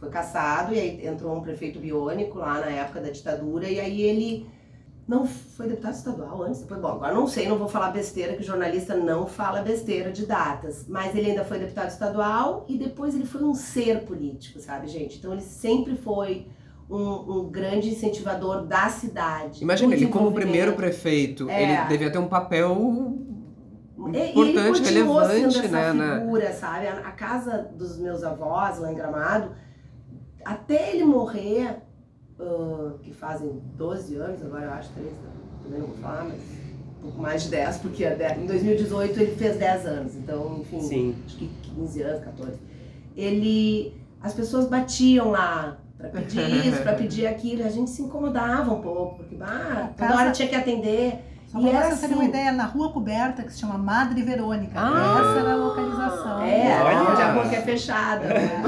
Foi 0.00 0.08
caçado 0.10 0.74
e 0.74 0.78
aí 0.78 1.06
entrou 1.06 1.36
um 1.36 1.40
prefeito 1.42 1.78
biônico 1.80 2.38
lá 2.38 2.60
na 2.60 2.66
época 2.70 3.00
da 3.00 3.10
ditadura 3.10 3.68
e 3.68 3.78
aí 3.80 4.02
ele 4.02 4.46
Não 5.08 5.24
foi 5.26 5.66
deputado 5.68 5.94
estadual 5.94 6.42
antes, 6.42 6.60
depois, 6.60 6.80
bom, 6.82 6.88
agora 6.88 7.14
não 7.14 7.26
sei, 7.26 7.48
não 7.48 7.56
vou 7.56 7.66
falar 7.66 7.90
besteira, 7.92 8.36
que 8.36 8.42
jornalista 8.42 8.94
não 8.94 9.26
fala 9.26 9.62
besteira 9.62 10.12
de 10.12 10.26
datas, 10.26 10.86
mas 10.86 11.14
ele 11.16 11.30
ainda 11.30 11.44
foi 11.44 11.58
deputado 11.58 11.88
estadual 11.88 12.66
e 12.68 12.76
depois 12.76 13.14
ele 13.14 13.24
foi 13.24 13.42
um 13.42 13.54
ser 13.54 14.04
político, 14.04 14.60
sabe, 14.60 14.86
gente? 14.86 15.16
Então 15.16 15.32
ele 15.32 15.40
sempre 15.40 15.96
foi 15.96 16.46
um, 16.90 17.40
um 17.40 17.50
grande 17.50 17.88
incentivador 17.90 18.64
da 18.66 18.88
cidade. 18.88 19.62
Imagina, 19.62 19.94
ele 19.94 20.06
como 20.06 20.32
primeiro 20.32 20.72
prefeito, 20.72 21.48
É. 21.50 21.62
ele 21.62 21.88
devia 21.88 22.10
ter 22.10 22.18
um 22.18 22.28
papel 22.28 23.14
ele 24.12 24.30
importante, 24.30 24.78
continuou 24.80 25.18
relevante, 25.18 25.54
sendo 25.54 25.64
essa 25.66 25.68
né, 25.68 25.92
na- 25.92 26.20
figura, 26.20 26.52
sabe? 26.52 26.86
A, 26.86 26.92
a 27.00 27.12
casa 27.12 27.68
dos 27.76 27.98
meus 27.98 28.22
avós, 28.22 28.78
lá 28.78 28.90
em 28.92 28.94
Gramado, 28.94 29.50
até 30.44 30.92
ele 30.94 31.04
morrer, 31.04 31.82
ah, 32.40 32.92
que 33.02 33.12
fazem 33.12 33.60
12 33.76 34.14
anos, 34.16 34.42
agora 34.42 34.64
eu 34.66 34.70
acho, 34.72 34.90
13, 34.92 35.10
também 35.62 35.80
não 35.80 35.88
vou 35.88 35.96
falar, 35.96 36.24
mas 36.24 36.40
um 36.40 37.02
pouco 37.02 37.20
mais 37.20 37.42
de 37.42 37.50
10, 37.50 37.76
porque 37.78 38.04
é 38.04 38.14
10 38.14 38.38
em 38.38 38.46
2018 38.46 39.20
ele 39.20 39.36
fez 39.36 39.56
10 39.58 39.86
anos, 39.86 40.14
então, 40.16 40.58
enfim, 40.60 40.80
Sim. 40.80 41.16
acho 41.26 41.36
que 41.36 41.48
15 41.74 42.02
anos, 42.02 42.24
14. 42.24 42.56
Ele, 43.16 43.92
as 44.22 44.32
pessoas 44.32 44.66
batiam 44.68 45.30
lá 45.32 45.76
pra 45.98 46.08
pedir 46.08 46.66
isso, 46.66 46.82
pra 46.82 46.92
pedir 46.94 47.26
aquilo, 47.26 47.62
e 47.62 47.64
a 47.64 47.70
gente 47.70 47.90
se 47.90 48.02
incomodava 48.02 48.72
um 48.72 48.80
pouco, 48.80 49.16
porque, 49.16 49.36
ah, 49.40 49.90
toda 49.96 50.08
casa- 50.08 50.20
hora 50.20 50.30
tinha 50.32 50.48
que 50.48 50.54
atender. 50.54 51.24
Só 51.48 51.58
E 51.58 51.62
para 51.62 51.70
era 51.78 51.86
vocês 51.86 52.00
terem 52.00 52.14
uma 52.14 52.22
assim. 52.24 52.30
ideia, 52.30 52.52
na 52.52 52.64
rua 52.66 52.92
coberta, 52.92 53.42
que 53.42 53.52
se 53.52 53.58
chama 53.60 53.78
Madre 53.78 54.22
Verônica. 54.22 54.72
Ah! 54.78 55.18
Essa 55.20 55.40
era 55.40 55.52
a 55.52 55.56
localização. 55.56 56.42
É, 56.42 56.82
Olha! 56.82 57.10
onde 57.10 57.22
a 57.22 57.32
rua 57.32 57.48
que 57.48 57.56
é 57.56 57.62
fechada, 57.62 58.24
né? 58.26 58.62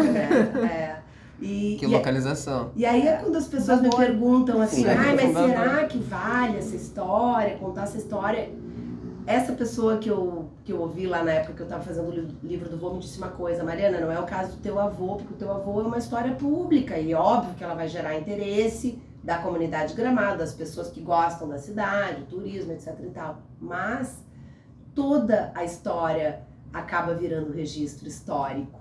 É, 0.63 0.65
é. 0.67 0.97
E, 1.43 1.77
que 1.79 1.85
e, 1.87 1.89
localização. 1.89 2.71
e 2.77 2.85
aí 2.87 3.07
é 3.07 3.13
quando 3.17 3.37
as 3.37 3.47
pessoas 3.47 3.81
me 3.83 3.91
perguntam 3.91 4.61
assim, 4.61 4.85
Sim, 4.85 4.91
ai, 4.91 5.15
mas 5.15 5.33
será 5.47 5.85
que 5.85 5.99
vale 5.99 6.59
essa 6.59 6.75
história, 6.77 7.57
contar 7.57 7.83
essa 7.85 7.97
história? 7.99 8.51
Essa 9.27 9.53
pessoa 9.53 9.99
que 9.99 10.09
eu, 10.09 10.49
que 10.71 10.77
eu 10.77 10.81
ouvi 10.81 11.07
lá 11.09 11.25
na 11.25 11.33
época 11.33 11.55
que 11.55 11.61
eu 11.63 11.65
estava 11.65 11.83
fazendo 11.83 12.09
o 12.09 12.13
li- 12.13 12.39
livro 12.45 12.69
do 12.69 12.79
vô 12.79 12.93
me 12.95 13.01
disse 13.01 13.19
uma 13.19 13.29
coisa, 13.29 13.65
Mariana, 13.65 13.99
não 14.01 14.13
é 14.13 14.21
o 14.21 14.25
caso 14.25 14.53
do 14.53 14.63
teu 14.63 14.79
avô, 14.79 15.17
porque 15.17 15.35
o 15.35 15.37
teu 15.37 15.51
avô 15.51 15.81
é 15.81 15.85
uma 15.85 15.99
história 15.99 16.33
pública 16.35 16.97
e 16.97 17.13
óbvio 17.13 17.55
que 17.55 17.65
ela 17.65 17.75
vai 17.75 17.89
gerar 17.89 18.17
interesse 18.17 19.03
da 19.23 19.39
comunidade 19.39 19.95
Gramado, 19.95 20.39
das 20.39 20.55
pessoas 20.55 20.89
que 20.89 21.01
gostam 21.01 21.49
da 21.49 21.59
cidade, 21.59 22.23
turismo, 22.27 22.73
etc 22.73 22.95
e 23.03 23.11
tal. 23.11 23.39
Mas 23.61 24.25
toda 24.95 25.51
a 25.57 25.65
história 25.65 26.43
acaba 26.73 27.15
virando 27.15 27.53
registro 27.53 28.07
histórico. 28.07 28.79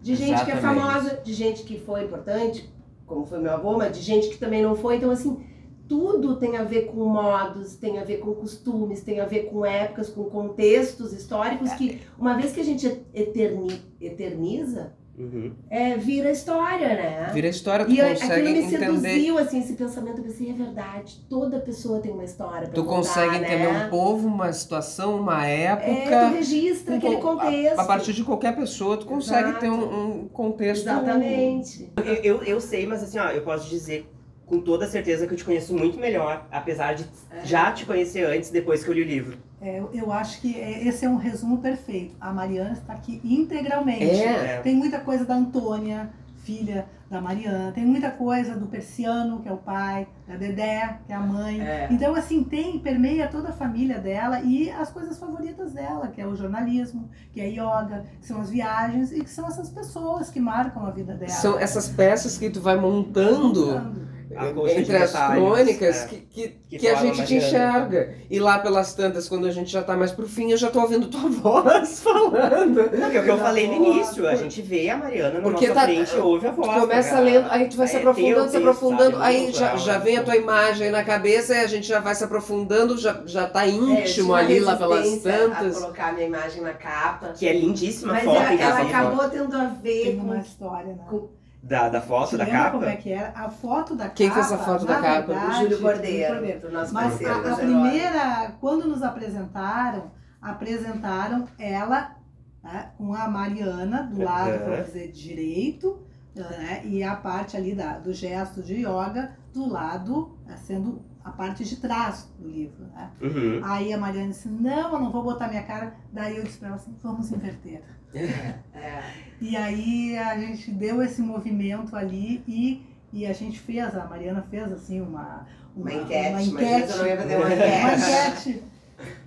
De 0.00 0.14
gente 0.14 0.44
que 0.44 0.52
é 0.52 0.56
Exatamente. 0.56 0.80
famosa, 0.80 1.16
de 1.16 1.32
gente 1.34 1.64
que 1.64 1.80
foi 1.80 2.04
importante, 2.04 2.72
como 3.06 3.26
foi 3.26 3.40
meu 3.40 3.52
avô, 3.52 3.76
mas 3.76 3.96
de 3.96 4.00
gente 4.02 4.28
que 4.28 4.38
também 4.38 4.62
não 4.62 4.76
foi. 4.76 4.96
Então, 4.96 5.10
assim, 5.10 5.44
tudo 5.88 6.36
tem 6.36 6.56
a 6.56 6.64
ver 6.64 6.82
com 6.86 7.04
modos, 7.06 7.76
tem 7.76 7.98
a 7.98 8.04
ver 8.04 8.18
com 8.18 8.34
costumes, 8.34 9.00
tem 9.02 9.20
a 9.20 9.24
ver 9.26 9.44
com 9.50 9.64
épocas, 9.64 10.08
com 10.10 10.24
contextos 10.24 11.12
históricos 11.12 11.72
que, 11.72 12.00
uma 12.18 12.34
vez 12.36 12.52
que 12.52 12.60
a 12.60 12.64
gente 12.64 12.86
eterni, 13.14 13.80
eterniza, 14.00 14.92
Uhum. 15.18 15.50
é, 15.68 15.96
vira 15.96 16.30
história, 16.30 16.86
né? 16.90 17.30
Vira 17.34 17.48
história, 17.48 17.84
tu 17.84 17.90
E 17.90 17.96
consegue 17.96 18.32
aquilo 18.34 18.50
me 18.50 18.58
entender. 18.62 18.86
seduziu, 19.00 19.36
assim, 19.38 19.58
esse 19.58 19.72
pensamento. 19.72 20.18
Eu 20.18 20.22
pensei, 20.22 20.48
é 20.50 20.52
verdade, 20.52 21.26
toda 21.28 21.58
pessoa 21.58 21.98
tem 21.98 22.12
uma 22.12 22.22
história 22.22 22.68
pra 22.68 22.74
Tu 22.74 22.84
contar, 22.84 22.96
consegue 22.98 23.34
entender 23.38 23.66
né? 23.72 23.86
um 23.86 23.90
povo, 23.90 24.28
uma 24.28 24.52
situação, 24.52 25.18
uma 25.18 25.44
época. 25.44 25.90
É, 25.90 26.28
tu 26.28 26.34
registra 26.36 26.94
um 26.94 26.98
aquele 26.98 27.16
co- 27.16 27.36
contexto. 27.36 27.78
A, 27.80 27.82
a 27.82 27.84
partir 27.84 28.12
de 28.12 28.22
qualquer 28.22 28.54
pessoa, 28.54 28.96
tu 28.96 29.06
consegue 29.06 29.48
Exato. 29.48 29.58
ter 29.60 29.70
um, 29.70 30.22
um 30.22 30.28
contexto. 30.28 30.82
Exatamente. 30.82 31.90
Eu, 31.96 32.14
eu, 32.14 32.42
eu 32.44 32.60
sei, 32.60 32.86
mas 32.86 33.02
assim, 33.02 33.18
ó, 33.18 33.28
eu 33.30 33.42
posso 33.42 33.68
dizer 33.68 34.08
com 34.48 34.60
toda 34.60 34.86
certeza 34.86 35.26
que 35.26 35.34
eu 35.34 35.38
te 35.38 35.44
conheço 35.44 35.74
muito 35.74 35.98
melhor, 35.98 36.46
apesar 36.50 36.94
de 36.94 37.04
É. 37.30 37.44
já 37.44 37.70
te 37.70 37.84
conhecer 37.84 38.24
antes, 38.24 38.50
depois 38.50 38.82
que 38.82 38.90
eu 38.90 38.94
li 38.94 39.02
o 39.02 39.06
livro. 39.06 39.38
É, 39.60 39.82
eu, 39.92 40.12
acho 40.12 40.40
que 40.40 40.58
é- 40.58 40.86
esse 40.86 41.04
é 41.04 41.08
um 41.08 41.16
resumo 41.16 41.58
perfeito. 41.58 42.14
A 42.20 42.32
Mariana 42.32 42.72
está 42.72 42.92
aqui 42.94 43.20
integralmente. 43.24 44.04
É. 44.04 44.60
Tem 44.62 44.74
muita 44.74 45.00
coisa 45.00 45.24
da 45.24 45.34
Antônia, 45.34 46.10
filha 46.44 46.86
da 47.10 47.20
Mariana, 47.20 47.72
tem 47.72 47.84
muita 47.84 48.10
coisa 48.10 48.54
do 48.54 48.66
Persiano, 48.66 49.40
que 49.40 49.48
é 49.48 49.52
o 49.52 49.56
pai, 49.56 50.06
da 50.26 50.36
Dedé, 50.36 50.98
que 51.06 51.12
é 51.12 51.16
a 51.16 51.20
mãe. 51.20 51.60
É. 51.60 51.88
Então, 51.90 52.14
assim, 52.14 52.42
tem, 52.44 52.78
permeia 52.78 53.26
toda 53.28 53.48
a 53.48 53.52
família 53.52 53.98
dela 53.98 54.40
e 54.40 54.70
as 54.70 54.90
coisas 54.90 55.18
favoritas 55.18 55.72
dela, 55.72 56.08
que 56.08 56.20
é 56.20 56.26
o 56.26 56.36
jornalismo, 56.36 57.08
que 57.32 57.40
é 57.40 57.44
a 57.44 57.48
yoga, 57.48 58.04
que 58.20 58.26
são 58.26 58.40
as 58.40 58.50
viagens 58.50 59.10
e 59.12 59.20
que 59.22 59.30
são 59.30 59.46
essas 59.46 59.70
pessoas 59.70 60.30
que 60.30 60.38
marcam 60.40 60.86
a 60.86 60.90
vida 60.90 61.14
dela. 61.14 61.30
São 61.32 61.58
essas 61.58 61.88
peças 61.88 62.38
que 62.38 62.48
tu 62.50 62.60
vai 62.60 62.76
montando 62.76 63.66
Montando. 63.66 64.08
A 64.36 64.48
entre 64.72 64.96
as 64.96 65.12
detalhes, 65.12 65.42
crônicas 65.44 66.02
é. 66.04 66.06
que, 66.08 66.16
que, 66.16 66.48
Que 66.68 66.78
que 66.78 66.88
a 66.88 66.94
gente 66.96 67.24
te 67.24 67.34
enxerga. 67.36 68.14
E 68.30 68.38
lá 68.38 68.58
pelas 68.58 68.92
tantas, 68.94 69.28
quando 69.28 69.46
a 69.46 69.50
gente 69.50 69.70
já 69.70 69.82
tá 69.82 69.96
mais 69.96 70.12
pro 70.12 70.28
fim, 70.28 70.50
eu 70.50 70.56
já 70.56 70.70
tô 70.70 70.80
ouvindo 70.80 71.08
tua 71.08 71.28
voz 71.30 72.02
falando. 72.02 72.90
Não, 72.98 73.10
que 73.10 73.16
é 73.16 73.20
o 73.20 73.24
que 73.24 73.30
eu 73.30 73.38
falei 73.38 73.66
no 73.68 73.74
início, 73.86 74.26
a 74.28 74.34
gente 74.34 74.60
vê 74.60 74.90
a 74.90 74.96
Mariana 74.96 75.34
na 75.36 75.40
Porque 75.42 75.68
nossa 75.68 75.80
tá- 75.80 75.86
frente 75.86 76.14
e 76.14 76.18
ouve 76.18 76.46
a 76.46 76.50
voz. 76.50 76.68
Tu 76.68 76.80
começa 76.80 77.14
né? 77.16 77.20
lendo, 77.20 77.46
aí 77.50 77.68
tu 77.68 77.76
vai 77.76 77.86
se 77.86 77.96
Aí 77.96 78.02
aprofundando, 78.02 78.40
o 78.40 78.44
se 78.44 78.50
texto, 78.52 78.56
aprofundando, 78.68 79.10
sabe, 79.16 79.24
aí 79.24 79.52
já, 79.52 79.76
já 79.76 79.92
né? 79.98 80.04
vem 80.04 80.16
a 80.18 80.22
tua 80.22 80.36
imagem 80.36 80.90
na 80.90 81.04
cabeça 81.04 81.54
e 81.54 81.58
a 81.60 81.66
gente 81.66 81.86
já 81.86 82.00
vai 82.00 82.14
se 82.14 82.24
aprofundando, 82.24 82.96
já, 82.98 83.22
já 83.24 83.46
tá 83.48 83.66
É, 83.66 83.70
íntimo 83.70 84.28
uma 84.32 84.38
ali 84.38 84.60
lá 84.60 84.76
pelas 84.76 85.18
tantas. 85.22 85.76
A 85.78 85.80
colocar 85.80 86.12
minha 86.12 86.26
imagem 86.26 86.62
na 86.62 86.74
capa. 86.74 87.28
Que 87.32 87.48
é 87.48 87.52
lindíssima 87.52 88.12
a 88.12 88.14
Mas 88.16 88.24
foto, 88.24 88.36
ela, 88.36 88.52
ela 88.62 88.80
acabou 88.82 89.28
tendo 89.28 89.56
a 89.56 89.64
ver 89.66 90.02
Tem 90.04 90.16
com. 90.16 90.24
uma 90.24 90.38
história, 90.38 90.92
né? 90.94 91.04
com- 91.08 91.37
da, 91.62 91.88
da 91.88 92.00
foto, 92.00 92.36
da 92.38 92.46
capa. 92.46 92.70
como 92.72 92.84
é 92.84 92.96
que 92.96 93.10
era? 93.10 93.30
A 93.38 93.50
foto 93.50 93.94
da 93.96 94.08
Quem 94.08 94.28
capa. 94.28 94.42
fez 94.42 94.52
a 94.52 94.64
foto 94.64 94.84
da 94.86 95.00
capa? 95.00 95.26
verdade, 95.32 95.50
o 95.50 95.62
Júlio 95.62 95.80
Cordeiro, 95.80 96.34
Cordeiro. 96.34 96.72
nosso 96.72 96.94
Mas 96.94 97.08
parceiro. 97.10 97.48
a, 97.48 97.52
a 97.52 97.56
primeira, 97.56 98.52
quando 98.60 98.88
nos 98.88 99.02
apresentaram, 99.02 100.10
apresentaram 100.40 101.46
ela 101.58 102.16
né, 102.62 102.90
com 102.96 103.14
a 103.14 103.28
Mariana 103.28 104.02
do 104.04 104.22
lado, 104.22 104.50
Aham. 104.50 104.70
vamos 104.70 104.86
dizer, 104.86 105.10
direito, 105.12 105.98
né, 106.34 106.82
e 106.84 107.02
a 107.02 107.16
parte 107.16 107.56
ali 107.56 107.74
da, 107.74 107.98
do 107.98 108.12
gesto 108.12 108.62
de 108.62 108.74
yoga 108.84 109.32
do 109.52 109.68
lado, 109.68 110.38
né, 110.46 110.56
sendo 110.56 111.02
a 111.24 111.30
parte 111.30 111.64
de 111.64 111.76
trás 111.76 112.32
do 112.38 112.48
livro. 112.48 112.84
Né? 112.94 113.10
Uhum. 113.20 113.60
Aí 113.64 113.92
a 113.92 113.98
Mariana 113.98 114.28
disse, 114.28 114.48
não, 114.48 114.92
eu 114.92 114.98
não 115.00 115.10
vou 115.10 115.22
botar 115.22 115.48
minha 115.48 115.62
cara. 115.64 115.94
Daí 116.12 116.36
eu 116.38 116.42
disse 116.44 116.58
pra 116.58 116.68
ela 116.68 116.76
assim, 116.76 116.96
vamos 117.02 117.30
inverter. 117.30 117.82
É. 118.14 119.02
E 119.40 119.56
aí 119.56 120.16
a 120.18 120.36
gente 120.38 120.70
deu 120.70 121.02
esse 121.02 121.20
movimento 121.20 121.94
ali 121.94 122.42
e, 122.46 122.82
e 123.12 123.26
a 123.26 123.32
gente 123.32 123.58
fez, 123.60 123.94
a 123.94 124.04
Mariana 124.06 124.42
fez 124.50 124.70
assim 124.72 125.00
uma, 125.00 125.46
Uma 125.76 125.92
enquete. 125.92 126.28
uma 126.30 126.42
enquete, 126.42 126.88
se 126.88 126.92
eu 126.92 126.98
não 126.98 127.06
ia 127.06 127.16
fazer 127.16 127.36
uma 127.36 127.46
uma 127.46 127.54
enquete. 127.54 128.48
enquete 128.50 128.64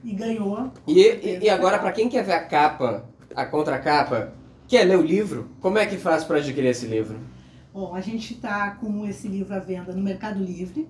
e 0.03 0.13
ganhou. 0.13 0.71
E, 0.85 0.99
e, 0.99 1.39
e 1.43 1.49
agora, 1.49 1.79
pra 1.79 1.91
quem 1.91 2.09
quer 2.09 2.23
ver 2.23 2.33
a 2.33 2.43
capa, 2.43 3.05
a 3.35 3.45
contracapa, 3.45 4.33
quer 4.67 4.83
ler 4.83 4.97
o 4.97 5.01
livro, 5.01 5.49
como 5.61 5.77
é 5.77 5.85
que 5.85 5.97
faz 5.97 6.23
pra 6.23 6.37
adquirir 6.37 6.69
esse 6.69 6.85
livro? 6.87 7.17
Bom, 7.73 7.95
a 7.95 8.01
gente 8.01 8.33
está 8.33 8.71
com 8.71 9.05
esse 9.07 9.29
livro 9.29 9.55
à 9.55 9.59
venda 9.59 9.93
no 9.93 10.01
Mercado 10.01 10.43
Livre, 10.43 10.89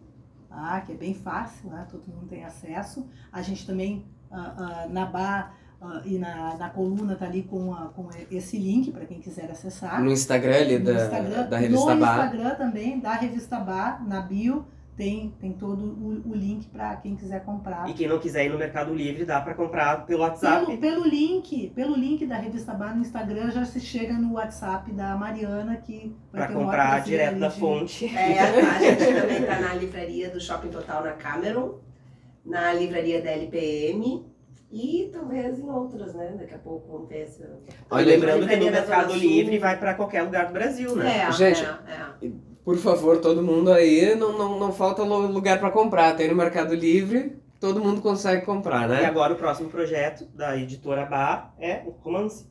tá? 0.50 0.82
que 0.82 0.94
é 0.94 0.96
bem 0.96 1.14
fácil, 1.14 1.70
né? 1.70 1.86
todo 1.92 2.08
mundo 2.08 2.26
tem 2.28 2.44
acesso. 2.44 3.08
A 3.32 3.44
gente 3.44 3.68
também, 3.68 4.04
ah, 4.32 4.56
ah, 4.58 4.88
na 4.90 5.06
bar 5.06 5.56
ah, 5.82 6.02
e 6.06 6.18
na, 6.18 6.56
na 6.58 6.70
coluna, 6.70 7.16
tá 7.16 7.26
ali 7.26 7.44
com, 7.44 7.74
a- 7.74 7.90
com 7.96 8.08
esse 8.30 8.58
link 8.58 8.92
para 8.92 9.06
quem 9.06 9.20
quiser 9.20 9.50
acessar. 9.52 10.02
No 10.04 10.12
Instagram 10.12 10.56
ali 10.56 10.80
No 10.80 10.86
da, 10.86 10.94
Instagram, 11.06 11.50
da 11.50 11.58
revista 11.58 11.96
no 11.96 12.02
Bar. 12.02 12.26
Instagram 12.26 12.56
também, 12.56 13.00
da 13.00 13.14
revista 13.14 13.60
Bar, 13.60 14.08
na 14.08 14.22
bio, 14.22 14.66
tem, 14.96 15.34
tem 15.40 15.54
todo 15.54 15.84
o, 15.84 16.22
o 16.30 16.36
link 16.36 16.68
para 16.68 16.96
quem 16.98 17.16
quiser 17.16 17.44
comprar. 17.44 17.90
E 17.90 17.94
quem 17.94 18.08
não 18.08 18.20
quiser 18.20 18.46
ir 18.46 18.50
no 18.50 18.58
Mercado 18.60 18.94
Livre, 18.94 19.26
dá 19.26 19.42
pra 19.42 19.56
comprar 19.56 20.06
pelo 20.06 20.22
WhatsApp. 20.22 20.66
Pelo, 20.68 20.78
pelo 20.78 21.08
link, 21.08 21.72
pelo 21.74 21.96
link 21.96 22.28
da 22.28 22.36
revista 22.36 22.74
Bar 22.74 22.94
no 22.96 23.02
Instagram 23.02 23.50
já 23.50 23.66
se 23.66 23.80
chega 23.80 24.14
no 24.14 24.34
WhatsApp 24.34 24.92
da 24.92 25.16
Mariana 25.16 25.78
que 25.78 26.16
vai 26.32 26.42
Pra 26.42 26.48
ter 26.48 26.56
um 26.58 26.66
comprar 26.66 27.02
direto 27.04 27.40
da 27.40 27.48
de- 27.48 27.60
fonte. 27.60 28.06
É, 28.16 28.40
a 28.40 28.80
gente 28.80 29.20
também 29.20 29.44
tá 29.44 29.60
na 29.60 29.74
livraria 29.74 30.30
do 30.30 30.40
Shopping 30.40 30.70
Total 30.70 31.04
na 31.04 31.14
Cameron, 31.14 31.76
na 32.46 32.72
livraria 32.74 33.22
da 33.24 33.32
LPM 33.32 34.30
e 34.72 35.10
talvez 35.12 35.60
em 35.60 35.70
outras, 35.70 36.14
né? 36.14 36.36
Daqui 36.40 36.56
a 36.56 36.60
pouco 36.60 37.06
se. 37.08 37.46
Olha, 37.90 38.06
lembrando 38.06 38.48
que 38.48 38.56
no 38.56 38.66
Mercado. 38.72 39.14
Livre 39.14 39.58
vai 39.60 39.78
pra 39.78 39.94
qualquer 39.94 40.22
lugar 40.24 40.48
do 40.48 40.54
Brasil, 40.54 40.96
né? 40.96 41.26
É, 41.28 41.32
Gente, 41.32 41.64
é, 41.64 42.26
é. 42.28 42.30
Por 42.64 42.78
favor, 42.78 43.18
todo 43.20 43.42
mundo 43.42 43.72
aí, 43.72 44.16
não, 44.16 44.38
não, 44.38 44.60
não 44.60 44.72
falta 44.72 45.04
lu- 45.04 45.28
lugar 45.28 45.60
pra 45.60 45.72
comprar. 45.72 46.16
Tem 46.16 46.28
no 46.30 46.36
Mercado 46.36 46.76
Livre, 46.76 47.36
todo 47.60 47.80
mundo 47.84 48.02
consegue 48.02 48.46
comprar, 48.46 48.86
E 48.86 48.88
né? 48.94 49.06
agora 49.06 49.34
o 49.34 49.36
próximo 49.36 49.68
projeto 49.70 50.26
da 50.34 50.56
editora 50.56 51.06
Bar 51.06 51.54
é 51.60 51.82
o 51.86 51.90
romance. 51.90 52.50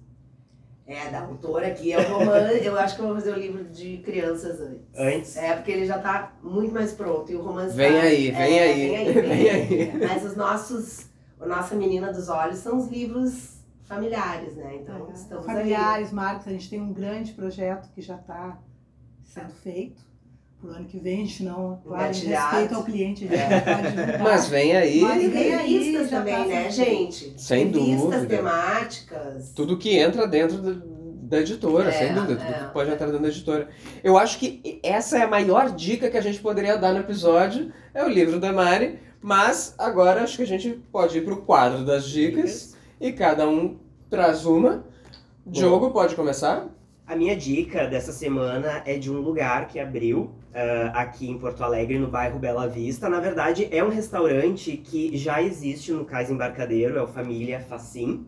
É, 0.87 1.09
da 1.09 1.21
autora 1.21 1.69
aqui 1.69 1.93
é 1.93 1.99
o 2.01 2.03
romance. 2.19 2.65
Eu 2.67 2.77
acho 2.77 2.97
que 2.97 3.01
eu 3.03 3.07
vou 3.07 3.15
fazer 3.15 3.31
o 3.31 3.39
livro 3.39 3.63
de 3.63 3.99
crianças 3.99 4.61
antes. 4.61 4.83
Antes. 4.99 5.37
É, 5.37 5.55
porque 5.55 5.71
ele 5.71 5.87
já 5.87 5.99
tá 6.01 6.33
muito 6.43 6.75
mais 6.75 6.93
pronto. 6.93 7.31
E 7.31 7.37
o 7.37 7.43
romance 7.43 7.77
Vem 7.77 7.93
tá- 7.93 8.01
aí, 8.01 8.31
vem 8.33 8.59
é, 8.59 8.63
aí, 8.65 8.89
Vem 8.89 8.97
aí, 8.97 9.13
vem 9.15 9.23
vem 9.23 9.51
aí. 9.51 9.93
Mas 10.09 10.25
os 10.25 10.35
nossos. 10.37 11.09
A 11.41 11.47
nossa 11.47 11.75
menina 11.75 12.13
dos 12.13 12.29
olhos 12.29 12.59
são 12.59 12.77
os 12.79 12.89
livros 12.89 13.59
familiares, 13.85 14.55
né? 14.57 14.79
Então 14.83 15.09
É, 15.09 15.13
estamos 15.15 15.49
aí. 15.49 15.55
familiares, 15.57 16.13
Marcos, 16.13 16.47
a 16.47 16.51
gente 16.51 16.69
tem 16.71 16.81
um 16.81 16.93
grande 16.93 17.33
projeto 17.33 17.89
que 17.95 18.01
já 18.03 18.17
está 18.17 18.59
sendo 19.25 19.53
feito. 19.55 20.09
pro 20.61 20.71
ano 20.73 20.85
que 20.85 20.99
vem, 20.99 21.23
a 21.23 21.25
gente 21.25 21.43
não, 21.43 21.81
claro, 21.83 22.13
respeito 22.13 22.75
ao 22.75 22.85
cliente, 22.85 23.23
divulgar. 23.27 24.21
Mas 24.23 24.47
vem 24.49 24.77
aí 24.77 25.01
Mas 25.01 25.23
E 25.23 25.29
vem 25.29 25.55
aí, 25.55 25.79
revistas 25.79 26.11
já 26.11 26.19
também, 26.19 26.35
tá 26.35 26.45
né, 26.45 26.71
gente? 26.71 27.33
Sem 27.41 27.71
dúvida. 27.71 28.27
temáticas. 28.27 29.53
tudo 29.57 29.79
que 29.79 29.97
entra 29.97 30.27
dentro 30.29 30.59
da, 30.61 30.83
da 31.23 31.39
editora, 31.41 31.89
É, 31.89 31.93
sem 31.93 32.15
dúvida, 32.15 32.37
tudo 32.37 32.55
é. 32.55 32.67
que 32.67 32.73
pode 32.75 32.91
entrar 32.91 33.07
dentro 33.07 33.23
da 33.23 33.29
editora. 33.29 33.69
Eu 34.05 34.19
acho 34.19 34.39
que 34.39 34.81
essa 34.83 35.17
é 35.19 35.23
a 35.23 35.29
maior 35.29 35.71
dica 35.71 36.11
que 36.11 36.19
a 36.19 36.21
gente 36.21 36.41
poderia 36.41 36.77
dar 36.77 36.93
no 36.93 37.01
episódio, 37.01 37.73
é 37.95 38.05
o 38.05 38.09
livro 38.09 38.39
da 38.39 38.53
Mari, 38.53 38.99
mas 39.21 39.75
agora 39.79 40.23
acho 40.23 40.37
que 40.37 40.43
a 40.43 40.47
gente 40.47 40.71
pode 40.91 41.19
ir 41.19 41.25
pro 41.25 41.43
quadro 41.43 41.85
das 41.85 42.09
dicas 42.09 42.77
e 43.01 43.13
cada 43.13 43.49
um 43.49 43.79
traz 44.09 44.47
uma. 44.47 44.85
Diogo, 45.45 45.91
pode 45.91 46.15
começar? 46.15 46.69
A 47.07 47.17
minha 47.17 47.37
dica 47.37 47.87
dessa 47.87 48.13
semana 48.13 48.83
é 48.87 48.97
de 48.97 49.11
um 49.11 49.21
lugar 49.21 49.67
que 49.67 49.81
abriu 49.81 50.31
ah, 50.55 50.93
aqui 50.95 51.29
em 51.29 51.39
Porto 51.39 51.63
Alegre, 51.63 51.99
no 51.99 52.09
bairro 52.09 52.39
Bela 52.39 52.69
Vista. 52.69 53.09
Na 53.09 53.21
verdade, 53.21 53.69
é 53.71 53.83
um 53.83 53.89
restaurante 53.89 54.77
que 54.77 55.17
já 55.17 55.43
existe 55.43 55.93
no 55.93 56.05
Cais 56.05 56.31
Embarcadeiro, 56.31 56.97
é 56.97 57.03
o 57.03 57.09
Família 57.09 57.61
Facim. 57.61 58.27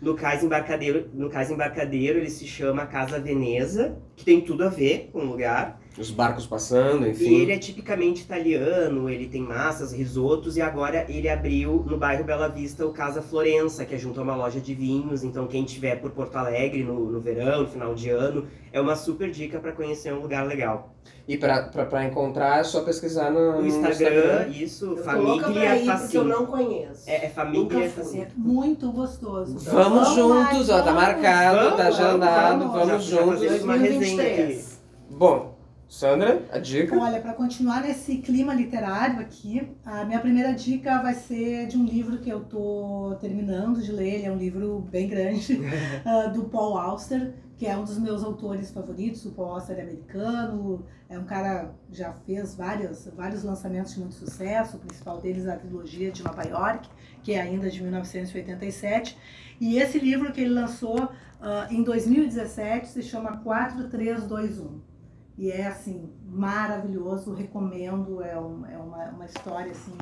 No 0.00 0.14
Cais 0.14 0.42
Embarcadeiro, 0.42 1.08
no 1.12 1.30
Cais 1.30 1.50
Embarcadeiro 1.50 2.18
ele 2.18 2.30
se 2.30 2.46
chama 2.46 2.86
Casa 2.86 3.20
Veneza, 3.20 3.98
que 4.16 4.24
tem 4.24 4.40
tudo 4.40 4.64
a 4.64 4.68
ver 4.68 5.10
com 5.12 5.18
o 5.18 5.24
lugar. 5.24 5.80
Os 5.98 6.10
barcos 6.10 6.46
passando, 6.46 7.06
E 7.06 7.10
enfim. 7.10 7.34
ele 7.34 7.52
é 7.52 7.58
tipicamente 7.58 8.22
italiano, 8.22 9.10
ele 9.10 9.28
tem 9.28 9.42
massas, 9.42 9.92
risotos, 9.92 10.56
e 10.56 10.62
agora 10.62 11.04
ele 11.06 11.28
abriu 11.28 11.84
no 11.86 11.98
bairro 11.98 12.24
Bela 12.24 12.48
Vista 12.48 12.86
o 12.86 12.92
Casa 12.92 13.20
Florença, 13.20 13.84
que 13.84 13.94
é 13.94 13.98
junto 13.98 14.18
a 14.18 14.22
uma 14.22 14.34
loja 14.34 14.58
de 14.58 14.74
vinhos. 14.74 15.22
Então, 15.22 15.46
quem 15.46 15.64
estiver 15.64 15.96
por 16.00 16.10
Porto 16.12 16.36
Alegre 16.36 16.82
no, 16.82 17.10
no 17.12 17.20
verão, 17.20 17.62
no 17.62 17.68
final 17.68 17.94
de 17.94 18.08
ano, 18.08 18.46
é 18.72 18.80
uma 18.80 18.96
super 18.96 19.30
dica 19.30 19.58
para 19.60 19.72
conhecer 19.72 20.14
um 20.14 20.20
lugar 20.20 20.46
legal. 20.46 20.94
E 21.28 21.36
pra 21.36 22.04
encontrar 22.06 22.60
é 22.60 22.64
só 22.64 22.80
pesquisar 22.80 23.30
no, 23.30 23.52
No 23.56 23.60
no 23.60 23.66
Instagram, 23.66 24.48
isso, 24.48 24.94
Eu 24.96 25.04
Família 25.04 25.34
ir, 25.76 25.84
porque 25.84 26.16
eu 26.16 26.22
Facim. 26.24 26.24
não 26.24 26.46
conheço. 26.46 27.02
É, 27.10 27.26
é 27.26 27.28
Família 27.28 27.62
Nunca 27.62 27.78
fui. 27.90 28.02
Facim. 28.04 28.20
É 28.22 28.28
muito 28.34 28.90
gostoso. 28.90 29.58
Vamos 29.70 30.08
lá, 30.08 30.14
juntos, 30.14 30.70
ó, 30.70 30.78
tá 30.78 30.84
vamos. 30.86 31.02
marcado, 31.02 31.56
Vamos, 31.58 31.76
tá 31.76 31.82
vamos, 31.90 32.00
agendado, 32.00 32.58
vamos. 32.68 32.74
vamos 32.88 33.04
Já- 33.04 33.16
juntos. 33.22 33.62
uma 33.62 33.76
resenha 33.76 33.98
2023. 34.16 34.82
Bom, 35.10 35.51
Sandra, 35.92 36.42
a 36.50 36.58
dica? 36.58 36.98
Olha, 36.98 37.20
para 37.20 37.34
continuar 37.34 37.82
nesse 37.82 38.16
clima 38.16 38.54
literário 38.54 39.20
aqui, 39.20 39.76
a 39.84 40.06
minha 40.06 40.18
primeira 40.18 40.54
dica 40.54 41.02
vai 41.02 41.12
ser 41.12 41.66
de 41.66 41.76
um 41.76 41.84
livro 41.84 42.16
que 42.16 42.30
eu 42.30 42.40
tô 42.40 43.14
terminando 43.20 43.78
de 43.78 43.92
ler, 43.92 44.14
ele 44.14 44.24
é 44.24 44.32
um 44.32 44.38
livro 44.38 44.80
bem 44.90 45.06
grande, 45.06 45.60
ah, 46.02 46.28
do 46.28 46.44
Paul 46.44 46.78
Auster, 46.78 47.34
que 47.58 47.66
é 47.66 47.76
um 47.76 47.84
dos 47.84 47.98
meus 47.98 48.24
autores 48.24 48.70
favoritos. 48.70 49.26
O 49.26 49.32
Paul 49.32 49.50
Auster 49.50 49.78
é 49.78 49.82
americano, 49.82 50.82
é 51.10 51.18
um 51.18 51.24
cara 51.24 51.74
que 51.86 51.94
já 51.94 52.14
fez 52.24 52.54
vários, 52.54 53.06
vários 53.14 53.44
lançamentos 53.44 53.92
de 53.92 54.00
muito 54.00 54.14
sucesso, 54.14 54.78
o 54.78 54.80
principal 54.80 55.20
deles 55.20 55.44
é 55.44 55.52
a 55.52 55.56
trilogia 55.56 56.10
de 56.10 56.24
Nova 56.24 56.42
York, 56.42 56.88
que 57.22 57.34
é 57.34 57.42
ainda 57.42 57.68
de 57.68 57.82
1987. 57.82 59.14
E 59.60 59.76
esse 59.76 59.98
livro 59.98 60.32
que 60.32 60.40
ele 60.40 60.54
lançou 60.54 61.10
ah, 61.38 61.68
em 61.70 61.82
2017 61.82 62.88
se 62.88 63.02
chama 63.02 63.36
4321. 63.42 64.91
E 65.36 65.50
é 65.50 65.66
assim, 65.66 66.10
maravilhoso, 66.26 67.32
recomendo, 67.32 68.22
é, 68.22 68.38
um- 68.38 68.66
é 68.66 68.76
uma, 68.76 69.04
uma 69.10 69.24
história 69.24 69.72
assim, 69.72 69.96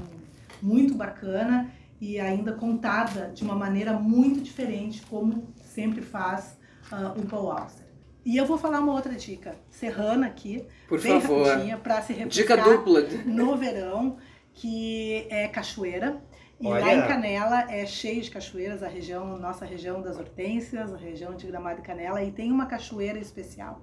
muito 0.61 0.95
bacana 0.95 1.71
e 2.01 2.19
ainda 2.19 2.53
contada 2.53 3.31
de 3.33 3.43
uma 3.45 3.55
maneira 3.55 3.93
muito 3.93 4.41
diferente, 4.41 5.03
como 5.03 5.49
sempre 5.63 6.01
faz 6.03 6.59
ah, 6.91 7.15
o 7.17 7.25
Paul 7.27 7.53
Auster. 7.53 7.87
E 8.25 8.37
eu 8.37 8.45
vou 8.45 8.59
falar 8.59 8.81
uma 8.81 8.93
outra 8.93 9.15
dica, 9.15 9.55
serrana 9.71 10.27
aqui, 10.27 10.67
Por 10.89 11.01
bem 11.01 11.21
favor. 11.21 11.47
rapidinha, 11.47 11.77
para 11.79 12.03
se 12.03 12.13
Dica 12.27 12.57
dupla. 12.57 13.03
no 13.25 13.57
verão, 13.57 14.17
que 14.53 15.27
é 15.31 15.49
cachoeira. 15.49 16.21
E 16.61 16.65
lá 16.69 16.75
Olha. 16.75 16.95
em 16.97 17.07
Canela 17.07 17.73
é 17.73 17.87
cheio 17.87 18.21
de 18.21 18.31
cachoeiras, 18.31 18.83
a 18.83 18.89
região, 18.89 19.39
nossa 19.39 19.65
região 19.65 20.03
das 20.03 20.19
hortênsias, 20.19 20.93
a 20.93 20.97
região 20.99 21.35
de 21.35 21.47
Gramado 21.47 21.81
e 21.81 21.83
Canela, 21.83 22.23
e 22.23 22.31
tem 22.31 22.53
uma 22.53 22.67
cachoeira 22.67 23.19
especial 23.19 23.81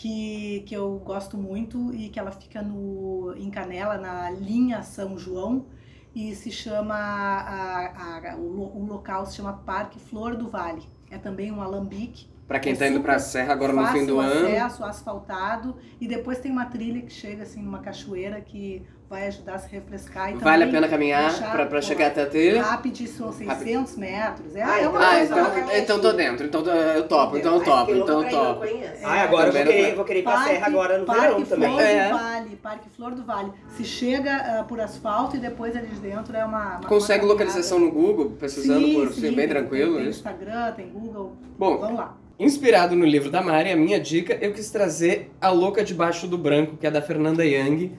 que, 0.00 0.60
que 0.66 0.74
eu 0.74 0.98
gosto 1.00 1.36
muito 1.38 1.92
e 1.94 2.08
que 2.10 2.18
ela 2.18 2.30
fica 2.32 2.62
no, 2.62 3.34
em 3.36 3.50
Canela, 3.50 3.98
na 3.98 4.30
linha 4.30 4.82
São 4.82 5.18
João, 5.18 5.66
e 6.14 6.34
se 6.34 6.50
chama, 6.50 6.94
a, 6.96 8.30
a- 8.32 8.36
o, 8.36 8.78
o 8.82 8.84
local 8.86 9.26
se 9.26 9.36
chama 9.36 9.52
Parque 9.52 9.98
Flor 10.00 10.36
do 10.36 10.48
Vale. 10.48 10.82
É 11.10 11.18
também 11.18 11.50
um 11.52 11.60
alambique 11.60 12.28
Pra 12.46 12.58
quem 12.58 12.72
É 12.72 12.76
tá 12.76 12.88
indo 12.88 13.00
pra 13.00 13.18
super 13.18 13.20
Serra 13.20 13.52
agora 13.52 13.72
no 13.72 13.86
fim 13.86 14.04
do 14.06 14.18
ano. 14.18 14.48
acesso, 14.48 14.84
asfaltado, 14.84 15.76
e 16.00 16.06
depois 16.08 16.38
tem 16.40 16.50
uma 16.50 16.66
trilha 16.66 17.02
que 17.02 17.12
chega 17.12 17.42
assim 17.44 17.62
numa 17.62 17.80
cachoeira 17.80 18.40
que 18.40 18.86
vai 19.10 19.26
ajudar 19.26 19.54
a 19.56 19.58
se 19.58 19.68
refrescar. 19.68 20.30
E 20.30 20.34
Vale 20.36 20.62
a 20.62 20.68
pena 20.68 20.86
caminhar 20.86 21.30
deixar 21.30 21.50
pra, 21.50 21.66
pra 21.66 21.80
por 21.80 21.82
chegar 21.82 22.06
até 22.06 22.22
a 22.22 22.26
trilha? 22.26 22.62
Rápido, 22.62 23.04
são 23.08 23.32
600 23.32 23.96
metros. 23.96 24.54
É, 24.54 24.62
Ah, 24.62 24.80
é 24.80 24.88
uma 24.88 24.98
então- 24.98 25.02
Ah, 25.02 25.10
coisa 25.10 25.24
então, 25.24 25.44
Vamos 25.50 25.76
então 25.78 26.00
tô 26.00 26.12
dentro, 26.12 26.46
então 26.46 26.64
eu 26.64 27.08
topo, 27.08 27.36
então 27.36 27.54
eu 27.56 27.64
topo, 27.64 27.90
então 27.92 28.22
eu 28.22 28.30
topo. 28.30 28.64
Ah, 29.02 29.22
agora 29.22 29.48
eu 29.48 29.52
vou 29.52 29.62
querer, 29.64 29.94
vou 29.96 30.04
querer 30.04 30.18
ir 30.20 30.22
pra 30.22 30.44
Serra 30.44 30.66
agora 30.68 30.98
no 30.98 31.04
Parque 31.06 31.22
verão 31.22 31.42
também. 31.42 31.70
Flor 31.70 31.82
É. 31.82 32.08
do 32.08 32.18
Vale, 32.18 32.56
Parque 32.62 32.88
Flor 32.90 33.14
do 33.16 33.24
Vale. 33.24 33.52
Se 33.76 33.84
chega 33.84 34.36
ah, 34.60 34.62
por 34.64 34.80
asfalto 34.80 35.34
e 35.36 35.40
depois 35.40 35.74
ali 35.74 35.88
de 35.88 35.98
dentro 35.98 36.36
é 36.36 36.44
uma. 36.44 36.76
uma 36.78 36.88
Consegue 36.88 37.24
uma 37.24 37.32
localização 37.32 37.80
no 37.80 37.90
Google, 37.90 38.30
pesquisando 38.38 38.86
Sim, 38.86 38.94
por 38.94 39.06
sim, 39.12 39.12
assim, 39.12 39.20
bem 39.22 39.34
tem- 39.36 39.48
tranquilo? 39.48 39.94
Tem, 39.94 40.00
tem 40.02 40.10
isso? 40.10 40.18
Instagram, 40.20 40.72
tem 40.72 40.88
Google. 40.88 41.32
Bom, 41.58 41.78
Vamos 41.78 41.98
lá. 41.98 42.16
Inspirado 42.38 42.96
no 42.96 43.04
livro 43.04 43.28
da 43.30 43.42
Mari, 43.42 43.70
a 43.70 43.76
minha 43.76 44.00
dica, 44.00 44.38
eu 44.40 44.50
quis 44.54 44.70
trazer 44.70 45.30
A 45.38 45.50
Louca 45.50 45.84
Debaixo 45.84 46.26
do 46.26 46.38
Branco, 46.38 46.74
que 46.78 46.86
é 46.86 46.90
da 46.90 47.02
Fernanda 47.02 47.44
Young, 47.44 47.92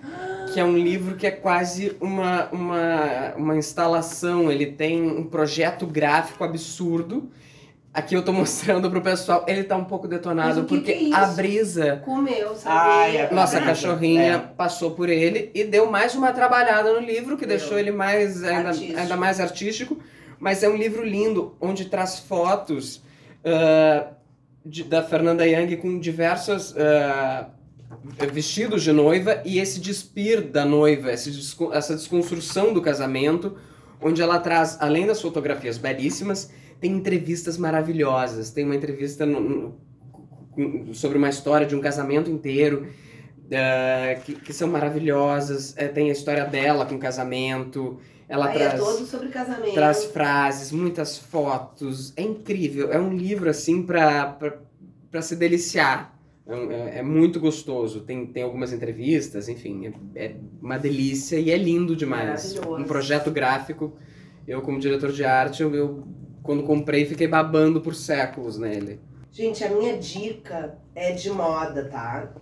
que 0.53 0.59
é 0.59 0.63
um 0.63 0.77
livro 0.77 1.15
que 1.15 1.25
é 1.27 1.31
quase 1.31 1.95
uma, 2.01 2.47
uma, 2.51 3.33
uma 3.37 3.55
instalação, 3.57 4.51
ele 4.51 4.65
tem 4.67 5.01
um 5.01 5.23
projeto 5.23 5.85
gráfico 5.87 6.43
absurdo. 6.43 7.29
Aqui 7.93 8.15
eu 8.15 8.23
tô 8.23 8.31
mostrando 8.33 8.89
pro 8.89 9.01
pessoal, 9.01 9.43
ele 9.47 9.63
tá 9.63 9.75
um 9.75 9.83
pouco 9.83 10.07
detonado, 10.07 10.63
porque 10.63 10.93
que 10.93 11.13
é 11.13 11.15
a 11.15 11.25
brisa, 11.27 12.01
Comeu, 12.05 12.51
Ai, 12.65 13.07
sabia? 13.11 13.19
é 13.23 13.33
nossa 13.33 13.55
brisa. 13.57 13.65
cachorrinha, 13.65 14.33
É. 14.33 14.37
passou 14.37 14.91
por 14.91 15.09
ele 15.09 15.51
e 15.53 15.63
deu 15.63 15.89
mais 15.91 16.15
uma 16.15 16.31
trabalhada 16.31 16.93
no 16.93 16.99
livro, 16.99 17.35
que 17.37 17.45
Deu. 17.45 17.57
deixou 17.57 17.77
ele 17.77 17.91
mais 17.91 18.43
ainda, 18.43 18.69
Artístico. 18.69 18.99
ainda 18.99 19.17
mais 19.17 19.39
artístico. 19.39 19.97
Mas 20.39 20.63
é 20.63 20.69
um 20.69 20.75
livro 20.75 21.03
lindo, 21.05 21.55
onde 21.61 21.85
traz 21.85 22.17
fotos 22.19 23.03
ah, 23.45 24.07
de- 24.65 24.83
da 24.85 25.03
Fernanda 25.03 25.45
Young 25.45 25.75
com 25.77 25.99
diversos 25.99 26.73
ah, 26.77 27.49
vestidos 28.33 28.83
de 28.83 28.91
noiva 28.91 29.41
e 29.45 29.59
esse 29.59 29.79
despir 29.79 30.41
da 30.41 30.65
noiva, 30.65 31.11
esse 31.11 31.29
desco- 31.31 31.71
essa 31.73 31.95
desconstrução 31.95 32.73
do 32.73 32.81
casamento, 32.81 33.55
onde 34.01 34.21
ela 34.21 34.39
traz, 34.39 34.77
além 34.81 35.05
das 35.05 35.21
fotografias 35.21 35.77
belíssimas, 35.77 36.49
tem 36.79 36.91
entrevistas 36.93 37.57
maravilhosas. 37.57 38.49
Tem 38.49 38.65
uma 38.65 38.75
entrevista 38.75 39.25
no- 39.25 39.39
no- 40.57 40.93
sobre 40.93 41.17
uma 41.17 41.29
história 41.29 41.65
de 41.67 41.75
um 41.75 41.79
casamento 41.81 42.29
inteiro. 42.29 42.87
ah, 43.53 44.15
que, 44.23 44.33
que 44.33 44.53
são 44.53 44.65
maravilhosas. 44.69 45.73
Eh, 45.75 45.89
tem 45.89 46.07
a 46.09 46.13
história 46.13 46.45
dela 46.45 46.85
com 46.85 46.95
o 46.95 46.97
casamento. 46.97 47.99
Ela 48.29 48.47
Aí 48.47 48.53
traz 48.53 48.73
é 48.75 48.77
todo 48.77 49.05
sobre 49.05 49.27
casamento. 49.27 49.73
traz 49.73 50.05
frases, 50.05 50.71
muitas 50.71 51.17
fotos. 51.17 52.13
É 52.15 52.21
incrível. 52.21 52.93
É 52.93 52.97
um 52.97 53.13
livro 53.13 53.49
assim 53.49 53.83
pra 53.83 54.37
se 55.21 55.35
deliciar. 55.35 56.17
É, 56.47 56.53
é- 56.55 56.97
é 56.99 57.01
muito 57.03 57.39
gostoso. 57.39 58.01
Tem, 58.01 58.25
tem 58.27 58.43
algumas 58.43 58.73
entrevistas, 58.73 59.47
enfim. 59.47 59.93
É, 60.15 60.25
é 60.25 60.35
uma 60.61 60.77
delícia 60.77 61.39
e 61.39 61.51
é 61.51 61.57
lindo 61.57 61.95
demais. 61.95 62.57
Um 62.81 62.83
projeto 62.83 63.31
gráfico. 63.31 63.93
Eu, 64.47 64.61
como 64.61 64.79
diretor 64.79 65.11
de 65.11 65.23
arte, 65.23 65.61
eu, 65.61 65.73
eu, 65.75 66.03
quando 66.41 66.63
comprei, 66.63 67.05
fiquei 67.05 67.27
babando 67.27 67.79
por 67.81 67.93
séculos 67.95 68.57
nele. 68.57 68.99
Gente, 69.31 69.63
a 69.63 69.69
minha 69.69 69.97
dica 69.97 70.77
é 70.95 71.11
de 71.13 71.29
moda, 71.29 71.85
tá? 71.85 72.33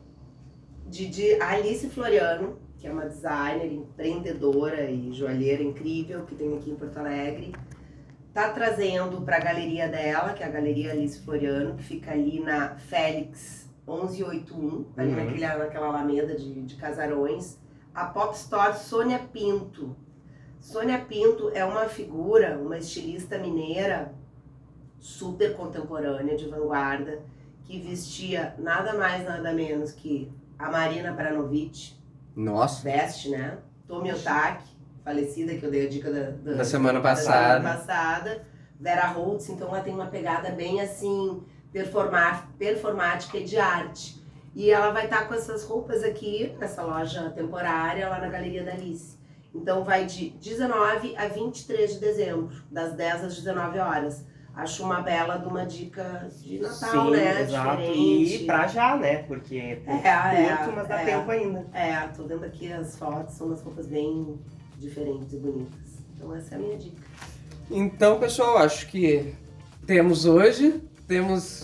De, 0.88 1.08
de 1.08 1.36
Alice 1.41 1.88
Floriano, 1.89 2.58
que 2.80 2.88
é 2.88 2.91
uma 2.91 3.06
designer, 3.06 3.72
empreendedora 3.72 4.89
e 4.89 5.12
joalheira 5.14 5.62
incrível 5.62 6.24
que 6.26 6.34
tem 6.34 6.56
aqui 6.58 6.72
em 6.72 6.76
Porto 6.76 6.97
Alegre. 6.97 7.54
Tá 8.34 8.50
trazendo 8.50 9.22
para 9.22 9.36
a 9.38 9.39
galeria 9.39 9.88
dela, 9.88 10.34
que 10.34 10.41
é 10.41 10.45
a 10.45 10.50
Galeria 10.50 10.91
Alice 10.91 11.20
Floriano, 11.20 11.76
que 11.76 11.84
fica 11.84 12.12
ali 12.12 12.39
na 12.39 12.76
Félix 12.78 13.68
1181, 13.90 14.86
ali 14.98 15.10
Uhum. 15.10 15.16
naquele, 15.16 15.48
naquela 15.48 15.88
alameda 15.88 16.36
de, 16.36 16.62
de 16.64 16.76
casarões, 16.76 17.58
a 17.94 18.06
pop 18.06 18.36
store 18.36 18.78
Sônia 18.78 19.20
Pinto. 19.20 19.96
Sônia 20.60 21.00
Pinto 21.00 21.50
é 21.54 21.64
uma 21.66 21.86
figura, 21.86 22.58
uma 22.60 22.78
estilista 22.78 23.38
mineira 23.38 24.14
super 25.00 25.56
contemporânea, 25.56 26.36
de 26.38 26.48
vanguarda, 26.48 27.22
que 27.64 27.80
vestia 27.80 28.54
nada 28.58 28.94
mais, 28.94 29.24
nada 29.26 29.54
menos 29.54 29.92
que 29.92 30.32
a 30.58 30.70
Marina 30.70 31.10
Abramovic, 31.12 31.94
Nossa. 32.36 32.84
veste, 32.84 33.30
né? 33.30 33.58
Tomi 33.88 34.12
Otaki, 34.12 34.68
falecida, 35.04 35.56
que 35.56 35.64
eu 35.64 35.72
dei 35.72 35.86
a 35.88 35.90
dica 35.90 36.12
da, 36.12 36.32
da, 36.32 36.54
Da 36.58 36.66
semana 36.66 37.00
da 37.00 37.10
passada. 37.10 37.58
semana 37.58 37.78
passada. 37.78 38.42
Vera 38.80 39.08
Holtz, 39.08 39.50
então 39.50 39.68
ela 39.70 39.82
tem 39.82 39.94
uma 39.94 40.06
pegada 40.08 40.52
bem 40.52 40.80
assim, 40.82 41.42
performática 41.72 43.38
e 43.38 43.43
de 43.43 43.57
arte. 43.57 44.20
E 44.55 44.72
ela 44.72 44.91
vai 44.91 45.05
estar 45.05 45.28
com 45.28 45.34
essas 45.34 45.63
roupas 45.63 46.03
aqui, 46.03 46.55
nessa 46.59 46.82
loja 46.84 47.30
temporária, 47.30 48.09
lá 48.09 48.20
na 48.20 48.28
Galeria 48.28 48.63
da 48.63 48.72
Alice. 48.72 49.17
Então 49.53 49.84
vai 49.84 50.05
de 50.05 50.32
19 50.32 51.15
a 51.15 51.28
23 51.28 51.93
de 51.93 51.99
dezembro, 51.99 52.49
das 52.72 52.93
10 52.93 53.24
às 53.26 53.36
19 53.36 53.80
horas. 53.80 54.26
Acho 54.55 54.84
uma 54.84 55.01
bela 55.01 55.38
de 55.38 55.47
uma 55.47 55.65
dica 55.65 56.28
de 56.41 56.59
Natal, 56.59 57.05
Sim, 57.05 57.11
né? 57.11 57.41
exato. 57.41 57.78
Diferente. 57.78 58.36
E 58.36 58.45
pra 58.45 58.67
já, 58.67 58.97
né? 58.97 59.24
Porque 59.24 59.55
É, 59.57 60.07
é, 60.07 60.57
curto, 60.57 60.74
mas 60.76 60.88
dá 60.88 61.01
é. 61.01 61.05
tempo 61.05 61.32
ainda. 61.32 61.65
É, 61.74 62.07
tô 62.07 62.24
vendo 62.24 62.43
aqui 62.43 62.72
as 62.74 62.97
fotos, 62.97 63.36
são 63.36 63.47
umas 63.47 63.61
roupas 63.61 63.88
bem 63.88 64.38
diferentes 64.78 65.32
e 65.34 65.38
bonitas. 65.38 66.03
Então 66.15 66.36
essa 66.36 66.55
é 66.55 66.57
a 66.57 66.59
minha 66.61 66.78
dica. 66.78 67.01
Então, 67.72 68.20
pessoal, 68.20 68.57
acho 68.57 68.88
que 68.88 69.34
temos 69.86 70.26
hoje, 70.26 70.84
temos 71.10 71.64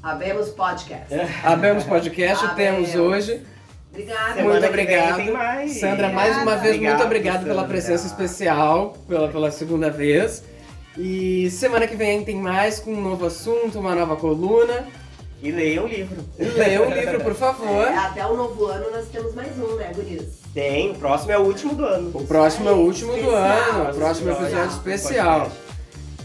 Abemos 0.00 0.50
Podcast. 0.50 1.12
Abemos 1.42 1.82
Podcast, 1.82 2.44
Abemos. 2.46 2.90
temos 2.90 2.94
hoje. 2.94 3.42
Obrigada. 3.90 4.42
Muito 4.42 4.60
Semana 4.60 4.60
que 4.60 4.60
vem 4.60 4.70
obrigado. 4.70 5.16
tem 5.16 5.30
mais. 5.32 5.80
Sandra, 5.80 6.08
mais 6.10 6.36
uma 6.36 6.56
vez, 6.56 6.74
Obrigado, 6.74 6.92
muito 6.92 7.06
obrigado 7.06 7.42
pela 7.42 7.54
Sandra. 7.62 7.68
presença 7.68 8.06
especial, 8.06 8.96
pela, 9.08 9.28
pela 9.28 9.50
segunda 9.50 9.90
vez. 9.90 10.44
E 10.96 11.50
semana 11.50 11.88
que 11.88 11.96
vem 11.96 12.24
tem 12.24 12.36
mais 12.36 12.78
com 12.78 12.92
um 12.92 13.00
novo 13.00 13.26
assunto, 13.26 13.80
uma 13.80 13.96
nova 13.96 14.14
coluna. 14.14 14.86
E 15.42 15.50
leia 15.50 15.82
o 15.82 15.88
livro. 15.88 16.24
Leia 16.38 16.82
o 16.82 16.90
livro, 16.90 17.20
por 17.24 17.34
favor. 17.34 17.88
É, 17.88 17.96
até 17.96 18.24
o 18.24 18.36
novo 18.36 18.66
ano 18.66 18.88
nós 18.92 19.08
temos 19.08 19.34
mais 19.34 19.58
um, 19.58 19.74
né, 19.74 19.90
Guris? 19.92 20.22
Tem, 20.54 20.92
o 20.92 20.94
próximo 20.94 21.32
é 21.32 21.38
o 21.38 21.42
último 21.42 21.74
do 21.74 21.84
ano. 21.84 22.10
O 22.14 22.24
próximo 22.24 22.68
é 22.68 22.72
o 22.72 22.76
último 22.76 23.12
do 23.12 23.18
Especial, 23.18 23.42
ano, 23.42 23.90
o 23.90 23.94
próximo 23.94 24.30
episódio 24.30 24.56
episódio 24.56 24.70
do 24.70 24.76
especial. 24.76 25.52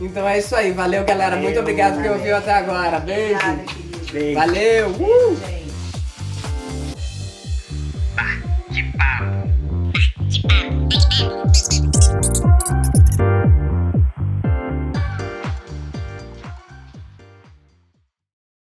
Então 0.01 0.27
é 0.27 0.39
isso 0.39 0.55
aí. 0.55 0.71
Valeu, 0.71 1.05
galera. 1.05 1.35
Valeu, 1.35 1.43
Muito 1.43 1.59
obrigado 1.59 1.93
por 1.93 2.03
que 2.03 2.09
ouviu 2.09 2.35
até 2.35 2.53
agora. 2.53 2.99
Beijo. 2.99 3.35
Obrigada, 3.35 3.63
Beijo. 4.11 4.39
Valeu. 4.39 4.89
Uh! 4.89 5.37
Que 8.73 8.83
papo. 8.97 9.91
Que 10.29 10.41
papo. 10.47 11.80